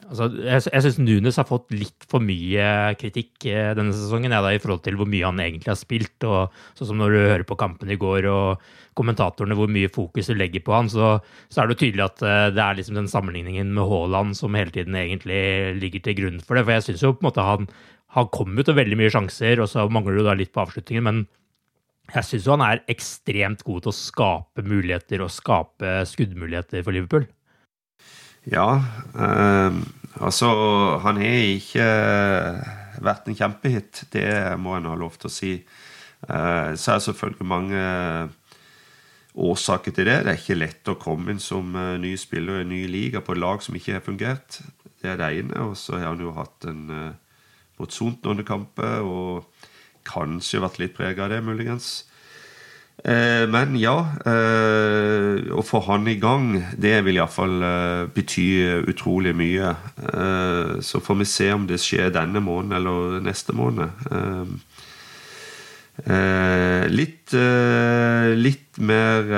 Altså, 0.06 0.28
jeg 0.44 0.60
jeg 0.68 0.82
syns 0.84 0.98
Nunes 1.00 1.38
har 1.40 1.46
fått 1.48 1.72
litt 1.74 2.04
for 2.06 2.22
mye 2.22 2.94
kritikk 3.00 3.46
eh, 3.50 3.72
denne 3.74 3.94
sesongen 3.96 4.34
ja, 4.34 4.42
da, 4.44 4.52
i 4.54 4.60
forhold 4.62 4.84
til 4.84 4.98
hvor 4.98 5.08
mye 5.10 5.24
han 5.26 5.40
egentlig 5.42 5.72
har 5.72 5.78
spilt. 5.80 6.26
og 6.28 6.52
Sånn 6.78 6.92
som 6.92 7.00
når 7.00 7.14
du 7.14 7.18
hører 7.22 7.46
på 7.48 7.58
kampen 7.58 7.90
i 7.90 7.98
går 7.98 8.28
og 8.30 8.62
kommentatorene 8.96 9.56
hvor 9.58 9.70
mye 9.72 9.90
fokus 9.92 10.30
du 10.30 10.36
legger 10.36 10.62
på 10.64 10.76
han, 10.76 10.90
så, 10.92 11.16
så 11.50 11.62
er 11.62 11.66
det 11.66 11.76
jo 11.76 11.82
tydelig 11.82 12.06
at 12.06 12.22
uh, 12.24 12.46
det 12.54 12.62
er 12.62 12.78
liksom 12.78 12.96
den 12.96 13.10
sammenligningen 13.12 13.74
med 13.76 13.90
Haaland 13.90 14.38
som 14.38 14.56
hele 14.56 14.72
tiden 14.72 14.96
egentlig 14.96 15.42
ligger 15.82 16.06
til 16.06 16.16
grunn 16.20 16.38
for 16.40 16.56
det. 16.56 16.64
For 16.64 16.76
jeg 16.76 16.86
syns 16.86 17.04
jo 17.04 17.12
på 17.16 17.24
en 17.24 17.28
måte 17.28 17.44
han, 17.44 17.68
han 18.16 18.30
kommer 18.32 18.64
til 18.64 18.78
veldig 18.78 18.96
mye 18.98 19.12
sjanser, 19.12 19.60
og 19.60 19.68
så 19.68 19.84
mangler 19.92 20.16
du 20.16 20.24
da 20.26 20.36
litt 20.36 20.54
på 20.54 20.64
avslutningen. 20.64 21.04
men 21.04 21.26
jeg 22.14 22.22
syns 22.22 22.46
han 22.52 22.62
er 22.62 22.84
ekstremt 22.92 23.64
god 23.66 23.82
til 23.82 23.90
å 23.90 23.98
skape 23.98 24.62
muligheter 24.62 25.24
og 25.24 25.32
skape 25.34 25.98
skuddmuligheter 26.06 26.84
for 26.86 26.94
Liverpool. 26.94 27.26
Ja, 28.46 28.78
eh, 29.18 29.78
altså 30.22 30.48
Han 31.02 31.18
har 31.18 31.40
ikke 31.56 31.88
vært 33.02 33.26
en 33.26 33.38
kjempehit. 33.38 34.04
Det 34.14 34.54
må 34.62 34.76
en 34.76 34.86
ha 34.86 34.94
lov 34.94 35.18
til 35.18 35.26
å 35.30 35.34
si. 35.34 35.52
Eh, 36.28 36.70
så 36.78 36.92
er 36.92 37.00
det 37.00 37.06
selvfølgelig 37.08 37.50
mange 37.50 37.82
årsaker 39.34 39.92
til 39.92 40.06
det. 40.06 40.22
Det 40.24 40.32
er 40.32 40.40
ikke 40.40 40.60
lett 40.62 40.88
å 40.88 40.96
komme 40.96 41.34
inn 41.34 41.42
som 41.42 41.74
uh, 41.76 41.98
ny 42.00 42.14
spiller 42.16 42.62
i 42.62 42.64
en 42.64 42.70
ny 42.72 42.86
liga 42.88 43.20
på 43.20 43.34
et 43.34 43.42
lag 43.42 43.60
som 43.60 43.76
ikke 43.76 43.98
har 43.98 44.04
fungert. 44.06 44.62
Det 45.02 45.10
er 45.12 45.18
det 45.20 45.28
ene. 45.42 45.66
Og 45.66 45.74
så 45.76 45.98
har 45.98 46.14
han 46.14 46.22
jo 46.24 46.32
hatt 46.38 46.64
en 46.70 46.86
uh, 47.76 47.80
motsomt 47.80 48.24
noen 48.24 48.44
kamper 48.46 49.04
og 49.04 49.46
kanskje 50.06 50.62
vært 50.62 50.78
litt 50.82 50.94
prega 50.96 51.26
av 51.26 51.34
det, 51.34 51.42
muligens. 51.44 52.04
Eh, 53.04 53.44
men 53.52 53.76
ja, 53.76 53.94
eh, 54.24 55.52
å 55.52 55.62
få 55.66 55.82
han 55.86 56.08
i 56.08 56.16
gang, 56.20 56.56
det 56.80 56.94
vil 57.04 57.20
iallfall 57.20 57.56
eh, 57.62 58.06
bety 58.14 58.46
utrolig 58.88 59.34
mye. 59.36 59.74
Så 60.82 61.02
får 61.04 61.20
vi 61.20 61.28
se 61.28 61.50
om 61.52 61.66
det 61.68 61.80
skjer 61.82 62.14
denne 62.14 62.40
måneden 62.40 62.78
eller 62.80 63.20
neste 63.24 63.54
måned. 63.56 63.90
Litt, 66.92 67.32
litt 68.36 68.78
mer 68.78 69.30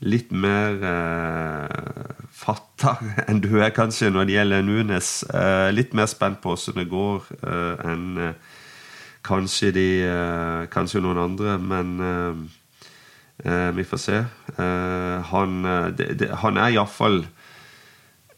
Litt 0.00 0.30
mer 0.32 0.78
fatta 2.40 2.96
enn 3.28 3.42
du 3.44 3.52
er 3.60 3.74
kanskje 3.76 4.10
når 4.12 4.28
det 4.28 4.38
gjelder 4.38 4.64
Nunes. 4.64 5.10
litt 5.76 5.92
mer 5.94 6.08
spent 6.10 6.40
på 6.40 6.56
hvordan 6.56 6.80
det 6.80 6.88
går 6.90 7.28
enn 7.90 8.34
Kanskje, 9.20 9.68
de, 9.76 9.88
eh, 10.08 10.62
kanskje 10.72 11.02
noen 11.04 11.18
andre, 11.20 11.58
men 11.60 11.90
vi 13.76 13.84
får 13.84 14.00
se. 14.00 14.16
Han, 14.56 15.52
det, 15.96 16.06
det, 16.20 16.30
han 16.40 16.56
er 16.56 16.72
iallfall 16.72 17.22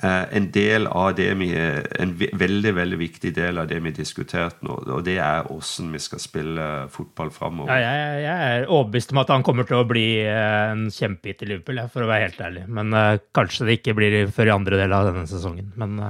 en 0.03 0.49
del 0.51 0.89
av 0.91 1.13
det 1.15 1.29
vi 1.39 1.53
En 1.55 2.13
veldig 2.19 2.73
veldig 2.75 2.97
viktig 2.99 3.31
del 3.37 3.61
av 3.63 3.69
det 3.71 3.77
vi 3.79 3.93
har 3.93 3.97
diskutert 3.97 4.59
nå. 4.67 4.81
Og 4.97 5.05
det 5.07 5.15
er 5.23 5.47
åssen 5.55 5.93
vi 5.95 6.01
skal 6.03 6.19
spille 6.19 6.67
fotball 6.91 7.31
framover. 7.31 7.71
Ja, 7.71 7.93
jeg, 7.95 8.25
jeg, 8.25 8.49
er 8.49 8.67
overbevist 8.67 9.15
om 9.15 9.23
at 9.23 9.31
han 9.31 9.47
kommer 9.47 9.69
til 9.69 9.79
å 9.79 9.87
bli 9.87 10.07
en 10.27 10.89
kjempehit 10.91 11.45
i 11.47 11.53
Liverpool, 11.53 11.79
for 11.93 12.03
å 12.03 12.11
være 12.11 12.27
helt 12.27 12.43
ærlig. 12.43 12.65
Men 12.67 12.91
kanskje 13.37 13.69
det 13.69 13.79
ikke 13.79 13.95
blir 14.01 14.19
før 14.35 14.51
i 14.51 14.57
andre 14.57 14.83
del 14.83 14.97
av 14.97 15.13
denne 15.13 15.29
sesongen. 15.31 15.71
Men 15.79 16.01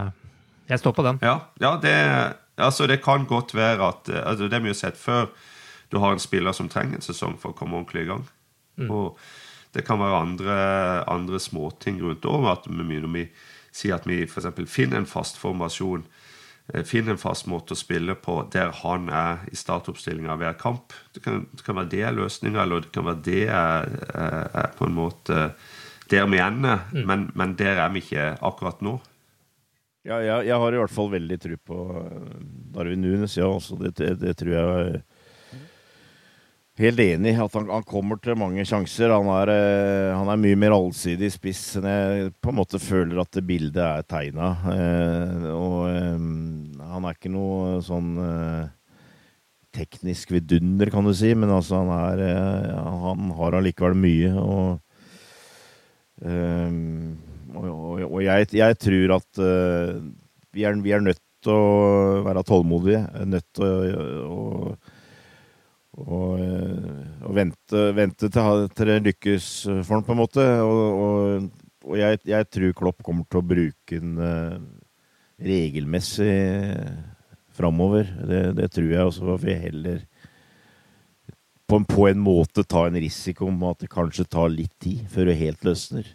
jeg 0.72 0.80
står 0.80 0.96
på 0.96 1.04
den. 1.10 1.20
Ja, 1.20 1.36
ja 1.60 1.76
det 1.82 1.96
Altså, 2.56 2.86
det 2.86 3.02
kan 3.04 3.24
godt 3.26 3.54
være 3.54 3.88
at 3.88 4.08
eh, 4.08 4.28
altså, 4.28 4.48
Det 4.48 4.62
vi 4.62 4.68
jo 4.72 4.74
sett 4.74 4.96
før. 4.96 5.26
Du 5.92 5.98
har 5.98 6.12
en 6.12 6.20
spiller 6.20 6.52
som 6.52 6.68
trenger 6.68 6.96
en 6.96 7.04
sesong 7.04 7.38
for 7.40 7.52
å 7.52 7.56
komme 7.56 7.76
ordentlig 7.76 8.06
i 8.06 8.10
gang. 8.10 8.24
Mm. 8.80 8.90
Og 8.90 9.18
det 9.74 9.84
kan 9.84 10.00
være 10.00 10.20
andre, 10.20 10.54
andre 11.08 11.40
småting 11.40 12.00
rundt 12.02 12.24
om. 12.24 12.46
At 12.48 12.68
vi, 12.68 13.00
når 13.00 13.12
vi 13.12 13.26
sier 13.72 13.96
at 13.96 14.08
vi 14.08 14.22
f.eks. 14.26 14.50
finner 14.70 15.00
en 15.00 15.08
fast 15.08 15.38
formasjon, 15.40 16.04
eh, 16.72 16.82
finner 16.88 17.14
en 17.14 17.22
fast 17.22 17.48
måte 17.50 17.76
å 17.76 17.80
spille 17.80 18.16
på 18.20 18.38
der 18.52 18.74
han 18.82 19.08
er 19.08 19.46
i 19.50 19.58
startoppstillinga 19.58 20.36
hver 20.40 20.58
kamp. 20.60 20.96
Det 21.14 21.24
kan, 21.24 21.46
det 21.52 21.64
kan, 21.66 21.78
være 21.80 21.92
det 21.94 22.02
er 22.06 22.18
løsninga, 22.18 22.64
eller 22.64 22.84
det 22.84 22.92
kan 22.94 23.08
være 23.08 23.24
det 23.28 23.46
er, 23.48 23.96
er, 24.12 24.74
på 24.78 24.88
en 24.88 24.98
måte 24.98 25.46
der 26.12 26.28
vi 26.28 26.42
ender. 26.44 26.84
Mm. 26.92 27.06
Men, 27.08 27.30
men 27.38 27.56
der 27.58 27.80
er 27.80 27.94
vi 27.94 28.04
ikke 28.04 28.34
akkurat 28.44 28.84
nå. 28.84 28.98
Ja, 30.02 30.18
jeg, 30.18 30.48
jeg, 30.48 30.58
har 30.58 30.74
i 30.74 30.78
hvert 30.80 30.90
fall 30.92 31.12
veldig 31.12 31.36
tro 31.38 31.56
på 31.62 31.80
eh, 32.00 32.38
Darwin 32.74 33.04
Nunes, 33.04 33.36
ja. 33.38 33.46
Altså, 33.46 33.78
det, 33.78 33.94
det, 34.00 34.16
det, 34.18 34.34
tror 34.40 34.56
jeg 34.56 34.86
er 34.86 34.96
Helt 36.82 36.98
enig 36.98 37.36
at 37.38 37.54
han, 37.54 37.68
han, 37.70 37.84
kommer 37.86 38.18
til 38.18 38.34
mange 38.38 38.64
sjanser. 38.66 39.12
Han 39.14 39.28
er, 39.30 39.50
eh, 39.54 40.10
han 40.16 40.30
er, 40.32 40.40
mye 40.40 40.58
mer 40.58 40.74
allsidig 40.74 41.28
spiss 41.30 41.76
enn 41.78 41.86
jeg 41.86 42.30
på 42.42 42.50
en 42.50 42.58
måte 42.58 42.80
føler 42.82 43.20
at 43.22 43.30
det 43.36 43.44
bildet 43.46 43.82
er 43.84 44.06
tegna. 44.08 44.48
Eh, 44.72 45.44
og 45.52 45.76
eh, 45.92 46.24
han 46.92 47.06
er 47.06 47.14
ikke 47.14 47.30
noe 47.30 47.76
sånn 47.86 48.16
eh, 48.24 48.64
teknisk 49.78 50.34
vidunder, 50.34 50.90
kan 50.92 51.06
du 51.06 51.12
si, 51.16 51.30
men 51.38 51.52
altså 51.54 51.84
han 51.84 51.92
er 51.94 52.24
eh, 52.26 52.80
Han 53.04 53.30
har 53.38 53.60
allikevel 53.60 53.94
mye. 53.98 54.32
og 54.38 54.80
og, 56.22 57.64
og, 57.66 58.02
og 58.06 58.20
jeg, 58.22 58.46
jeg, 58.54 58.76
tror 58.78 59.16
at 59.16 59.40
vi, 60.54 60.62
er, 60.62 60.76
vi, 60.78 60.92
er, 60.94 61.02
nødt 61.02 61.18
til 61.42 61.50
å 61.50 62.20
være 62.22 62.44
tålmodige. 62.46 63.00
Nødt 63.26 63.48
til 63.58 63.66
å, 63.66 64.04
å, 64.30 64.91
å 65.92 67.32
vente, 67.36 67.80
vente, 67.92 68.30
til, 68.32 68.68
til 68.72 68.88
det 68.88 69.00
lykkes 69.10 69.48
for 69.84 69.98
ham, 69.98 70.06
på 70.06 70.14
en 70.14 70.20
måte. 70.22 70.46
Og, 70.64 71.50
og 71.84 71.98
jeg, 71.98 72.22
jeg, 72.28 72.48
tror 72.48 72.78
Klopp 72.78 73.02
kommer 73.04 73.28
til 73.28 73.42
å 73.42 73.46
bruke 73.46 73.98
den 73.98 74.16
uh, 74.16 74.56
regelmessig 75.42 76.32
framover. 77.52 78.08
Det, 78.24 78.42
det, 78.56 78.70
tror 78.72 78.88
jeg 78.88 79.10
også. 79.10 79.28
For 79.34 79.52
jeg 79.52 79.66
heller 79.66 80.00
på 81.68 81.80
en, 81.80 81.86
på 81.88 82.08
en 82.08 82.24
måte 82.24 82.64
ta 82.68 82.86
en 82.88 83.00
risiko 83.00 83.50
om 83.50 83.62
at 83.68 83.84
det 83.84 83.92
kanskje 83.92 84.28
tar 84.28 84.52
litt 84.52 84.74
tid 84.80 85.04
før 85.12 85.28
det 85.28 85.40
helt 85.40 85.64
løsner. 85.68 86.08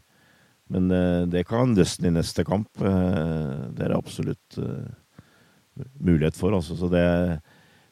Men 0.73 0.89
det 1.31 1.45
kan 1.47 1.71
løsne 1.77 2.09
i 2.09 2.15
neste 2.17 2.43
kamp. 2.43 2.67
Det 2.75 3.85
er 3.85 3.93
det 3.93 3.95
absolutt 3.95 4.57
mulighet 6.03 6.35
for. 6.35 6.51
Altså. 6.57 6.75
Så 6.75 6.89
det 6.91 6.99
er, 6.99 7.37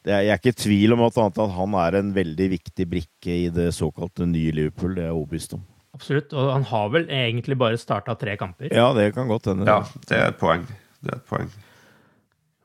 jeg 0.06 0.30
er 0.30 0.38
ikke 0.38 0.54
i 0.54 0.58
tvil 0.62 0.94
om 0.94 1.04
at, 1.06 1.18
han 1.56 1.78
er 1.82 1.98
en 1.98 2.12
veldig 2.14 2.50
viktig 2.52 2.86
brikke 2.90 3.38
i 3.46 3.48
det 3.54 3.72
såkalte 3.74 4.28
nye 4.30 4.54
Liverpool. 4.54 4.94
Det 4.94 5.04
er 5.04 5.10
jeg 5.10 5.18
overbevist 5.18 5.56
om. 5.58 5.64
Absolutt. 5.96 6.34
Og 6.36 6.50
han 6.52 6.66
har 6.70 6.90
vel 6.94 7.06
egentlig 7.10 7.58
bare 7.58 7.80
starta 7.80 8.16
tre 8.20 8.36
kamper? 8.40 8.70
Ja, 8.70 8.90
det 8.96 9.12
kan 9.16 9.30
godt 9.30 9.48
hende. 9.50 9.68
Ja, 9.68 9.80
det 10.08 10.18
er 10.18 10.28
et 10.34 10.42
poeng. 10.42 10.66
Det 11.00 11.14
er 11.14 11.22
et 11.22 11.30
poeng. 11.30 11.54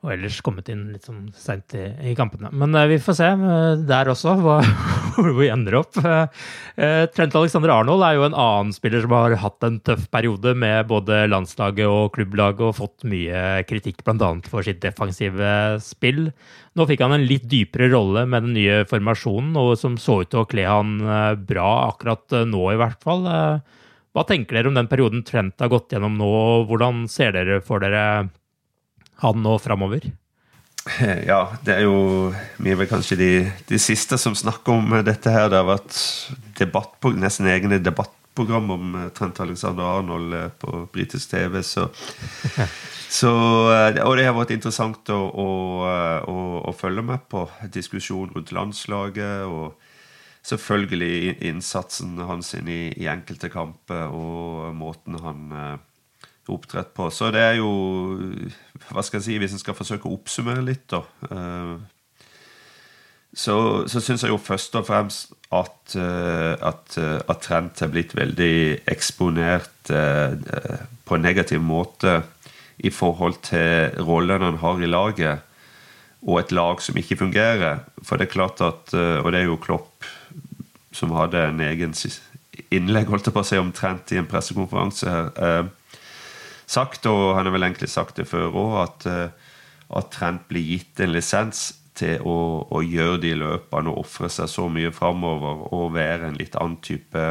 Og 0.02 0.16
ellers 0.16 0.39
kommet 0.42 0.70
inn 0.74 0.88
litt 0.89 1.06
sånn 1.06 1.28
seint 1.38 1.76
i, 1.78 1.84
i, 2.10 2.16
kampene. 2.18 2.50
Men 2.58 2.74
vi 2.89 2.98
får 3.02 3.18
se 3.20 3.28
der 3.86 4.10
også 4.10 4.34
hva, 4.42 4.56
hvor 5.14 5.30
vi 5.38 5.52
ender 5.54 5.78
opp. 5.78 5.94
Uh, 6.02 7.06
Trent 7.14 7.38
Alexander 7.38 7.74
Arnold 7.76 8.02
er 8.08 8.18
jo 8.18 8.26
en 8.26 8.38
annen 8.38 8.74
spiller 8.74 9.06
som 9.06 9.14
har 9.14 9.38
hatt 9.44 9.68
en 9.68 9.78
tøff 9.86 10.08
periode 10.14 10.56
med 10.58 10.89
både 10.89 11.28
landslaget 11.30 11.86
og 11.86 12.16
klubblaget 12.18 12.66
og 12.72 12.80
fått 12.80 13.06
mye 13.12 13.62
kritikk 13.70 14.02
bl.a. 14.08 14.32
for 14.50 14.66
sitt 14.66 14.82
defensive 14.82 15.54
spill. 15.86 16.32
Nå 16.78 16.88
fikk 16.88 17.01
han 17.03 17.17
en 17.17 17.28
litt 17.28 17.49
dypere 17.51 17.89
rolle 17.91 18.24
med 18.32 18.47
den 18.47 18.53
nye 18.55 18.82
formasjonen, 18.88 19.57
og 19.59 19.74
som 19.80 19.97
så 19.99 20.22
ut 20.22 20.32
til 20.32 20.43
å 20.43 20.47
kle 20.47 20.63
han 20.69 20.93
bra 21.43 21.69
akkurat 21.89 22.38
nå, 22.47 22.61
i 22.72 22.80
hvert 22.80 23.01
fall. 23.03 23.28
Hva 24.11 24.24
tenker 24.28 24.55
dere 24.55 24.72
om 24.72 24.78
den 24.80 24.88
perioden 24.91 25.26
Trent 25.28 25.59
har 25.59 25.72
gått 25.72 25.91
gjennom 25.91 26.15
nå, 26.19 26.28
og 26.28 26.72
hvordan 26.72 27.05
ser 27.11 27.36
dere 27.36 27.59
for 27.63 27.84
dere 27.84 28.30
han 29.24 29.43
nå 29.43 29.57
framover? 29.63 30.11
Ja, 31.30 31.43
det 31.61 31.76
er 31.76 31.84
jo 31.86 32.32
Vi 32.57 32.72
er 32.74 32.80
vel 32.80 32.89
kanskje 32.89 33.17
de, 33.19 33.32
de, 33.69 33.78
siste 33.78 34.17
som 34.17 34.34
snakker 34.38 34.74
om 34.74 34.95
dette 35.05 35.30
her. 35.30 35.49
Det 35.51 35.59
har 35.59 35.67
vært 35.67 35.99
debatt 36.57 36.95
på, 37.01 37.13
nesten 37.13 37.49
egne 37.51 37.78
debattprogram 38.32 38.71
om 38.71 38.95
eh, 38.95 39.09
Trent 39.09 39.39
Alexander 39.39 39.84
Arnold 39.84 40.34
eh, 40.34 40.49
på 40.49 40.88
britisk 40.93 41.29
TV. 41.29 41.63
Så, 41.63 41.89
så, 43.09 43.32
eh, 43.71 44.03
og 44.03 44.17
det 44.17 44.25
har 44.25 44.36
vært 44.36 44.51
interessant 44.51 45.09
å, 45.09 45.29
å, 45.29 45.49
å, 46.27 46.61
å, 46.67 46.73
følge 46.73 47.01
med 47.01 47.27
på 47.29 47.49
diskusjon 47.71 48.32
rundt 48.34 48.51
landslaget. 48.51 49.45
Og 49.45 49.73
selvfølgelig 50.43 51.38
innsatsen 51.41 52.17
hans 52.25 52.55
i, 52.55 52.91
i 52.97 53.07
enkelte 53.07 53.49
kamper 53.49 54.09
og 54.09 54.73
måten 54.73 55.19
han 55.21 55.79
oppdrett 56.49 56.93
på. 56.93 57.09
Så 57.13 57.29
det 57.32 57.39
er 57.39 57.59
jo 57.59 57.69
Hva 58.89 59.03
skal 59.05 59.19
jeg 59.19 59.27
si, 59.27 59.38
hvis 59.38 59.53
en 59.53 59.61
skal 59.61 59.77
forsøke 59.77 60.09
å 60.09 60.15
oppsummere 60.17 60.63
litt, 60.65 60.88
da 60.89 61.03
eh, 61.29 61.75
så, 63.34 63.55
så 63.88 64.01
syns 64.03 64.25
jeg 64.25 64.34
jo 64.34 64.39
først 64.41 64.75
og 64.75 64.88
fremst 64.89 65.32
at, 65.55 65.95
eh, 65.95 66.53
at, 66.59 66.97
eh, 66.99 67.19
at 67.32 67.43
Trent 67.45 67.82
er 67.84 67.91
blitt 67.91 68.15
veldig 68.17 68.55
eksponert 68.91 69.69
på 69.91 71.17
en 71.17 71.25
negativ 71.25 71.59
måte 71.65 72.21
i 72.86 72.91
forhold 72.93 73.39
til 73.43 73.97
rollen 74.05 74.45
han 74.45 74.59
har 74.61 74.79
i 74.79 74.88
laget, 74.88 75.41
og 76.21 76.38
et 76.39 76.53
lag 76.53 76.79
som 76.86 76.97
ikke 77.01 77.17
fungerer. 77.17 77.82
For 78.05 78.15
det 78.15 78.27
er 78.27 78.36
klart 78.36 78.61
at 78.61 78.93
Og 78.93 79.32
det 79.34 79.41
er 79.41 79.49
jo 79.49 79.57
Klopp 79.57 80.05
som 80.93 81.11
hadde 81.17 81.41
en 81.49 81.59
egen 81.65 81.95
innlegg 82.71 83.09
holdt 83.09 83.27
jeg 83.27 83.34
på 83.34 83.41
å 83.41 83.47
si 83.47 83.57
om 83.57 83.73
Trent 83.73 84.13
i 84.13 84.19
en 84.21 84.29
pressekonferanse 84.29 85.09
her 85.09 85.71
sagt, 86.71 87.07
og 87.09 87.36
han 87.36 87.47
har 87.47 87.55
vel 87.55 87.67
egentlig 87.67 87.91
sagt 87.91 88.19
det 88.19 88.27
før 88.29 88.51
òg, 88.53 88.75
at, 88.86 89.07
eh, 89.09 89.53
at 89.97 90.11
Trent 90.13 90.47
blir 90.49 90.63
gitt 90.63 91.01
en 91.03 91.13
lisens 91.15 91.71
til 91.98 92.24
å, 92.28 92.36
å 92.72 92.82
gjøre 92.86 93.20
de 93.24 93.36
løpene 93.39 93.92
og 93.92 94.06
ofre 94.06 94.30
seg 94.32 94.50
så 94.52 94.68
mye 94.72 94.94
framover 94.96 95.66
og 95.76 95.94
være 95.96 96.30
en 96.30 96.39
litt 96.39 96.56
annen 96.60 96.80
type 96.84 97.26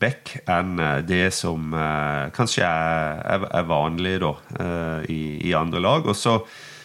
back 0.00 0.34
enn 0.50 0.78
eh, 0.82 1.00
det 1.06 1.28
som 1.36 1.74
eh, 1.74 2.30
kanskje 2.34 2.66
er, 2.66 3.22
er, 3.36 3.48
er, 3.60 3.68
vanlig 3.70 4.16
da, 4.24 4.32
eh, 4.58 5.10
i, 5.12 5.20
i, 5.48 5.54
andre 5.56 5.82
lag. 5.82 6.08
Og 6.10 6.18
så, 6.18 6.40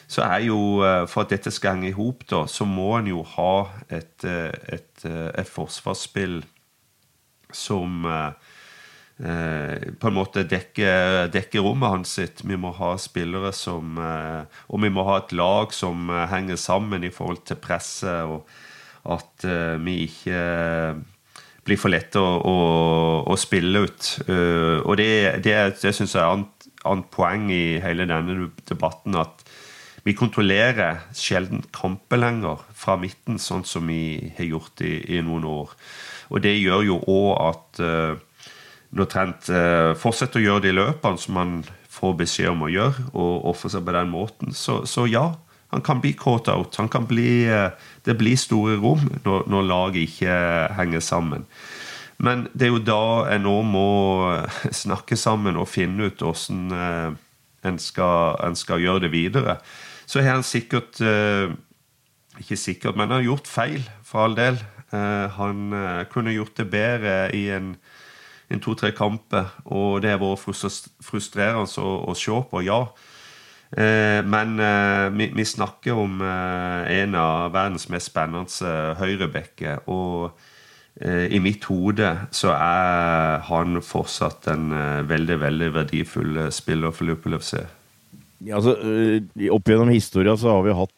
så, 0.05 0.23
er 0.27 0.45
jo, 0.49 0.59
eh, 0.85 1.05
For 1.09 1.25
at 1.25 1.33
dette 1.33 1.53
skal 1.53 1.77
henge 1.77 1.89
i 1.89 1.97
hop, 1.97 2.23
så 2.29 2.69
må 2.69 2.91
en 2.99 3.09
jo 3.09 3.25
ha 3.35 3.53
et, 3.89 4.25
et, 4.25 5.05
et 5.09 5.49
forsvarsspill 5.49 6.41
som 7.55 8.05
eh, 8.05 8.48
Eh, 9.19 9.91
på 9.99 10.07
en 10.07 10.15
måte 10.15 10.45
dekke, 10.47 11.27
dekke, 11.33 11.59
rommet 11.59 11.91
hans 11.91 12.13
sitt. 12.15 12.43
Vi 12.47 12.55
må 12.55 12.71
ha 12.77 12.93
spillere 12.95 13.51
som 13.51 13.97
eh, 13.99 14.45
Og 14.71 14.79
vi 14.79 14.91
må 14.95 15.03
ha 15.09 15.17
et 15.19 15.33
lag 15.35 15.75
som 15.75 16.07
eh, 16.07 16.27
henger 16.31 16.59
sammen 16.59 17.03
i 17.03 17.11
forhold 17.11 17.43
til 17.49 17.59
presset, 17.59 18.23
og 18.23 18.47
at 19.09 19.45
vi 19.79 19.93
ikke 20.03 20.39
blir 21.65 21.77
for 21.79 21.89
lette 21.89 22.19
å, 22.19 22.33
å, 22.45 22.55
å, 23.31 23.35
spille 23.39 23.85
ut. 23.87 24.09
og 24.27 24.91
det, 24.99 25.39
det, 25.45 25.53
det 25.79 25.93
syns 25.95 26.17
jeg 26.17 26.19
er 26.19 26.33
annet, 26.35 26.67
annet 26.83 27.07
poeng 27.15 27.47
i 27.47 27.79
hele 27.81 28.05
denne 28.05 28.49
debatten. 28.67 29.15
at 29.15 29.47
vi 30.03 30.13
kontrollerer 30.19 30.99
sjelden 31.15 31.63
kamper 31.73 32.19
lenger 32.21 32.61
fra 32.75 32.97
midten, 32.99 33.39
sånn 33.39 33.63
som 33.65 33.87
vi 33.87 34.33
har 34.37 34.51
gjort 34.51 34.83
i, 34.83 34.97
i 35.15 35.23
noen 35.23 35.47
år. 35.47 35.73
Og 36.29 36.43
det 36.43 36.57
gjør 36.59 36.85
jo 36.85 36.99
òg 37.09 37.31
at 37.47 37.81
uh, 37.81 38.28
Trent 39.09 39.49
eh, 39.53 39.91
fortsetter 39.99 40.41
å 40.41 40.45
gjøre 40.45 40.65
de 40.65 40.73
løpene 40.73 41.21
som 41.21 41.37
han 41.37 41.59
får 41.93 42.15
beskjed 42.23 42.53
om 42.53 42.65
å 42.65 42.71
gjøre, 42.71 43.09
og 43.13 43.45
ofre 43.51 43.69
seg 43.73 43.85
på 43.85 43.93
den 43.93 44.09
måten, 44.09 44.55
så, 44.55 44.81
så, 44.89 45.05
ja, 45.09 45.27
han 45.69 45.83
kan 45.85 46.01
bli 46.01 46.15
caught 46.17 46.49
out. 46.49 46.77
Han 46.81 46.89
kan 46.89 47.05
bli, 47.09 47.45
eh, 47.45 47.69
det 48.07 48.17
blir 48.17 48.39
store 48.39 48.79
rom 48.81 49.05
når, 49.25 49.45
når 49.51 49.69
laget 49.69 50.07
ikke 50.07 50.39
henger 50.79 51.05
sammen. 51.05 51.45
Men 52.19 52.47
det 52.51 52.67
er 52.67 52.73
jo 52.73 52.81
da 52.83 53.03
en 53.35 53.45
nå 53.45 53.55
må 53.67 53.89
snakke 54.83 55.17
sammen 55.19 55.59
og 55.59 55.69
finne 55.71 56.09
ut 56.09 56.25
åssen 56.25 56.67
eh, 56.75 57.11
en, 57.63 57.77
en, 57.77 58.57
skal 58.57 58.83
gjøre 58.83 59.05
det 59.05 59.13
videre. 59.13 59.59
Så 60.09 60.23
har 60.23 60.39
han 60.39 60.47
sikkert 60.47 61.01
eh, 61.05 61.51
Ikke 62.39 62.55
sikkert, 62.55 62.95
men 62.95 63.09
han 63.09 63.19
har 63.19 63.25
gjort 63.27 63.49
feil, 63.51 63.83
for 64.07 64.23
all 64.23 64.35
del. 64.37 64.57
Eh, 64.95 65.25
han 65.35 65.73
eh, 65.75 66.03
kunne 66.09 66.33
gjort 66.33 66.55
det 66.57 66.69
bedre 66.71 67.15
i 67.35 67.49
en 67.51 67.73
en 68.49 68.61
to-tre 68.63 68.91
kamper. 68.95 69.53
Og 69.69 70.01
det 70.03 70.13
har 70.13 70.21
vært 70.21 70.43
frustrerende 71.05 71.69
å, 71.81 71.95
å, 72.09 72.17
se 72.17 72.41
på, 72.51 72.63
ja. 72.65 72.83
Eh, 73.69 74.19
men 74.25 74.55
eh, 74.65 75.07
vi, 75.13 75.29
vi, 75.37 75.45
snakker 75.45 75.97
om 76.01 76.21
eh, 76.25 77.01
en 77.03 77.17
av 77.19 77.51
verdens 77.53 77.89
mest 77.93 78.09
spennende 78.09 78.95
høyrebacker. 78.97 79.83
Og 79.93 80.31
eh, 81.01 81.27
i 81.29 81.41
mitt 81.43 81.67
hode 81.69 82.15
så 82.33 82.55
er 82.55 83.45
han 83.49 83.81
fortsatt 83.85 84.49
en 84.53 84.71
eh, 84.73 85.03
veldig, 85.09 85.41
veldig 85.45 85.73
verdifull 85.77 86.41
spiller 86.53 86.95
for 86.95 87.09
Liverpool 87.09 87.37
FC. 87.37 87.59
Ja, 88.39 88.57
altså, 88.57 88.79
eh, 88.81 89.51
opp 89.53 89.69
gjennom 89.69 89.93
historien 89.93 90.39
så 90.39 90.55
har 90.55 90.65
vi 90.65 90.77
hatt 90.79 90.95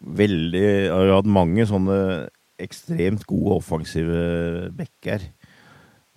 veldig 0.00 0.68
Har 0.88 1.04
vi 1.04 1.12
hatt 1.12 1.26
mange 1.28 1.66
sånne 1.68 1.96
ekstremt 2.60 3.26
gode 3.28 3.58
offensive 3.60 4.70
backer 4.76 5.26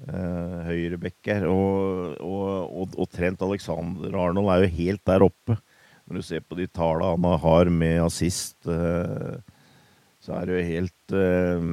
uh, 0.08 0.64
høyrebekker. 0.68 1.46
Og, 1.50 2.18
og, 2.20 2.50
og, 2.68 2.98
og, 2.98 3.08
Trent 3.14 3.44
Alexander 3.46 4.18
Arnold 4.26 4.52
er 4.52 4.64
jo 4.64 4.76
helt 4.80 5.04
der 5.10 5.26
oppe. 5.26 5.58
Når 6.04 6.20
du 6.20 6.28
ser 6.28 6.44
på 6.44 6.58
de 6.60 6.68
tallene 6.68 7.14
han 7.14 7.44
har 7.46 7.72
med 7.72 8.02
assist, 8.04 8.58
uh, 8.68 9.40
så 10.24 10.38
er 10.38 10.48
det 10.48 10.58
jo 10.58 10.68
helt 10.72 11.16
uh, 11.16 11.72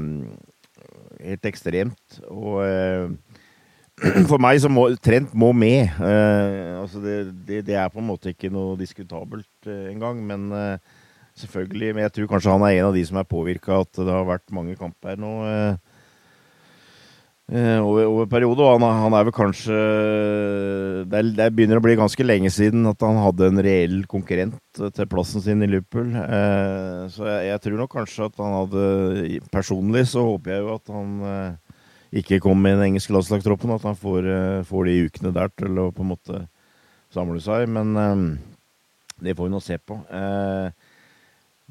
helt 1.20 1.50
ekstremt. 1.50 2.20
Og 2.30 3.16
for 4.30 4.40
meg 4.40 4.62
så 4.62 4.70
må 4.72 4.86
Trent 5.02 5.34
må 5.36 5.50
med. 5.52 5.90
altså 6.00 7.02
det, 7.04 7.18
det, 7.44 7.66
det, 7.68 7.76
er 7.76 7.90
på 7.92 8.00
en 8.00 8.08
måte 8.08 8.32
ikke 8.32 8.48
noe 8.52 8.78
diskutabelt 8.80 9.68
engang. 9.68 10.22
Men 10.24 10.48
selvfølgelig 11.40 11.94
Men 11.94 12.06
jeg 12.06 12.14
tror 12.16 12.30
kanskje 12.34 12.54
han 12.54 12.66
er 12.66 12.78
en 12.78 12.88
av 12.90 12.96
de 12.96 13.04
som 13.06 13.20
er 13.20 13.28
påvirka 13.28 13.80
at 13.84 13.92
det 14.00 14.10
har 14.10 14.28
vært 14.28 14.54
mange 14.54 14.76
kamper 14.78 15.20
nå. 15.20 15.32
Eh, 15.48 15.89
over, 17.50 18.04
over 18.06 18.28
periode. 18.30 18.62
Og 18.62 18.76
han, 18.76 18.84
han, 19.04 19.14
er 19.16 19.24
vel 19.26 19.34
kanskje 19.34 19.78
det, 21.10 21.22
det, 21.38 21.48
begynner 21.56 21.80
å 21.80 21.84
bli 21.84 21.96
ganske 21.98 22.26
lenge 22.26 22.52
siden 22.54 22.86
at 22.90 23.02
han 23.02 23.18
hadde 23.18 23.48
en 23.50 23.62
reell 23.64 23.96
konkurrent 24.10 24.58
til 24.78 25.08
plassen 25.10 25.42
sin 25.44 25.64
i 25.64 25.70
Liverpool. 25.70 26.12
Eh, 26.14 27.08
så 27.10 27.26
jeg, 27.26 27.48
jeg, 27.50 27.62
tror 27.64 27.82
nok 27.82 27.96
kanskje 27.96 28.28
at 28.30 28.38
han 28.42 28.56
hadde 28.60 29.40
Personlig 29.50 30.06
så 30.12 30.24
håper 30.28 30.54
jeg 30.54 30.64
jo 30.64 30.76
at 30.76 30.94
han 30.94 31.26
eh, 31.32 31.74
ikke 32.22 32.40
kommer 32.42 32.70
i 32.70 32.78
den 32.78 32.86
engelske 32.90 33.14
landslagstroppen. 33.14 33.74
At 33.74 33.86
han 33.88 33.98
får, 33.98 34.30
eh, 34.30 34.62
får, 34.66 34.86
de 34.86 35.08
ukene 35.08 35.34
der 35.34 35.52
til 35.54 35.82
å 35.82 35.90
på 35.94 36.06
en 36.06 36.12
måte 36.14 36.44
samle 37.14 37.42
seg. 37.42 37.66
Men 37.70 37.96
eh, 37.96 38.24
det 39.26 39.36
får 39.36 39.50
vi 39.50 39.54
nå 39.54 39.62
se 39.64 39.78
på. 39.78 40.00
Eh, 40.06 40.79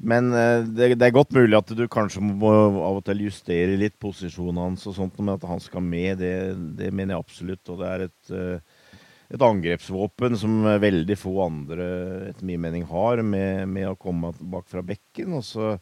men 0.00 0.32
eh, 0.32 0.62
det, 0.64 0.94
det, 0.96 1.06
er 1.06 1.12
godt 1.14 1.34
mulig 1.36 1.58
at 1.58 1.70
du 1.76 1.84
kanskje 1.90 2.22
må 2.24 2.50
av 2.50 3.00
og 3.00 3.04
til 3.04 3.26
justere 3.26 3.76
litt 3.80 3.98
posisjonen 4.00 4.62
hans 4.62 4.86
og 4.88 4.96
sånt, 4.96 5.18
men 5.20 5.34
at 5.34 5.44
han 5.48 5.60
skal 5.60 5.84
med, 5.84 6.22
det, 6.22 6.34
det 6.78 6.88
mener 6.88 7.16
jeg 7.16 7.26
absolutt. 7.26 7.62
Og 7.68 7.82
det 7.82 7.90
er 7.90 8.04
et, 8.06 8.32
eh, 8.32 8.98
et, 9.28 9.44
angrepsvåpen 9.44 10.38
som 10.40 10.64
veldig 10.80 11.18
få 11.20 11.34
andre, 11.44 11.88
etter 12.30 12.48
min 12.48 12.64
mening, 12.64 12.88
har, 12.88 13.20
med, 13.20 13.68
med 13.68 13.90
å 13.90 13.98
komme 14.00 14.32
bak 14.40 14.70
fra 14.72 14.84
bekken. 14.86 15.36
Og 15.36 15.44
så, 15.44 15.74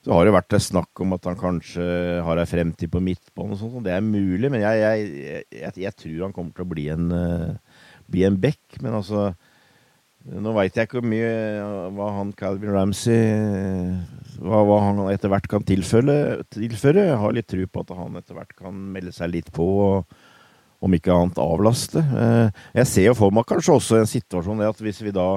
så 0.00 0.16
har 0.16 0.24
det 0.24 0.36
vært 0.38 0.56
snakk 0.64 1.04
om 1.04 1.12
at 1.18 1.28
han 1.28 1.40
kanskje 1.40 1.88
har 2.24 2.40
ei 2.40 2.48
fremtid 2.48 2.92
på 2.94 3.04
midtbanen 3.04 3.58
og 3.58 3.60
sånt. 3.60 3.80
Og 3.82 3.84
det 3.84 3.92
er 3.92 4.04
mulig, 4.04 4.48
men 4.48 4.64
jeg, 4.64 4.84
jeg, 4.86 5.42
jeg, 5.52 5.80
jeg, 5.84 5.98
tror 6.00 6.30
han 6.30 6.36
kommer 6.36 6.56
til 6.56 6.64
å 6.64 6.72
bli 6.72 6.88
en, 6.96 7.12
uh, 7.12 7.90
bli 8.08 8.24
en 8.24 8.40
bekk. 8.40 8.80
Men 8.80 9.02
altså 9.02 9.34
nå 10.24 10.52
veit 10.56 10.76
jeg 10.76 10.88
ikke 10.88 11.02
hvor 11.02 11.08
mye 11.10 11.32
hva 11.92 12.10
han 12.16 12.30
Calvin 12.36 12.72
Ramsey 12.72 13.18
hva, 14.40 14.62
hva 14.64 14.78
han 14.86 15.02
etter 15.12 15.30
hvert 15.32 15.48
kan 15.50 15.64
tilføre, 15.66 16.44
tilføre. 16.52 17.08
Jeg 17.10 17.18
har 17.20 17.34
litt 17.36 17.48
tro 17.50 17.66
på 17.68 17.84
at 17.84 17.92
han 17.98 18.16
etter 18.20 18.38
hvert 18.38 18.54
kan 18.56 18.78
melde 18.94 19.12
seg 19.14 19.34
litt 19.34 19.50
på, 19.54 19.64
og 19.64 20.84
om 20.84 20.96
ikke 20.96 21.12
annet 21.14 21.40
avlaste. 21.40 22.00
Eh, 22.00 22.64
jeg 22.80 22.90
ser 22.90 23.06
jo 23.10 23.18
for 23.18 23.34
meg 23.34 23.46
kanskje 23.48 23.76
også 23.76 24.00
en 24.00 24.10
situasjon 24.10 24.64
at 24.64 24.80
hvis 24.84 25.02
vi 25.04 25.14
da 25.14 25.28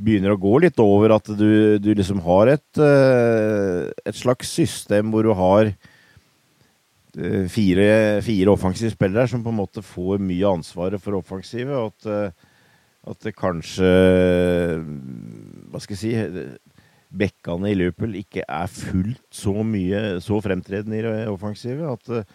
begynner 0.00 0.34
å 0.34 0.40
gå 0.40 0.58
litt 0.64 0.78
over 0.82 1.16
at 1.16 1.30
du, 1.36 1.78
du 1.82 1.90
liksom 1.92 2.22
har 2.24 2.54
et, 2.54 2.82
eh, 2.82 3.88
et 4.06 4.16
slags 4.16 4.52
system 4.60 5.10
hvor 5.12 5.26
du 5.26 5.32
har 5.36 5.70
eh, 5.70 7.46
fire, 7.50 7.88
fire 8.24 8.54
offensive 8.54 8.94
spillere 8.94 9.28
som 9.30 9.42
på 9.44 9.52
en 9.52 9.60
måte 9.60 9.84
får 9.84 10.22
mye 10.22 10.54
ansvaret 10.60 11.02
for 11.02 11.18
offensivet. 11.18 11.74
Og 11.74 11.92
at, 11.92 12.10
eh, 12.10 12.49
at 13.08 13.24
det 13.24 13.32
kanskje 13.32 13.86
Hva 15.70 15.80
skal 15.80 15.96
jeg 15.96 16.00
si 16.02 16.42
Bekkene 17.10 17.70
i 17.72 17.78
Liverpool 17.78 18.12
ikke 18.20 18.44
er 18.44 18.68
fullt 18.70 19.24
så 19.34 19.54
mye 19.66 20.20
så 20.22 20.36
fremtredende 20.44 21.00
i 21.00 21.24
offensivet. 21.26 21.82
At 21.90 22.28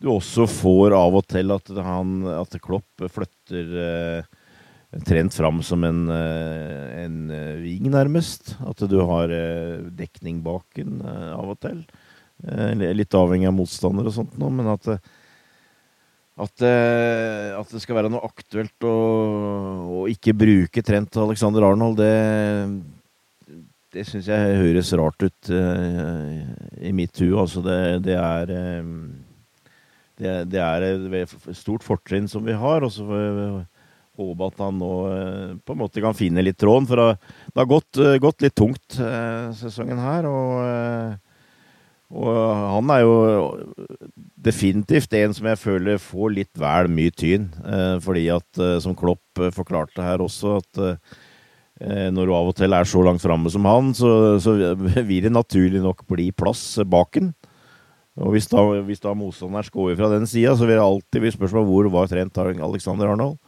du 0.00 0.10
også 0.12 0.44
får 0.50 0.92
av 0.98 1.16
og 1.16 1.24
til 1.30 1.54
at, 1.54 1.70
han, 1.86 2.18
at 2.28 2.58
Klopp 2.60 3.06
flytter 3.14 4.26
trent 5.06 5.34
fram 5.34 5.62
som 5.62 5.84
en, 5.84 6.08
eh, 6.10 7.04
en 7.04 7.28
ving, 7.62 7.86
eh, 7.86 7.92
nærmest. 7.92 8.56
At 8.66 8.82
du 8.88 8.98
har 9.00 9.30
eh, 9.30 9.78
dekning 9.90 10.42
bak 10.42 10.64
den 10.74 11.00
av 11.02 11.54
og 11.54 11.60
til. 11.60 11.84
Litt 12.40 13.12
avhengig 13.14 13.48
av 13.48 13.54
motstander 13.54 14.06
og 14.08 14.14
sånt 14.14 14.38
nå, 14.40 14.48
men 14.48 14.66
at, 14.72 14.86
at, 16.40 16.64
at 16.64 17.72
det 17.74 17.80
skal 17.82 17.98
være 17.98 18.10
noe 18.12 18.24
aktuelt 18.24 18.86
å, 18.88 18.94
å 20.00 20.04
ikke 20.08 20.36
bruke 20.36 20.84
Trent 20.86 21.18
og 21.18 21.28
Alexander 21.28 21.66
Arnold, 21.68 22.00
det, 22.00 23.56
det 23.92 24.06
syns 24.08 24.30
jeg 24.30 24.60
høres 24.60 24.92
rart 24.96 25.26
ut 25.26 25.50
i 25.52 26.92
mitt 26.96 27.20
hue. 27.20 27.34
Altså, 27.40 27.60
det, 27.66 27.80
det 28.06 28.16
er 28.16 28.54
det, 30.20 30.34
det, 30.52 30.60
er 30.60 30.86
et 30.86 31.36
stort 31.58 31.84
fortrinn 31.84 32.28
som 32.30 32.44
vi 32.46 32.56
har. 32.56 32.84
og 32.86 32.92
så 32.94 33.04
håpe 34.20 34.50
at 34.50 34.62
han 34.64 34.78
nå 34.80 34.92
eh, 35.08 35.56
på 35.64 35.74
en 35.74 35.82
måte 35.82 36.02
kan 36.04 36.16
finne 36.16 36.44
litt 36.44 36.58
tråden. 36.60 36.88
For 36.90 37.00
det 37.00 37.60
har 37.60 37.70
gått, 37.70 38.00
eh, 38.00 38.18
gått 38.22 38.44
litt 38.44 38.56
tungt 38.58 38.98
eh, 39.00 39.50
sesongen 39.56 40.00
her. 40.02 40.28
Og, 40.30 41.16
og, 42.10 42.30
han 42.76 42.94
er 42.96 43.04
jo 43.04 43.14
definitivt 44.40 45.12
en 45.18 45.34
som 45.36 45.48
jeg 45.50 45.60
føler 45.60 46.00
får 46.02 46.32
litt 46.36 46.60
vel 46.60 46.90
mye 46.92 47.12
tyn. 47.12 47.48
Fordi 48.04 48.26
at, 48.32 48.62
som 48.82 48.96
Klopp 48.98 49.42
forklarte 49.56 50.04
her 50.04 50.22
også, 50.24 50.58
at 50.60 50.80
når 52.12 52.28
du 52.28 52.32
av 52.36 52.48
og 52.50 52.56
til 52.58 52.76
er 52.76 52.88
så 52.88 53.00
langt 53.04 53.22
framme 53.24 53.52
som 53.52 53.64
han, 53.68 53.92
så, 53.96 54.10
så, 54.42 54.56
vil 55.08 55.24
det 55.24 55.32
naturlig 55.32 55.80
nok 55.84 56.04
bli 56.08 56.28
plass 56.36 56.64
bak 56.84 57.16
den. 57.16 57.30
Og 58.20 58.34
hvis 58.34 58.50
da, 58.50 58.60
hvis 58.84 59.00
da 59.00 59.14
motstanderen 59.16 59.64
skårer 59.64 59.96
fra 59.96 60.10
den 60.12 60.26
sida, 60.28 60.52
så 60.56 60.66
vil 60.66 60.76
det 60.76 60.84
alltid 60.84 61.24
bli 61.24 61.32
spørsmål 61.36 61.68
hvor 61.68 61.92
var 61.94 62.10
trent 62.10 62.40
Alexander 62.40 63.14
Arnold. 63.14 63.38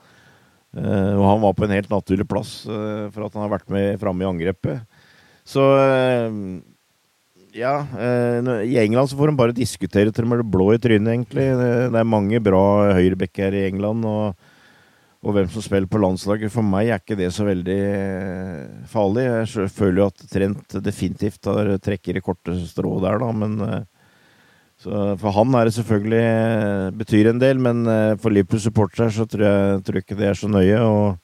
Og 0.72 1.24
han 1.28 1.42
var 1.42 1.52
på 1.56 1.66
en 1.66 1.74
helt 1.76 1.90
naturlig 1.92 2.24
plass 2.28 2.62
for 2.64 3.26
at 3.26 3.34
han 3.34 3.44
har 3.44 3.52
vært 3.52 3.72
med 3.72 3.98
framme 4.00 4.24
i 4.24 4.30
angrepet. 4.30 4.86
Så 5.44 5.66
ja 7.56 7.74
I 8.64 8.78
England 8.82 9.10
så 9.10 9.18
får 9.18 9.30
de 9.30 9.38
bare 9.38 9.56
diskutere 9.56 10.12
til 10.12 10.26
de 10.26 10.38
er 10.38 10.42
blå 10.46 10.70
i 10.74 10.80
trynet, 10.80 11.10
egentlig. 11.12 11.44
Det, 11.58 12.00
er 12.00 12.08
mange 12.08 12.40
bra 12.40 12.92
høyrebacker 12.96 13.54
i 13.58 13.66
England. 13.68 14.04
Og, 14.08 14.50
og, 15.22 15.34
hvem 15.36 15.48
som 15.52 15.64
spiller 15.64 15.90
på 15.90 16.00
landslaget. 16.02 16.52
For 16.54 16.66
meg 16.66 16.90
er 16.90 17.02
ikke 17.02 17.18
det 17.20 17.30
så 17.36 17.46
veldig 17.46 17.80
farlig. 18.90 19.28
Jeg 19.28 19.72
føler 19.76 20.02
jo 20.02 20.10
at 20.10 20.28
Trent 20.32 20.78
definitivt 20.82 21.50
har 21.50 21.74
trekker 21.82 22.18
i 22.18 22.24
korte 22.24 22.56
strå 22.66 22.96
der, 23.04 23.20
da. 23.22 23.32
Men 23.36 23.86
så 24.82 25.12
for 25.20 25.34
han 25.36 25.54
er 25.54 25.68
det 25.68 25.76
selvfølgelig 25.76 26.22
eh, 26.22 26.88
betyr 26.98 27.30
en 27.30 27.42
del, 27.42 27.60
men 27.62 27.84
eh, 27.86 28.14
for 28.18 28.34
Liverpool-supportere 28.34 29.12
så 29.14 29.26
tror 29.30 29.44
jeg, 29.46 29.82
tror 29.86 29.98
jeg, 29.98 30.06
ikke 30.06 30.18
det 30.18 30.30
er 30.30 30.38
så 30.38 30.50
nøye. 30.50 30.80
og 30.80 31.18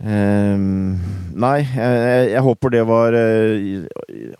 um, 0.00 0.98
Nei, 1.36 1.58
jeg, 1.68 2.28
jeg, 2.32 2.42
håper 2.46 2.72
det 2.72 2.82
var 2.88 3.16
uh, 3.16 3.88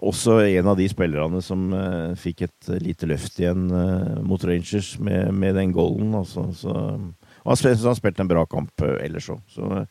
også 0.01 0.39
en 0.47 0.71
av 0.73 0.79
de 0.79 0.87
spillerne 0.89 1.43
som 1.45 1.67
uh, 1.77 2.13
fikk 2.17 2.47
et 2.47 2.71
lite 2.81 3.09
løft 3.11 3.41
igjen 3.43 3.67
uh, 3.69 4.21
mot 4.25 4.43
Rangers 4.49 4.95
med, 4.99 5.33
med 5.37 5.59
den 5.61 5.75
goalen. 5.77 6.15
Altså, 6.17 6.49
så, 6.57 6.77
han, 6.77 7.11
han 7.45 7.89
har 7.91 7.99
spilt 7.99 8.23
en 8.23 8.33
bra 8.33 8.47
kamp 8.49 8.87
ellers 8.97 9.29
òg. 9.33 9.43
Så 9.53 9.85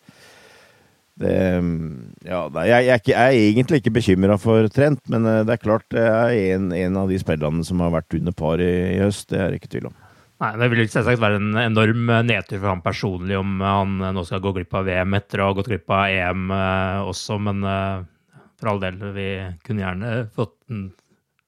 det, 1.16 1.32
ja, 2.28 2.40
jeg, 2.68 2.86
jeg, 2.90 3.02
jeg, 3.08 3.16
er 3.16 3.32
egentlig 3.32 3.80
ikke 3.80 3.94
bekymra 3.96 4.36
for 4.36 4.68
Trent, 4.68 5.00
men 5.08 5.24
eh, 5.30 5.44
det 5.48 5.54
er 5.56 5.62
klart 5.62 5.86
det 5.96 6.04
er 6.04 6.34
en, 6.58 6.74
en 6.76 6.98
av 7.00 7.12
de 7.12 7.20
spillerne 7.22 7.64
som 7.64 7.80
har 7.80 7.94
vært 7.94 8.18
under 8.18 8.36
par 8.36 8.60
i, 8.60 8.72
i, 8.98 9.00
høst. 9.00 9.30
Det 9.32 9.40
er 9.40 9.54
det 9.54 9.62
ikke 9.62 9.72
tvil 9.78 9.88
om. 9.94 9.96
Nei, 10.44 10.52
Det 10.60 10.68
vil 10.72 10.90
selvsagt 10.92 11.22
være 11.24 11.40
en 11.40 11.56
enorm 11.62 12.10
nedtur 12.28 12.60
for 12.60 12.68
ham 12.74 12.84
personlig 12.84 13.38
om 13.40 13.56
han 13.64 13.96
nå 14.18 14.24
skal 14.28 14.42
gå 14.44 14.52
glipp 14.58 14.76
av 14.76 14.90
VM 14.90 15.16
etter 15.16 15.40
å 15.40 15.50
ha 15.50 15.56
gått 15.56 15.70
glipp 15.72 15.94
av 15.96 16.12
EM 16.12 16.52
eh, 16.52 17.00
også, 17.08 17.38
men 17.46 17.64
eh, 17.64 18.04
for 18.60 18.72
all 18.74 18.82
del, 18.84 19.00
vi 19.16 19.30
kunne 19.64 19.84
gjerne 19.86 20.14
fått 20.36 20.58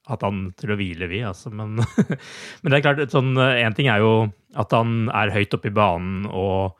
hatt 0.07 0.23
han 0.23 0.45
til 0.55 0.71
å 0.71 0.77
hvile, 0.79 1.09
vi, 1.11 1.19
altså. 1.27 1.51
Men, 1.51 1.81
men 2.61 2.71
det 2.71 2.77
er 2.77 2.85
klart, 2.85 3.03
sånn, 3.11 3.33
en 3.35 3.75
ting 3.75 3.89
er 3.91 4.03
jo 4.03 4.11
at 4.55 4.71
han 4.75 5.09
er 5.11 5.33
høyt 5.35 5.57
oppe 5.57 5.67
i 5.67 5.75
banen 5.75 6.29
og 6.31 6.77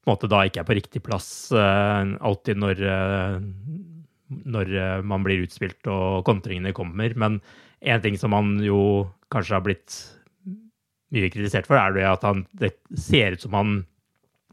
på 0.00 0.08
en 0.08 0.14
måte 0.14 0.30
da 0.32 0.46
ikke 0.48 0.62
er 0.62 0.68
på 0.68 0.76
riktig 0.78 1.02
plass 1.04 1.28
alltid 1.52 2.56
når, 2.56 2.78
når 4.48 4.70
man 5.04 5.26
blir 5.26 5.44
utspilt 5.44 5.90
og 5.92 6.24
kontringene 6.24 6.72
kommer. 6.72 7.12
Men 7.20 7.36
en 7.84 8.00
ting 8.00 8.16
som 8.16 8.32
han 8.32 8.54
jo 8.64 8.80
kanskje 9.28 9.58
har 9.58 9.66
blitt 9.66 9.98
mye 11.14 11.30
kritisert 11.32 11.68
for, 11.68 11.78
er 11.80 11.96
det 11.96 12.06
at 12.08 12.26
han, 12.26 12.44
det 12.60 12.74
ser 12.98 13.36
ut 13.36 13.46
som 13.46 13.56
han 13.58 13.80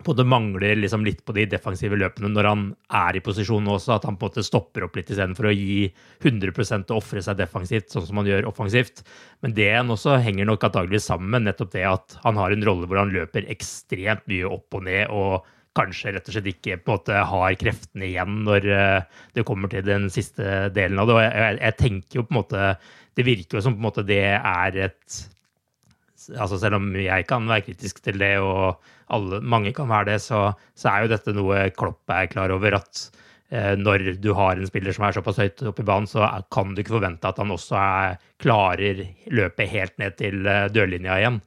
på 0.05 0.13
det 0.13 0.27
mangler 0.29 0.77
liksom 0.77 1.05
litt 1.05 1.23
på 1.25 1.33
de 1.33 1.47
defensive 1.49 1.97
løpene 1.97 2.29
når 2.29 2.47
han 2.47 2.63
er 2.99 3.17
i 3.17 3.21
posisjon 3.23 3.65
også, 3.73 3.95
at 3.95 4.05
han 4.05 4.17
på 4.19 4.27
en 4.27 4.31
måte 4.31 4.45
stopper 4.45 4.85
opp 4.85 4.97
litt 4.97 5.09
istedenfor 5.09 5.49
å 5.49 5.55
gi 5.55 5.87
100% 6.21 6.91
og 6.93 7.01
ofre 7.01 7.23
seg 7.25 7.39
defensivt, 7.39 7.89
sånn 7.91 8.05
som 8.05 8.21
han 8.21 8.29
gjør 8.29 8.49
offensivt. 8.51 9.01
Men 9.41 9.55
det 9.57 9.71
han 9.73 9.93
også 9.93 10.19
henger 10.21 10.49
nok 10.49 10.67
antagelig 10.69 11.01
sammen 11.07 11.33
med 11.33 11.47
nettopp 11.47 11.73
det 11.73 11.85
at 11.89 12.17
han 12.23 12.37
har 12.39 12.53
en 12.53 12.65
rolle 12.67 12.89
hvor 12.89 13.01
han 13.01 13.13
løper 13.15 13.49
ekstremt 13.53 14.27
mye 14.29 14.51
opp 14.57 14.77
og 14.77 14.85
ned, 14.85 15.09
og 15.09 15.47
kanskje 15.77 16.13
rett 16.13 16.29
og 16.29 16.33
slett 16.35 16.51
ikke 16.53 16.77
på 16.81 16.93
en 16.93 16.95
måte 16.95 17.23
har 17.31 17.57
kreftene 17.61 18.07
igjen 18.07 18.37
når 18.45 18.69
eh, 18.73 19.17
det 19.37 19.45
kommer 19.45 19.69
til 19.71 19.85
den 19.85 20.07
siste 20.13 20.69
delen 20.73 21.01
av 21.01 21.09
det. 21.09 21.17
Og 21.17 21.23
jeg, 21.25 21.33
jeg, 21.41 21.57
jeg 21.61 21.77
tenker 21.81 22.19
jo 22.19 22.25
på 22.25 22.33
en 22.33 22.39
måte 22.39 22.69
Det 23.17 23.25
virker 23.25 23.57
jo 23.57 23.65
som 23.65 23.75
på 23.75 23.81
en 23.81 23.89
måte 23.89 24.05
det 24.05 24.23
er 24.37 24.79
et 24.87 25.19
altså 26.35 26.59
Selv 26.61 26.79
om 26.79 26.89
jeg 26.99 27.27
kan 27.29 27.47
være 27.49 27.67
kritisk 27.69 28.01
til 28.03 28.19
det, 28.21 28.35
og 28.43 28.81
alle, 29.13 29.39
mange 29.41 29.73
kan 29.75 29.89
være 29.89 30.11
det, 30.11 30.19
så, 30.25 30.49
så, 30.75 30.91
er 30.91 31.05
jo 31.05 31.13
dette 31.13 31.35
noe 31.35 31.69
Klopp 31.77 32.11
er 32.13 32.29
klar 32.31 32.53
over. 32.55 32.79
At 32.79 33.03
eh, 33.49 33.73
når 33.79 34.17
du 34.23 34.33
har 34.37 34.57
en 34.57 34.69
spiller 34.69 34.95
som 34.95 35.07
er 35.07 35.17
såpass 35.17 35.39
høyt 35.41 35.63
oppe 35.71 35.85
i 35.85 35.87
banen, 35.87 36.09
så 36.09 36.27
kan 36.53 36.73
du 36.73 36.83
ikke 36.83 36.97
forvente 36.97 37.29
at 37.29 37.41
han 37.41 37.55
også 37.55 37.79
er, 37.79 38.21
klarer 38.43 39.05
løpet 39.31 39.73
helt 39.73 39.97
ned 40.01 40.19
til 40.19 40.45
eh, 40.45 40.67
dørlinja 40.73 41.19
igjen. 41.21 41.41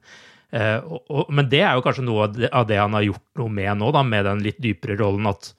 Eh, 0.51 0.77
og, 0.81 1.05
og, 1.07 1.31
men 1.31 1.49
det 1.51 1.63
er 1.63 1.77
jo 1.77 1.85
kanskje 1.85 2.07
noe 2.07 2.27
av 2.27 2.35
det, 2.35 2.51
av 2.51 2.67
det, 2.69 2.81
han 2.81 2.97
har 2.97 3.07
gjort 3.07 3.43
noe 3.43 3.57
med 3.61 3.77
nå, 3.79 3.91
da, 3.95 4.05
med 4.07 4.27
den 4.27 4.45
litt 4.47 4.59
dypere 4.63 4.99
rollen. 4.99 5.29
at 5.31 5.53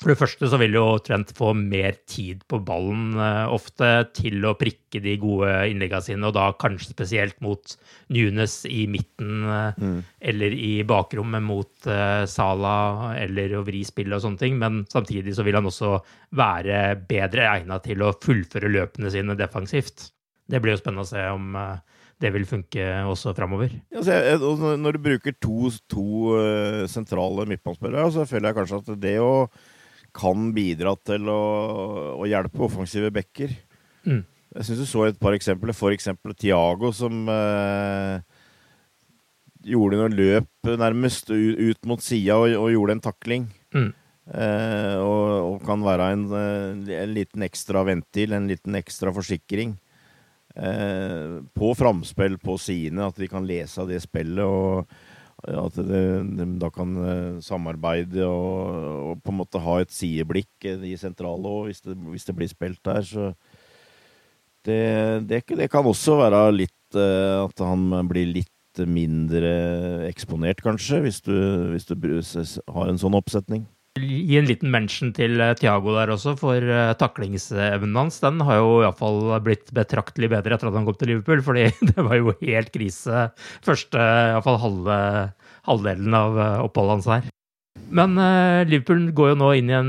for 0.00 0.08
det 0.08 0.16
første 0.16 0.48
så 0.48 0.56
vil 0.56 0.78
jo 0.78 0.84
Trent 1.04 1.32
få 1.36 1.50
mer 1.56 1.98
tid 2.08 2.40
på 2.48 2.62
ballen 2.64 3.18
uh, 3.20 3.52
ofte 3.52 3.88
til 4.16 4.40
å 4.48 4.54
prikke 4.56 5.02
de 5.04 5.18
gode 5.20 5.50
innleggene 5.68 6.06
sine, 6.06 6.24
og 6.24 6.36
da 6.38 6.46
kanskje 6.56 6.94
spesielt 6.94 7.36
mot 7.44 7.74
Nunes 8.16 8.62
i 8.64 8.86
midten 8.88 9.44
uh, 9.44 9.76
mm. 9.76 9.98
eller 10.32 10.54
i 10.56 10.70
bakrommet 10.88 11.44
mot 11.44 11.90
uh, 11.90 12.24
Sala 12.24 13.12
eller 13.20 13.58
å 13.58 13.64
vri 13.66 13.82
spillet 13.84 14.16
og 14.16 14.24
sånne 14.24 14.40
ting. 14.40 14.56
Men 14.60 14.86
samtidig 14.88 15.34
så 15.36 15.44
vil 15.44 15.58
han 15.58 15.68
også 15.68 15.98
være 16.40 16.80
bedre 17.10 17.44
egna 17.50 17.76
til 17.84 18.00
å 18.06 18.14
fullføre 18.24 18.70
løpene 18.72 19.12
sine 19.12 19.36
defensivt. 19.36 20.08
Det 20.50 20.62
blir 20.64 20.74
jo 20.74 20.80
spennende 20.80 21.04
å 21.04 21.10
se 21.10 21.26
om 21.28 21.58
det 22.20 22.30
vil 22.32 22.46
funke 22.48 22.86
også 23.08 23.34
framover. 23.36 23.74
Ja, 23.92 24.00
når 24.80 24.96
du 24.96 25.02
bruker 25.04 25.36
to, 25.40 25.68
to 25.92 26.32
sentrale 26.90 27.46
midtbanespillere, 27.48 28.08
så 28.12 28.26
føler 28.28 28.50
jeg 28.50 28.58
kanskje 28.58 28.80
at 28.80 28.90
det 29.04 29.14
å 29.22 29.30
kan 30.16 30.50
bidra 30.56 30.94
til 31.06 31.28
å, 31.30 31.40
å 32.20 32.28
hjelpe 32.28 32.66
offensive 32.66 33.12
backer. 33.14 33.54
Mm. 34.04 34.22
Jeg 34.56 34.66
syns 34.66 34.82
du 34.82 34.88
så 34.88 35.06
et 35.06 35.18
par 35.20 35.36
eksempler. 35.36 35.76
For 35.76 35.94
eksempel 35.94 36.34
Tiago 36.38 36.90
som 36.96 37.28
eh, 37.30 38.22
gjorde 39.70 40.00
noen 40.00 40.16
løp 40.18 40.70
nærmest 40.80 41.30
ut 41.30 41.88
mot 41.88 42.02
sida 42.02 42.38
og, 42.40 42.48
og, 42.56 42.70
gjorde 42.74 42.96
en 42.96 43.04
takling. 43.04 43.46
Mm. 43.76 43.90
Eh, 44.30 44.96
og, 45.02 45.28
og, 45.52 45.60
kan 45.66 45.84
være 45.84 46.10
en, 46.14 46.26
eh, 46.38 46.98
en, 47.00 47.14
liten 47.14 47.46
ekstra 47.46 47.84
ventil, 47.86 48.34
en 48.34 48.50
liten 48.50 48.78
ekstra 48.78 49.14
forsikring. 49.14 49.76
Eh, 50.56 51.38
på 51.54 51.70
framspill 51.78 52.40
på 52.42 52.58
sidene, 52.58 53.06
at 53.06 53.18
de 53.18 53.30
kan 53.30 53.46
lese 53.46 53.82
av 53.82 53.90
det 53.90 54.02
spillet. 54.02 54.44
og 54.44 54.90
at 55.48 55.78
de, 55.78 56.02
de, 56.36 56.46
da 56.60 56.70
kan 56.74 56.94
eh, 57.00 57.40
samarbeide 57.44 58.26
og, 58.26 58.76
og, 59.10 59.18
på 59.24 59.32
en 59.32 59.38
måte 59.40 59.62
ha 59.62 59.78
et 59.80 59.92
sideblikk 59.94 60.68
i 60.68 60.94
sentrale 61.00 61.48
òg, 61.48 61.70
hvis, 61.70 61.82
hvis, 61.84 62.26
det 62.28 62.36
blir 62.36 62.50
spilt 62.50 62.80
der. 62.86 63.02
Så 63.06 63.30
det, 64.66 64.80
det, 65.30 65.42
det 65.48 65.70
kan 65.72 65.86
også 65.88 66.18
være 66.20 66.42
litt 66.52 66.98
eh, 66.98 67.36
At 67.40 67.62
han 67.64 67.88
blir 68.10 68.28
litt 68.28 68.48
mindre 68.86 69.50
eksponert, 70.06 70.60
kanskje, 70.62 71.00
hvis 71.02 71.18
du, 71.26 71.34
hvis 71.72 71.88
du 71.88 71.96
har 72.70 72.88
en 72.88 73.00
sånn 73.00 73.16
oppsetning. 73.18 73.64
Gi 73.98 74.36
en 74.38 74.46
liten 74.46 74.70
mention 74.70 75.10
til 75.10 75.40
eh, 75.42 75.56
Thiago 75.58 75.96
der 75.96 76.12
også, 76.14 76.36
for 76.38 76.62
uh, 76.62 76.92
taklingsevnen 76.94 77.96
hans 77.98 78.20
den 78.22 78.38
har 78.46 78.60
jo 78.60 78.76
iallfall 78.84 79.32
blitt 79.42 79.72
betraktelig 79.74 80.28
bedre 80.30 80.54
etter 80.54 80.70
at 80.70 80.76
han 80.78 80.86
kom 80.86 80.94
til 81.00 81.10
Liverpool, 81.10 81.42
fordi 81.42 81.66
det 81.88 82.04
var 82.06 82.14
jo 82.20 82.36
helt 82.38 82.70
krise 82.70 83.26
første 83.66 83.98
iallfall 83.98 84.60
halve, 84.62 85.00
halvdelen 85.66 86.14
av 86.14 86.38
uh, 86.38 86.62
oppholdet 86.68 87.00
hans 87.00 87.10
her. 87.16 87.28
Men 87.90 88.14
Liverpool 88.70 89.08
går 89.16 89.32
jo 89.32 89.36
nå 89.40 89.48
inn 89.58 89.70
i 89.72 89.74
en 89.74 89.88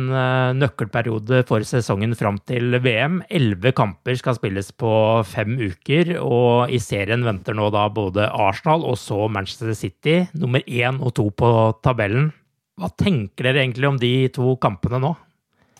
nøkkelperiode 0.57 1.43
for 1.45 1.61
sesongen 1.67 2.15
fram 2.17 2.39
til 2.49 2.79
VM. 2.81 3.19
Elleve 3.29 3.75
kamper 3.77 4.17
skal 4.17 4.39
spilles 4.39 4.71
på 4.73 4.89
fem 5.29 5.53
uker, 5.59 6.15
og 6.17 6.73
i 6.73 6.79
serien 6.81 7.21
venter 7.27 7.57
nå 7.57 7.69
da 7.73 7.85
både 7.93 8.25
Arsenal 8.25 8.87
og 8.89 8.97
så 8.97 9.27
Manchester 9.29 9.75
City, 9.77 10.23
nummer 10.33 10.65
én 10.65 10.97
og 10.97 11.13
to 11.19 11.27
på 11.29 11.51
tabellen. 11.85 12.31
Hva 12.81 12.89
tenker 12.97 13.45
dere 13.45 13.61
egentlig 13.61 13.85
om 13.85 13.97
de 14.01 14.13
to 14.33 14.55
kampene 14.61 14.97
nå? 15.03 15.11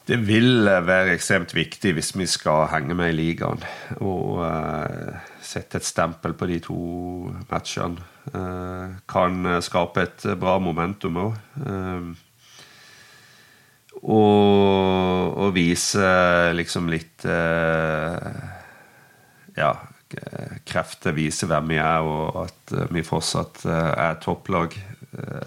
Det 0.06 0.20
vil 0.22 0.66
være 0.86 1.16
ekstremt 1.16 1.54
viktig 1.56 1.96
hvis 1.98 2.12
vi 2.14 2.28
skal 2.30 2.68
henge 2.70 2.94
med 2.98 3.10
i 3.14 3.18
ligaen. 3.18 3.62
Og 4.06 4.42
uh, 4.42 5.18
sette 5.42 5.80
et 5.80 5.88
stempel 5.88 6.36
på 6.38 6.50
de 6.50 6.60
to 6.62 6.78
matchene. 7.50 8.02
Uh, 8.34 9.00
kan 9.10 9.62
skape 9.66 10.04
et 10.06 10.28
bra 10.42 10.60
momentum 10.62 11.18
òg. 11.24 11.40
Uh, 11.58 12.12
og, 14.02 15.38
og, 15.38 15.50
vise 15.54 16.06
liksom 16.56 16.88
litt 16.90 17.26
Ja, 19.58 19.72
krefter. 20.66 21.14
Vise 21.14 21.46
hvem 21.50 21.74
vi 21.74 21.78
er, 21.78 22.02
og 22.02 22.48
at 22.48 22.74
vi 22.90 23.04
fortsatt 23.06 23.66
er 23.68 24.18
topplag. 24.24 24.74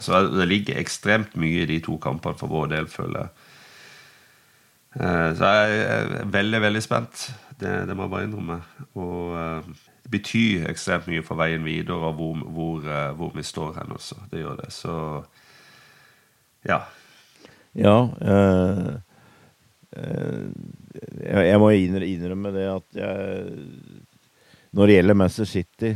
Så 0.01 0.19
det 0.29 0.45
ligger 0.51 0.77
ekstremt 0.77 1.37
mye 1.41 1.63
i 1.63 1.69
de 1.69 1.79
to 1.81 1.95
kampene 2.03 2.37
for 2.37 2.53
vår 2.53 2.67
del, 2.75 2.89
føler 2.93 3.23
jeg. 3.23 3.51
Eh, 5.01 5.31
så 5.37 5.51
jeg 5.51 5.79
er 5.83 6.27
veldig, 6.31 6.61
veldig 6.63 6.83
spent. 6.83 7.27
Det, 7.61 7.73
det 7.89 7.97
må 7.97 8.07
jeg 8.07 8.13
bare 8.13 8.27
innrømme. 8.29 8.59
Og 8.95 9.39
eh, 9.39 9.71
det 10.05 10.13
betyr 10.13 10.69
ekstremt 10.71 11.09
mye 11.11 11.25
for 11.27 11.41
veien 11.41 11.65
videre 11.67 11.99
og 12.11 12.19
hvor, 12.19 12.45
hvor, 12.45 12.85
eh, 12.87 13.11
hvor, 13.19 13.33
vi 13.35 13.43
står 13.43 13.73
hen 13.81 13.97
også. 13.97 14.21
Det 14.31 14.45
gjør 14.45 14.61
det. 14.63 14.71
Så 14.73 14.95
ja. 16.69 16.79
Ja. 17.75 17.97
Øh, 18.23 18.95
jeg, 21.21 21.47
jeg 21.49 21.59
må 21.61 21.71
innrømme 21.71 22.51
det 22.51 22.65
at 22.67 22.97
jeg 22.99 23.45
Når 24.73 24.87
det 24.87 24.95
gjelder 24.95 25.15
Manchester 25.15 25.45
City 25.45 25.93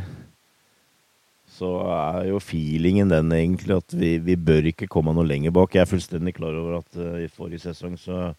så 1.58 1.70
er 1.90 2.28
jo 2.30 2.40
feelingen 2.42 3.10
den 3.10 3.32
egentlig 3.34 3.78
at 3.80 3.94
vi, 3.96 4.16
vi, 4.22 4.36
bør 4.38 4.70
ikke 4.70 4.88
komme 4.90 5.14
noe 5.16 5.26
lenger 5.26 5.54
bak. 5.54 5.74
Jeg 5.74 5.84
er 5.84 5.90
fullstendig 5.90 6.36
klar 6.36 6.56
over 6.58 6.78
at 6.80 6.98
uh, 7.00 7.18
i 7.22 7.30
forrige 7.32 7.66
sesong 7.66 7.98
så 8.00 8.30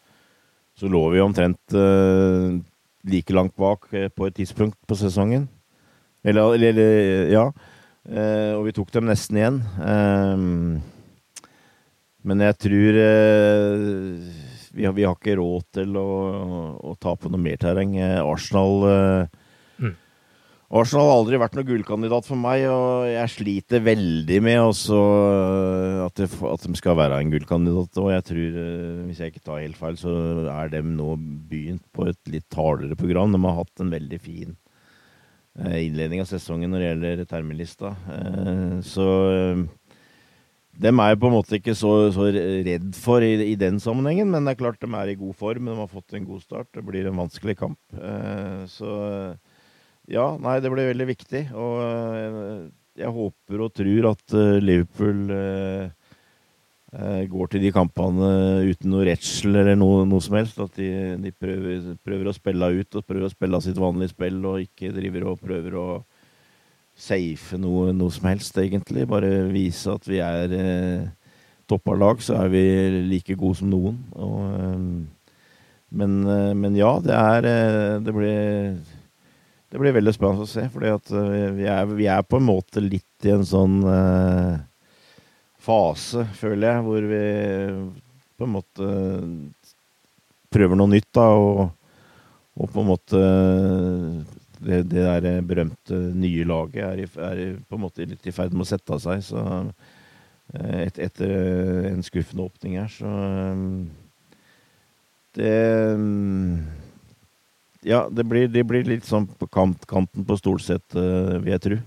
så 0.80 0.88
lå 0.88 1.02
vi 1.12 1.20
omtrent 1.20 1.74
uh, 1.76 2.56
like 3.12 3.34
langt 3.36 3.56
bak 3.60 3.90
uh, 3.92 4.08
på 4.08 4.30
et 4.30 4.38
tidspunkt 4.38 4.78
på 4.88 4.96
sesongen. 4.96 5.50
Eller, 6.24 6.56
eller 6.56 7.32
ja. 7.32 7.50
Og 8.10 8.64
vi 8.66 8.72
tok 8.74 8.90
dem 8.96 9.06
nesten 9.06 9.38
igjen. 9.38 9.58
men 12.24 12.42
jeg 12.42 12.56
tror 12.64 12.98
vi 14.74 14.88
har, 14.88 14.96
vi, 14.96 15.06
har, 15.06 15.16
ikke 15.16 15.36
råd 15.38 15.68
til 15.78 16.00
å, 16.00 16.08
å 16.90 16.96
ta 17.00 17.14
på 17.16 17.30
noe 17.30 17.44
mer 17.44 17.60
terreng. 17.62 17.94
Arsenal 18.02 19.30
Arsenal 20.70 21.08
har 21.10 21.16
aldri 21.18 21.38
vært 21.42 21.56
noen 21.58 21.66
gullkandidat 21.66 22.28
for 22.30 22.38
meg, 22.38 22.62
og 22.70 23.08
jeg 23.10 23.32
sliter 23.34 23.82
veldig 23.82 24.36
med 24.46 24.60
øh, 24.94 26.04
at, 26.06 26.22
at 26.22 26.68
de 26.68 26.78
skal 26.78 27.00
være 27.00 27.18
en 27.24 27.34
gullkandidat. 27.34 27.98
Og 27.98 28.12
jeg 28.14 28.26
tror, 28.28 28.60
øh, 28.62 29.00
hvis 29.08 29.22
jeg 29.24 29.34
ikke 29.34 29.46
tar 29.50 29.64
helt 29.64 29.80
feil, 29.80 29.98
så 29.98 30.14
er 30.54 30.70
de 30.76 30.84
nå 30.86 31.16
begynt 31.50 31.82
på 31.90 32.06
et 32.12 32.22
litt 32.30 32.54
hardere 32.54 33.00
program. 33.00 33.34
De 33.34 33.42
har 33.48 33.58
hatt 33.64 33.82
en 33.82 33.96
veldig 33.96 34.22
fin 34.22 34.54
øh, 35.58 35.80
innledning 35.88 36.22
av 36.22 36.30
sesongen 36.30 36.70
når 36.70 36.86
det 36.86 36.94
gjelder 36.94 37.28
termelista. 37.34 37.96
Så 38.86 39.10
dem 40.80 41.02
er 41.02 41.16
jeg 41.16 41.24
på 41.26 41.34
en 41.34 41.40
måte 41.40 41.58
ikke 41.58 41.74
så, 41.74 41.98
så 42.14 42.30
redd 42.30 42.92
for 42.94 43.26
i, 43.26 43.34
i, 43.50 43.58
den 43.58 43.82
sammenhengen, 43.82 44.30
men 44.30 44.46
det 44.46 44.54
er 44.54 44.66
klart 44.68 44.86
de 44.86 44.94
er 44.94 45.10
i 45.10 45.18
god 45.18 45.34
form. 45.34 45.66
De 45.66 45.82
har 45.82 45.90
fått 45.90 46.14
en 46.14 46.30
god 46.30 46.46
start. 46.46 46.70
Det 46.78 46.86
blir 46.86 47.10
en 47.10 47.24
vanskelig 47.26 47.58
kamp. 47.58 47.80
Så 48.70 49.00
ja, 50.10 50.26
nei, 50.42 50.58
det 50.64 50.72
blir 50.74 50.90
veldig 50.90 51.08
viktig. 51.12 51.46
Og 51.54 51.80
eh, 51.86 52.68
jeg 53.00 53.16
håper 53.16 53.64
og 53.64 53.74
tror 53.78 54.10
at 54.12 54.36
eh, 54.36 54.60
Liverpool 54.64 55.20
eh, 55.36 55.92
går 57.30 57.52
til 57.52 57.64
de 57.64 57.72
kampene 57.74 58.30
uten 58.66 58.90
noe 58.90 59.06
redsel 59.08 59.60
eller 59.62 59.78
noe, 59.78 60.08
noe, 60.10 60.24
som 60.26 60.40
helst. 60.40 60.60
At 60.64 60.80
de, 60.80 60.90
de 61.22 61.34
prøver, 61.36 61.94
prøver, 62.06 62.32
å 62.32 62.36
spille 62.36 62.72
ut 62.80 63.00
og 63.00 63.06
prøver 63.06 63.28
å 63.28 63.34
spille 63.34 63.62
sitt 63.64 63.80
vanlige 63.80 64.16
spill 64.16 64.42
og 64.50 64.66
ikke 64.66 64.92
driver 64.96 65.30
og 65.32 65.44
prøver 65.44 65.78
å 65.80 65.88
safe 67.00 67.56
noe, 67.62 67.94
noe 67.96 68.12
som 68.12 68.28
helst, 68.28 68.58
egentlig. 68.60 69.08
Bare 69.08 69.32
vise 69.54 69.94
at 69.94 70.10
vi 70.10 70.20
er 70.26 70.58
eh, 70.58 71.08
topp 71.70 71.94
av 71.94 72.02
lag, 72.02 72.26
så 72.26 72.42
er 72.42 72.52
vi 72.52 72.66
like 73.08 73.38
gode 73.40 73.62
som 73.62 73.70
noen. 73.72 74.02
Og, 74.18 75.06
men, 75.90 76.20
men, 76.58 76.76
ja, 76.78 76.92
det 77.02 77.16
er 77.18 77.46
Det 78.06 78.14
blir 78.14 78.76
det 79.70 79.78
blir 79.78 79.94
veldig 79.94 80.14
spennende 80.16 80.46
å 80.48 80.50
se. 80.50 80.66
For 80.74 80.86
uh, 80.86 81.54
vi, 81.56 81.68
vi, 82.00 82.08
er 82.10 82.26
på 82.26 82.40
en 82.40 82.48
måte 82.48 82.84
litt 82.84 83.28
i 83.28 83.34
en 83.36 83.46
sånn 83.46 83.82
uh, 83.86 84.58
fase, 85.62 86.26
føler 86.40 86.72
jeg, 86.72 86.86
hvor 86.88 87.10
vi 87.12 87.24
på 88.40 88.48
en 88.48 88.56
måte 88.56 88.90
prøver 90.50 90.80
noe 90.80 90.94
nytt, 90.96 91.10
da. 91.14 91.28
Og, 91.38 91.64
og 92.60 92.74
på 92.74 92.82
en 92.82 92.90
måte 92.90 93.22
det, 94.60 94.82
det 94.92 95.06
der 95.06 95.46
berømte 95.48 96.00
nye 96.18 96.48
laget 96.48 96.84
er, 96.84 97.22
er, 97.30 97.46
på 97.70 97.78
en 97.78 97.86
måte 97.86 98.08
litt 98.10 98.26
i 98.28 98.36
ferd 98.36 98.56
med 98.56 98.66
å 98.66 98.72
sette 98.72 98.96
av 98.96 99.04
seg. 99.06 99.24
Så 99.30 99.46
uh, 99.46 99.72
et, 100.82 100.98
etter 100.98 101.90
en 101.92 102.02
skuffende 102.06 102.50
åpning 102.50 102.80
her, 102.82 102.90
så 102.90 103.14
det 105.38 105.94
um, 105.94 106.58
ja, 107.86 108.04
det 108.12 108.26
blir, 108.28 108.50
det 108.52 108.66
blir, 108.68 108.84
litt 108.88 109.08
sånn 109.08 109.28
på 109.40 109.48
kant, 109.52 109.86
kanten 109.88 110.26
på 110.28 110.38
stolsett, 110.40 110.86
uh, 110.98 111.40
vil 111.40 111.54
jeg 111.54 111.64
tro. 111.66 111.80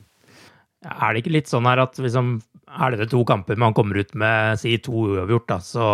Er 0.83 1.13
det 1.13 1.23
ikke 1.23 1.37
litt 1.37 1.51
sånn 1.51 1.69
her 1.69 1.83
at 1.85 1.99
liksom, 2.01 2.37
er 2.73 2.97
det 2.97 3.11
to 3.13 3.23
kamper 3.29 3.61
man 3.61 3.77
kommer 3.77 4.01
ut 4.01 4.15
med, 4.19 4.59
si 4.61 4.75
to 4.83 5.05
uavgjort, 5.13 5.49
da, 5.53 5.59
så 5.63 5.89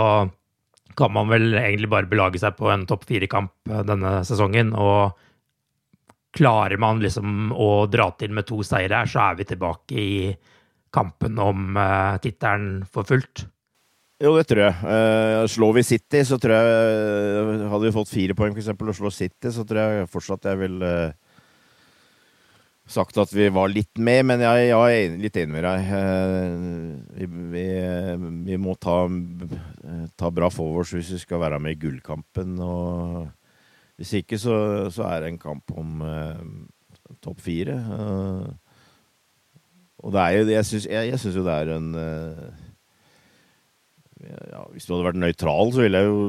kan 0.99 1.15
man 1.15 1.31
vel 1.31 1.53
egentlig 1.55 1.91
bare 1.93 2.11
belage 2.11 2.41
seg 2.43 2.57
på 2.59 2.71
en 2.73 2.87
topp 2.89 3.05
fire-kamp 3.07 3.71
eh, 3.71 3.83
denne 3.87 4.19
sesongen. 4.27 4.73
Og 4.75 5.15
klarer 6.35 6.81
man 6.81 7.03
liksom 7.03 7.53
å 7.55 7.87
dra 7.91 8.11
til 8.19 8.35
med 8.35 8.49
to 8.49 8.63
seire 8.67 9.03
her, 9.03 9.11
så 9.11 9.29
er 9.29 9.39
vi 9.39 9.47
tilbake 9.49 9.99
i 9.99 10.13
kampen 10.95 11.39
om 11.43 11.77
uh, 11.77 12.17
tittelen 12.23 12.83
for 12.89 13.07
fullt. 13.07 13.45
Jo, 14.19 14.33
det 14.35 14.49
tror 14.51 14.64
jeg. 14.64 14.75
Uh, 14.83 15.45
slår 15.47 15.77
vi 15.77 15.87
City, 15.87 16.25
så 16.27 16.41
tror 16.43 16.57
jeg 16.57 16.66
uh, 17.39 17.69
Hadde 17.71 17.87
vi 17.87 17.95
fått 17.95 18.11
fire 18.11 18.35
poeng, 18.35 18.51
for 18.51 18.64
eksempel, 18.64 18.91
og 18.91 18.99
slå 18.99 19.12
City, 19.14 19.53
så 19.55 19.62
tror 19.66 19.79
jeg 19.79 20.09
fortsatt 20.11 20.49
jeg 20.51 20.59
ville 20.59 20.91
uh, 20.91 21.12
sagt 22.89 23.21
at 23.23 23.31
vi 23.31 23.47
var 23.55 23.71
litt 23.71 24.01
med, 24.03 24.25
men 24.27 24.43
jeg, 24.43 24.73
jeg 24.73 24.99
er 24.99 25.16
litt 25.23 25.39
enig 25.39 25.55
med 25.55 25.66
deg. 25.69 25.91
Vi, 27.19 27.27
vi, 27.53 27.64
vi, 28.47 28.57
må 28.57 28.73
ta, 28.81 29.03
ta 30.16 30.31
bra 30.33 30.49
forwards 30.49 30.95
hvis 30.97 31.11
vi 31.12 31.21
skal 31.21 31.43
være 31.43 31.59
med 31.61 31.77
i 31.77 31.81
gullkampen. 31.83 32.55
Og 32.64 33.27
hvis 34.01 34.14
ikke, 34.23 34.39
så, 34.41 34.57
så 34.89 35.05
er 35.11 35.21
det 35.21 35.35
en 35.35 35.43
kamp 35.43 35.69
om 35.77 36.01
topp 37.21 37.45
fire. 37.45 37.77
og 40.01 40.16
det 40.16 40.25
er 40.25 40.39
jo 40.39 40.49
Jeg 40.57 41.21
syns 41.21 41.37
jo 41.37 41.45
det 41.45 41.59
er 41.61 41.75
en 41.77 41.93
ja, 44.23 44.64
Hvis 44.73 44.87
du 44.87 44.95
hadde 44.95 45.09
vært 45.11 45.21
nøytral, 45.23 45.73
så 45.75 45.85
ville 45.85 46.03
jeg 46.03 46.11
jo 46.11 46.23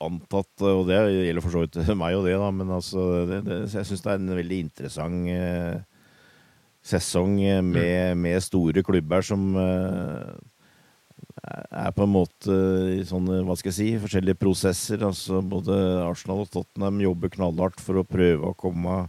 antatt 0.00 0.64
Og 0.66 0.84
det 0.88 0.98
gjelder 0.98 1.44
for 1.44 1.54
så 1.54 1.64
vidt 1.64 1.80
meg 2.02 2.18
og 2.18 2.26
det, 2.28 2.36
da, 2.40 2.50
men 2.54 2.74
altså 2.76 3.06
det, 3.28 3.42
det, 3.48 3.58
Jeg 3.74 3.88
syns 3.88 4.04
det 4.06 4.12
er 4.12 4.22
en 4.22 4.38
veldig 4.40 4.60
interessant 4.66 5.32
eh, 5.34 5.80
sesong 6.80 7.34
med, 7.36 7.74
mm. 7.76 8.22
med, 8.24 8.38
store 8.40 8.82
klubber 8.82 9.20
som 9.26 9.50
eh, 9.60 10.30
er 11.70 11.92
på 11.92 12.06
en 12.06 12.12
måte 12.14 12.54
i 12.96 13.02
sånne, 13.04 13.42
hva 13.44 13.52
skal 13.58 13.68
jeg 13.68 13.76
si, 13.76 13.88
forskjellige 14.00 14.40
prosesser. 14.40 15.04
Altså 15.04 15.42
både 15.44 15.76
Arsenal 16.06 16.46
og 16.46 16.50
Tottenham 16.52 17.02
jobber 17.04 17.32
knallhardt 17.36 17.84
for 17.84 18.00
å 18.00 18.06
prøve 18.08 18.48
å 18.48 18.56
komme 18.56 19.02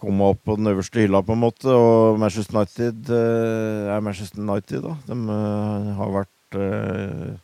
komme 0.00 0.30
opp 0.32 0.42
på 0.48 0.56
den 0.56 0.70
øverste 0.70 1.02
hylla, 1.02 1.20
på 1.24 1.36
en 1.36 1.42
måte. 1.42 1.68
Og 1.68 2.18
Manchester 2.20 2.56
United 2.56 3.10
eh, 3.14 3.90
er 3.94 4.04
Manchester 4.04 4.42
United, 4.42 4.84
da. 4.86 4.96
De 5.08 5.16
eh, 5.36 5.90
har 5.98 6.14
vært 6.14 6.32
uh, 6.58 7.36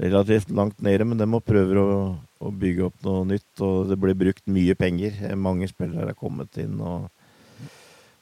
relativt 0.00 0.52
langt 0.54 0.80
nede, 0.84 1.06
men 1.08 1.18
de 1.20 1.28
må 1.28 1.40
prøve 1.44 1.80
å, 1.80 1.98
å, 2.16 2.52
bygge 2.52 2.88
opp 2.88 3.04
noe 3.06 3.24
nytt. 3.32 3.50
Og 3.64 3.90
det 3.90 3.98
blir 4.00 4.18
brukt 4.18 4.44
mye 4.50 4.76
penger. 4.78 5.18
Mange 5.40 5.68
spillere 5.70 6.12
er 6.12 6.18
kommet 6.18 6.58
inn. 6.62 6.80
og 6.80 7.12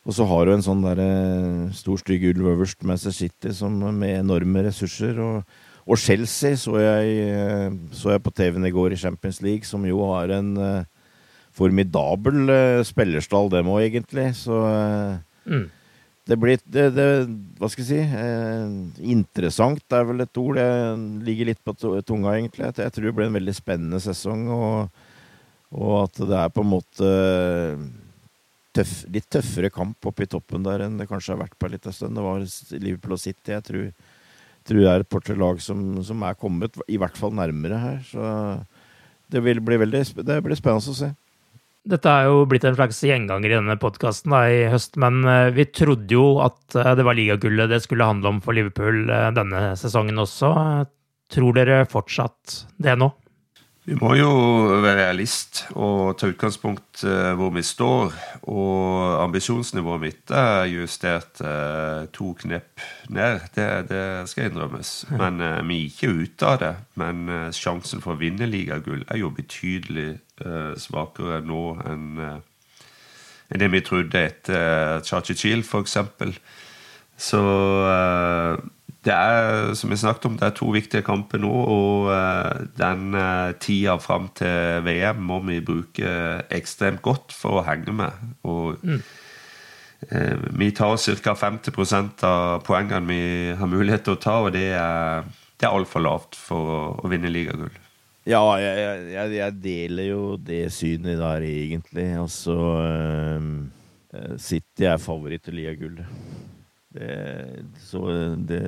og 0.05 0.13
så 0.13 0.27
har 0.29 0.45
du 0.45 0.51
en 0.53 0.61
sånn 0.61 0.83
der, 0.85 0.99
stor, 1.73 1.97
stygg 1.97 2.27
ulv 2.29 2.51
øverst, 2.51 2.83
Manchester 2.85 3.15
City, 3.25 3.55
som 3.57 3.79
med 3.97 4.19
enorme 4.19 4.67
ressurser. 4.67 5.17
Og, 5.17 5.55
og 5.89 5.97
Chelsea 5.97 6.59
så 6.61 6.75
jeg, 6.77 7.71
så 7.97 8.13
jeg 8.13 8.21
på 8.21 8.35
TV-en 8.37 8.69
i 8.69 8.73
går 8.75 8.93
i 8.93 8.99
Champions 9.01 9.41
League, 9.41 9.65
som 9.65 9.87
jo 9.89 10.03
har 10.11 10.35
en 10.37 10.51
formidabel 11.57 12.53
spillerstall, 12.85 13.49
dem 13.49 13.73
òg, 13.73 13.87
egentlig. 13.87 14.27
Så 14.37 14.61
mm 15.49 15.65
det 16.25 16.37
blir 16.41 16.61
det, 16.65 16.87
det, 16.97 17.07
Hva 17.61 17.69
skal 17.69 17.85
jeg 17.85 17.89
si? 17.91 18.21
Eh, 18.21 18.77
interessant 19.13 19.93
er 19.93 20.07
vel 20.09 20.25
et 20.25 20.41
ord. 20.41 20.57
Det 20.57 21.27
ligger 21.27 21.51
litt 21.51 21.61
på 21.65 21.75
tunga, 21.77 22.33
egentlig. 22.39 22.71
Jeg 22.73 22.95
tror 22.95 23.11
det 23.11 23.17
blir 23.19 23.29
en 23.29 23.37
veldig 23.37 23.55
spennende 23.57 24.01
sesong. 24.01 24.47
Og, 24.55 25.05
og 25.75 25.93
at 26.07 26.23
det 26.25 26.41
er 26.41 26.55
på 26.55 26.65
en 26.65 26.73
måte 26.73 27.11
tøff, 28.75 28.95
litt 29.13 29.29
tøffere 29.31 29.71
kamp 29.75 30.09
oppe 30.09 30.25
i 30.25 30.31
toppen 30.31 30.65
der 30.67 30.87
enn 30.87 30.97
det 30.99 31.09
kanskje 31.11 31.35
har 31.35 31.43
vært 31.45 31.59
på 31.59 31.69
en 31.69 31.77
liten 31.77 31.95
stund. 31.95 32.17
Det 32.17 32.25
var 32.25 32.47
Liverpool 32.81 33.17
og 33.17 33.23
City. 33.23 33.53
Jeg 33.53 33.67
tror, 33.69 33.91
tror 34.65 34.81
det 34.81 34.91
er 34.91 35.05
et 35.05 35.13
par-tre 35.13 35.37
lag 35.39 35.61
som, 35.63 35.83
som, 36.07 36.25
er 36.25 36.41
kommet 36.41 36.81
i 36.89 36.99
hvert 37.01 37.21
fall 37.21 37.37
nærmere 37.37 37.83
her. 37.85 38.01
Så 38.09 38.25
det, 39.29 39.45
vil 39.45 39.61
bli 39.65 39.79
veldig, 39.85 40.03
det 40.25 40.41
blir 40.47 40.59
spennende 40.59 40.95
å 40.95 40.99
se. 41.05 41.13
Dette 41.85 42.09
er 42.09 42.31
jo 42.31 42.45
blitt 42.49 42.65
en 42.65 42.77
slags 42.79 43.03
gjenganger 43.05 43.53
i 43.53 43.57
denne 43.59 43.75
podkasten 43.77 44.33
i 44.39 44.63
høst, 44.73 44.95
men 45.01 45.21
eh, 45.29 45.51
vi 45.53 45.67
trodde 45.69 46.17
jo 46.17 46.39
at 46.41 46.79
eh, 46.81 46.95
det 46.97 47.05
var 47.05 47.19
ligagullet 47.19 47.69
det 47.69 47.83
skulle 47.85 48.09
handle 48.09 48.33
om 48.33 48.39
for 48.45 48.57
Liverpool 48.57 49.03
eh, 49.13 49.29
denne 49.37 49.75
sesongen 49.77 50.23
også. 50.23 50.55
Tror 51.35 51.53
dere 51.59 51.83
fortsatt 51.91 52.63
det 52.81 52.97
nå? 52.97 53.11
Vi 53.85 53.99
må 54.01 54.15
jo 54.17 54.31
være 54.81 55.03
realist 55.03 55.67
og 55.77 56.15
ta 56.17 56.31
utgangspunkt 56.31 57.03
hvor 57.37 57.51
vi 57.53 57.61
står. 57.61 58.15
Og 58.49 59.19
ambisjonsnivået 59.21 60.01
mitt 60.01 60.33
er 60.33 60.71
justert 60.73 61.43
to 62.17 62.31
knep 62.41 62.81
ned. 63.13 63.45
Det, 63.53 63.67
det 63.91 64.05
skal 64.31 64.49
innrømmes. 64.49 64.95
Men 65.13 65.37
vi 65.69 65.83
er 65.83 65.91
ikke 65.91 66.15
ute 66.17 66.49
av 66.49 66.63
det. 66.63 66.73
Men 66.97 67.29
sjansen 67.53 68.01
for 68.01 68.17
å 68.17 68.23
vinne 68.25 68.49
ligagull 68.49 69.05
er 69.05 69.21
jo 69.21 69.35
betydelig 69.37 70.15
svakere 70.81 71.41
nå 71.47 71.63
enn 71.87 72.07
uh, 72.21 72.37
enn 73.53 73.61
det 73.61 73.71
vi 73.75 73.83
trodde 73.85 74.19
etter 74.19 75.03
Chachi 75.05 75.37
Chiel, 75.37 75.61
f.eks. 75.63 75.99
Så 77.21 77.41
uh, 77.85 78.57
det 79.05 79.13
er, 79.13 79.75
som 79.77 79.93
vi 79.93 79.99
snakket 80.01 80.31
om, 80.31 80.39
det 80.41 80.47
er 80.49 80.57
to 80.57 80.71
viktige 80.73 81.05
kamper 81.05 81.43
nå, 81.43 81.51
og 81.53 82.07
den 82.79 83.13
tida 83.61 83.99
fram 84.01 84.31
til 84.33 84.81
VM 84.87 85.21
må 85.29 85.43
vi 85.45 85.59
bruke 85.61 86.15
ekstremt 86.49 87.03
godt 87.05 87.37
for 87.37 87.61
å 87.61 87.67
henge 87.67 87.93
med. 87.93 88.25
Og 88.49 88.81
mm. 88.81 89.03
vi 90.57 90.71
tar 90.73 90.97
ca. 90.97 91.37
50% 91.37 92.25
av 92.25 92.65
poengene 92.65 93.05
vi 93.13 93.23
har 93.61 93.69
mulighet 93.69 94.09
til 94.09 94.17
å 94.17 94.23
ta, 94.25 94.39
og 94.47 94.55
det 94.57 94.71
er, 94.73 95.29
det 95.61 95.69
er 95.69 95.77
altfor 95.77 96.09
lavt 96.09 96.41
for 96.41 96.73
å, 96.73 96.83
å 97.05 97.13
vinne 97.13 97.29
ligagull. 97.29 97.77
Ja, 98.25 98.41
jeg, 98.57 98.77
jeg, 99.13 99.33
jeg, 99.37 99.55
deler 99.61 100.07
jo 100.09 100.21
det 100.41 100.63
synet 100.73 101.19
der, 101.21 101.45
egentlig. 101.45 102.07
Altså 102.17 102.55
uh, 102.57 104.39
City 104.41 104.87
er 104.89 105.03
favoritt 105.03 105.45
til 105.45 105.59
liagullet. 105.61 106.09
Så, 107.85 108.01
det, 108.49 108.63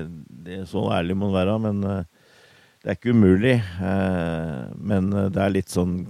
det, 0.44 0.60
så 0.68 0.82
ærlig 0.92 1.16
må 1.16 1.30
man 1.30 1.38
være, 1.38 1.56
men 1.62 1.80
uh, 1.88 2.28
det 2.82 2.92
er 2.92 2.98
ikke 2.98 3.16
umulig. 3.16 3.56
Uh, 3.80 4.76
men 4.76 5.08
det 5.14 5.40
er 5.40 5.56
litt 5.56 5.72
sånn 5.72 6.02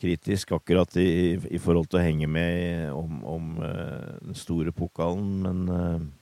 kritisk 0.00 0.56
akkurat 0.56 0.96
i, 1.02 1.36
i 1.52 1.60
forhold 1.60 1.90
til 1.90 2.00
å 2.00 2.06
henge 2.06 2.30
med 2.32 2.88
om, 2.94 3.20
om 3.28 3.54
den 3.58 4.36
store 4.38 4.70
pokalen, 4.72 5.40
men 5.42 6.12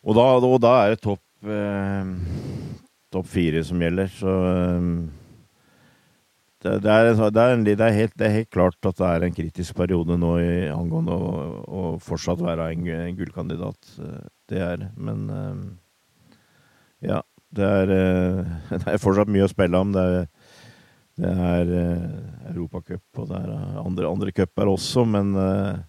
og 0.00 0.16
da, 0.16 0.22
og 0.40 0.62
da, 0.64 0.70
er 0.80 0.94
det 0.94 1.02
topp 1.04 1.20
topp 3.12 3.28
fire 3.30 3.62
som 3.66 3.82
gjelder. 3.82 4.12
Så 4.12 4.34
um, 4.78 4.92
det, 6.60 6.76
det, 6.84 6.92
er, 6.92 7.10
det, 7.16 7.42
er 7.42 7.54
en, 7.54 7.66
er 7.66 7.96
helt, 7.96 8.14
det, 8.16 8.26
er, 8.26 8.36
helt, 8.38 8.50
klart 8.52 8.88
at 8.88 8.98
det 8.98 9.08
er 9.08 9.26
en 9.26 9.36
kritisk 9.36 9.76
periode 9.78 10.18
nå 10.20 10.34
i, 10.42 10.52
angående 10.72 11.16
å, 11.16 11.44
å 11.64 11.82
fortsatt 12.04 12.42
være 12.44 12.70
en, 12.74 12.88
en, 12.98 13.18
gullkandidat. 13.18 13.92
Det 14.50 14.62
er. 14.64 14.88
Men 14.96 15.28
um, 15.30 15.66
ja. 17.04 17.22
Det 17.50 17.66
er, 17.66 17.90
det 18.70 18.84
er, 18.86 19.00
fortsatt 19.02 19.30
mye 19.32 19.42
å 19.42 19.50
spille 19.50 19.78
om. 19.82 19.90
Det 19.90 20.02
er, 20.06 20.28
det 21.20 21.30
er 21.34 21.72
uh, 21.72 22.52
Europacup, 22.52 23.02
og 23.18 23.26
det 23.32 23.40
er 23.40 23.80
andre, 23.80 24.06
andre 24.06 24.34
cuper 24.36 24.70
også, 24.70 25.02
men 25.08 25.32
uh, 25.34 25.80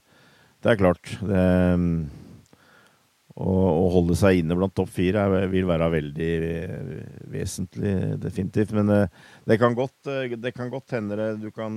det 0.63 0.73
er 0.73 0.79
klart. 0.79 1.13
Det, 1.21 1.43
um, 1.77 1.93
å 3.39 3.87
holde 3.93 4.15
seg 4.19 4.41
inne 4.41 4.55
blant 4.57 4.73
topp 4.75 4.89
fire 4.91 5.23
vil 5.51 5.67
være 5.69 5.87
veldig 5.93 6.31
vesentlig, 7.31 7.93
definitivt. 8.19 8.73
Men 8.75 8.91
eh, 8.91 9.21
det 9.47 9.57
kan 9.61 9.75
godt, 9.77 10.09
eh, 10.11 10.35
det 10.35 10.51
kan 10.55 10.71
godt 10.71 10.97
hende 10.97 11.15
det, 11.39 11.53
kan 11.55 11.73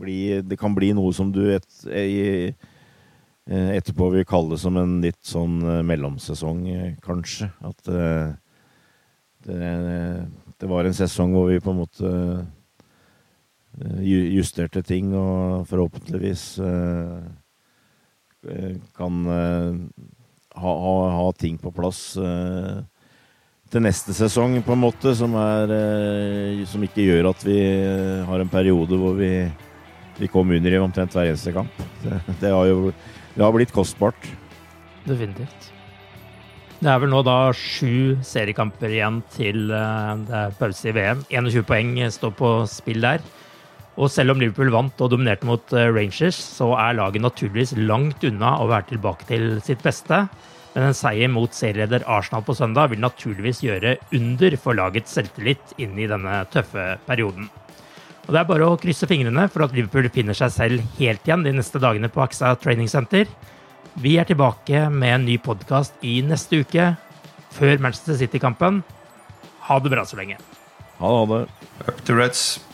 bli, 0.00 0.40
det 0.46 0.58
kan 0.60 0.74
bli 0.76 0.92
noe 0.94 1.12
som 1.16 1.32
du 1.34 1.42
et, 1.50 1.66
eh, 1.90 2.54
etterpå 3.44 4.08
vil 4.14 4.24
kalle 4.28 4.54
det 4.54 4.62
som 4.62 4.78
en 4.80 5.00
litt 5.04 5.20
sånn 5.26 5.58
mellomsesong, 5.84 6.62
kanskje. 7.04 7.50
At 7.60 7.90
det, 9.44 9.58
det 10.56 10.70
var 10.70 10.88
en 10.88 10.96
sesong 10.96 11.34
hvor 11.34 11.50
vi 11.50 11.60
på 11.60 11.74
en 11.74 11.82
måte 11.82 12.12
justerte 14.00 14.80
ting, 14.86 15.12
og 15.18 15.66
forhåpentligvis 15.68 16.46
kan 18.96 19.20
ha, 20.54 20.72
ha, 20.86 20.94
ha 21.18 21.32
ting 21.38 21.58
på 21.60 21.72
plass 21.74 22.14
uh, 22.20 22.82
til 23.72 23.82
neste 23.82 24.14
sesong, 24.14 24.60
på 24.62 24.74
en 24.74 24.82
måte, 24.84 25.14
som, 25.18 25.34
er, 25.40 25.74
uh, 25.74 26.64
som 26.70 26.84
ikke 26.86 27.06
gjør 27.08 27.32
at 27.32 27.44
vi 27.46 27.58
eh, 27.58 28.22
har 28.28 28.42
en 28.42 28.52
periode 28.52 28.98
hvor 29.00 29.16
vi, 29.18 29.32
vi 30.20 30.30
kom 30.30 30.52
under 30.54 30.76
i 30.76 30.80
omtrent 30.82 31.14
hver 31.16 31.32
eneste 31.32 31.54
kamp. 31.54 31.84
Det, 32.04 32.20
det, 32.40 32.52
har 32.52 32.70
jo 32.70 32.92
det 33.34 33.42
har 33.42 33.54
blitt 33.56 33.74
kostbart. 33.74 34.28
Definitivt. 35.08 35.70
Det 36.78 36.90
er 36.90 37.00
vel 37.00 37.10
nå 37.10 37.22
da 37.24 37.38
sju 37.56 38.20
seriekamper 38.26 38.92
igjen 38.92 39.22
til 39.32 39.70
det 39.70 40.34
er 40.36 40.56
pause 40.58 40.90
i 40.90 40.92
VM. 40.92 41.22
21 41.32 41.64
poeng 41.66 41.94
står 42.12 42.34
på 42.36 42.50
spill 42.68 43.06
der. 43.06 43.24
Og 43.94 44.10
selv 44.10 44.34
om 44.34 44.40
Liverpool 44.42 44.72
vant 44.74 45.02
og 45.04 45.12
dominerte 45.12 45.46
mot 45.46 45.74
eh, 45.76 45.90
Rangers, 45.94 46.38
så 46.38 46.72
er 46.74 46.96
laget 46.98 47.22
naturligvis 47.22 47.76
langt 47.78 48.24
unna 48.26 48.56
å 48.58 48.68
være 48.70 48.90
tilbake 48.90 49.28
til 49.28 49.60
sitt 49.64 49.84
beste. 49.86 50.24
Men 50.74 50.88
en 50.88 50.96
seier 50.98 51.30
mot 51.30 51.54
serieleder 51.54 52.06
Arsenal 52.10 52.42
på 52.46 52.56
søndag 52.58 52.90
vil 52.90 53.02
naturligvis 53.04 53.62
gjøre 53.62 53.94
under 54.18 54.56
for 54.58 54.74
lagets 54.74 55.14
selvtillit 55.14 55.76
inn 55.78 55.94
i 55.94 56.08
denne 56.10 56.42
tøffe 56.50 56.96
perioden. 57.06 57.46
Og 58.24 58.32
Det 58.32 58.40
er 58.40 58.48
bare 58.48 58.66
å 58.66 58.80
krysse 58.80 59.06
fingrene 59.06 59.46
for 59.52 59.66
at 59.66 59.74
Liverpool 59.76 60.08
finner 60.10 60.34
seg 60.34 60.50
selv 60.50 60.98
helt 60.98 61.28
igjen 61.28 61.44
de 61.46 61.54
neste 61.54 61.78
dagene 61.78 62.10
på 62.10 62.24
AXA 62.24 62.54
Training 62.58 62.90
Center. 62.90 63.28
Vi 64.00 64.16
er 64.18 64.26
tilbake 64.26 64.88
med 64.90 65.20
en 65.20 65.26
ny 65.28 65.38
podkast 65.38 65.94
i 66.02 66.18
neste 66.26 66.64
uke, 66.64 66.94
før 67.54 67.78
Manchester 67.78 68.18
City-kampen. 68.18 68.82
Ha 69.68 69.78
det 69.78 69.94
bra 69.94 70.02
så 70.08 70.18
lenge. 70.18 70.40
Ha 70.98 71.16
det. 71.30 71.44
Up 71.86 72.06
to 72.08 72.16
Reds. 72.18 72.73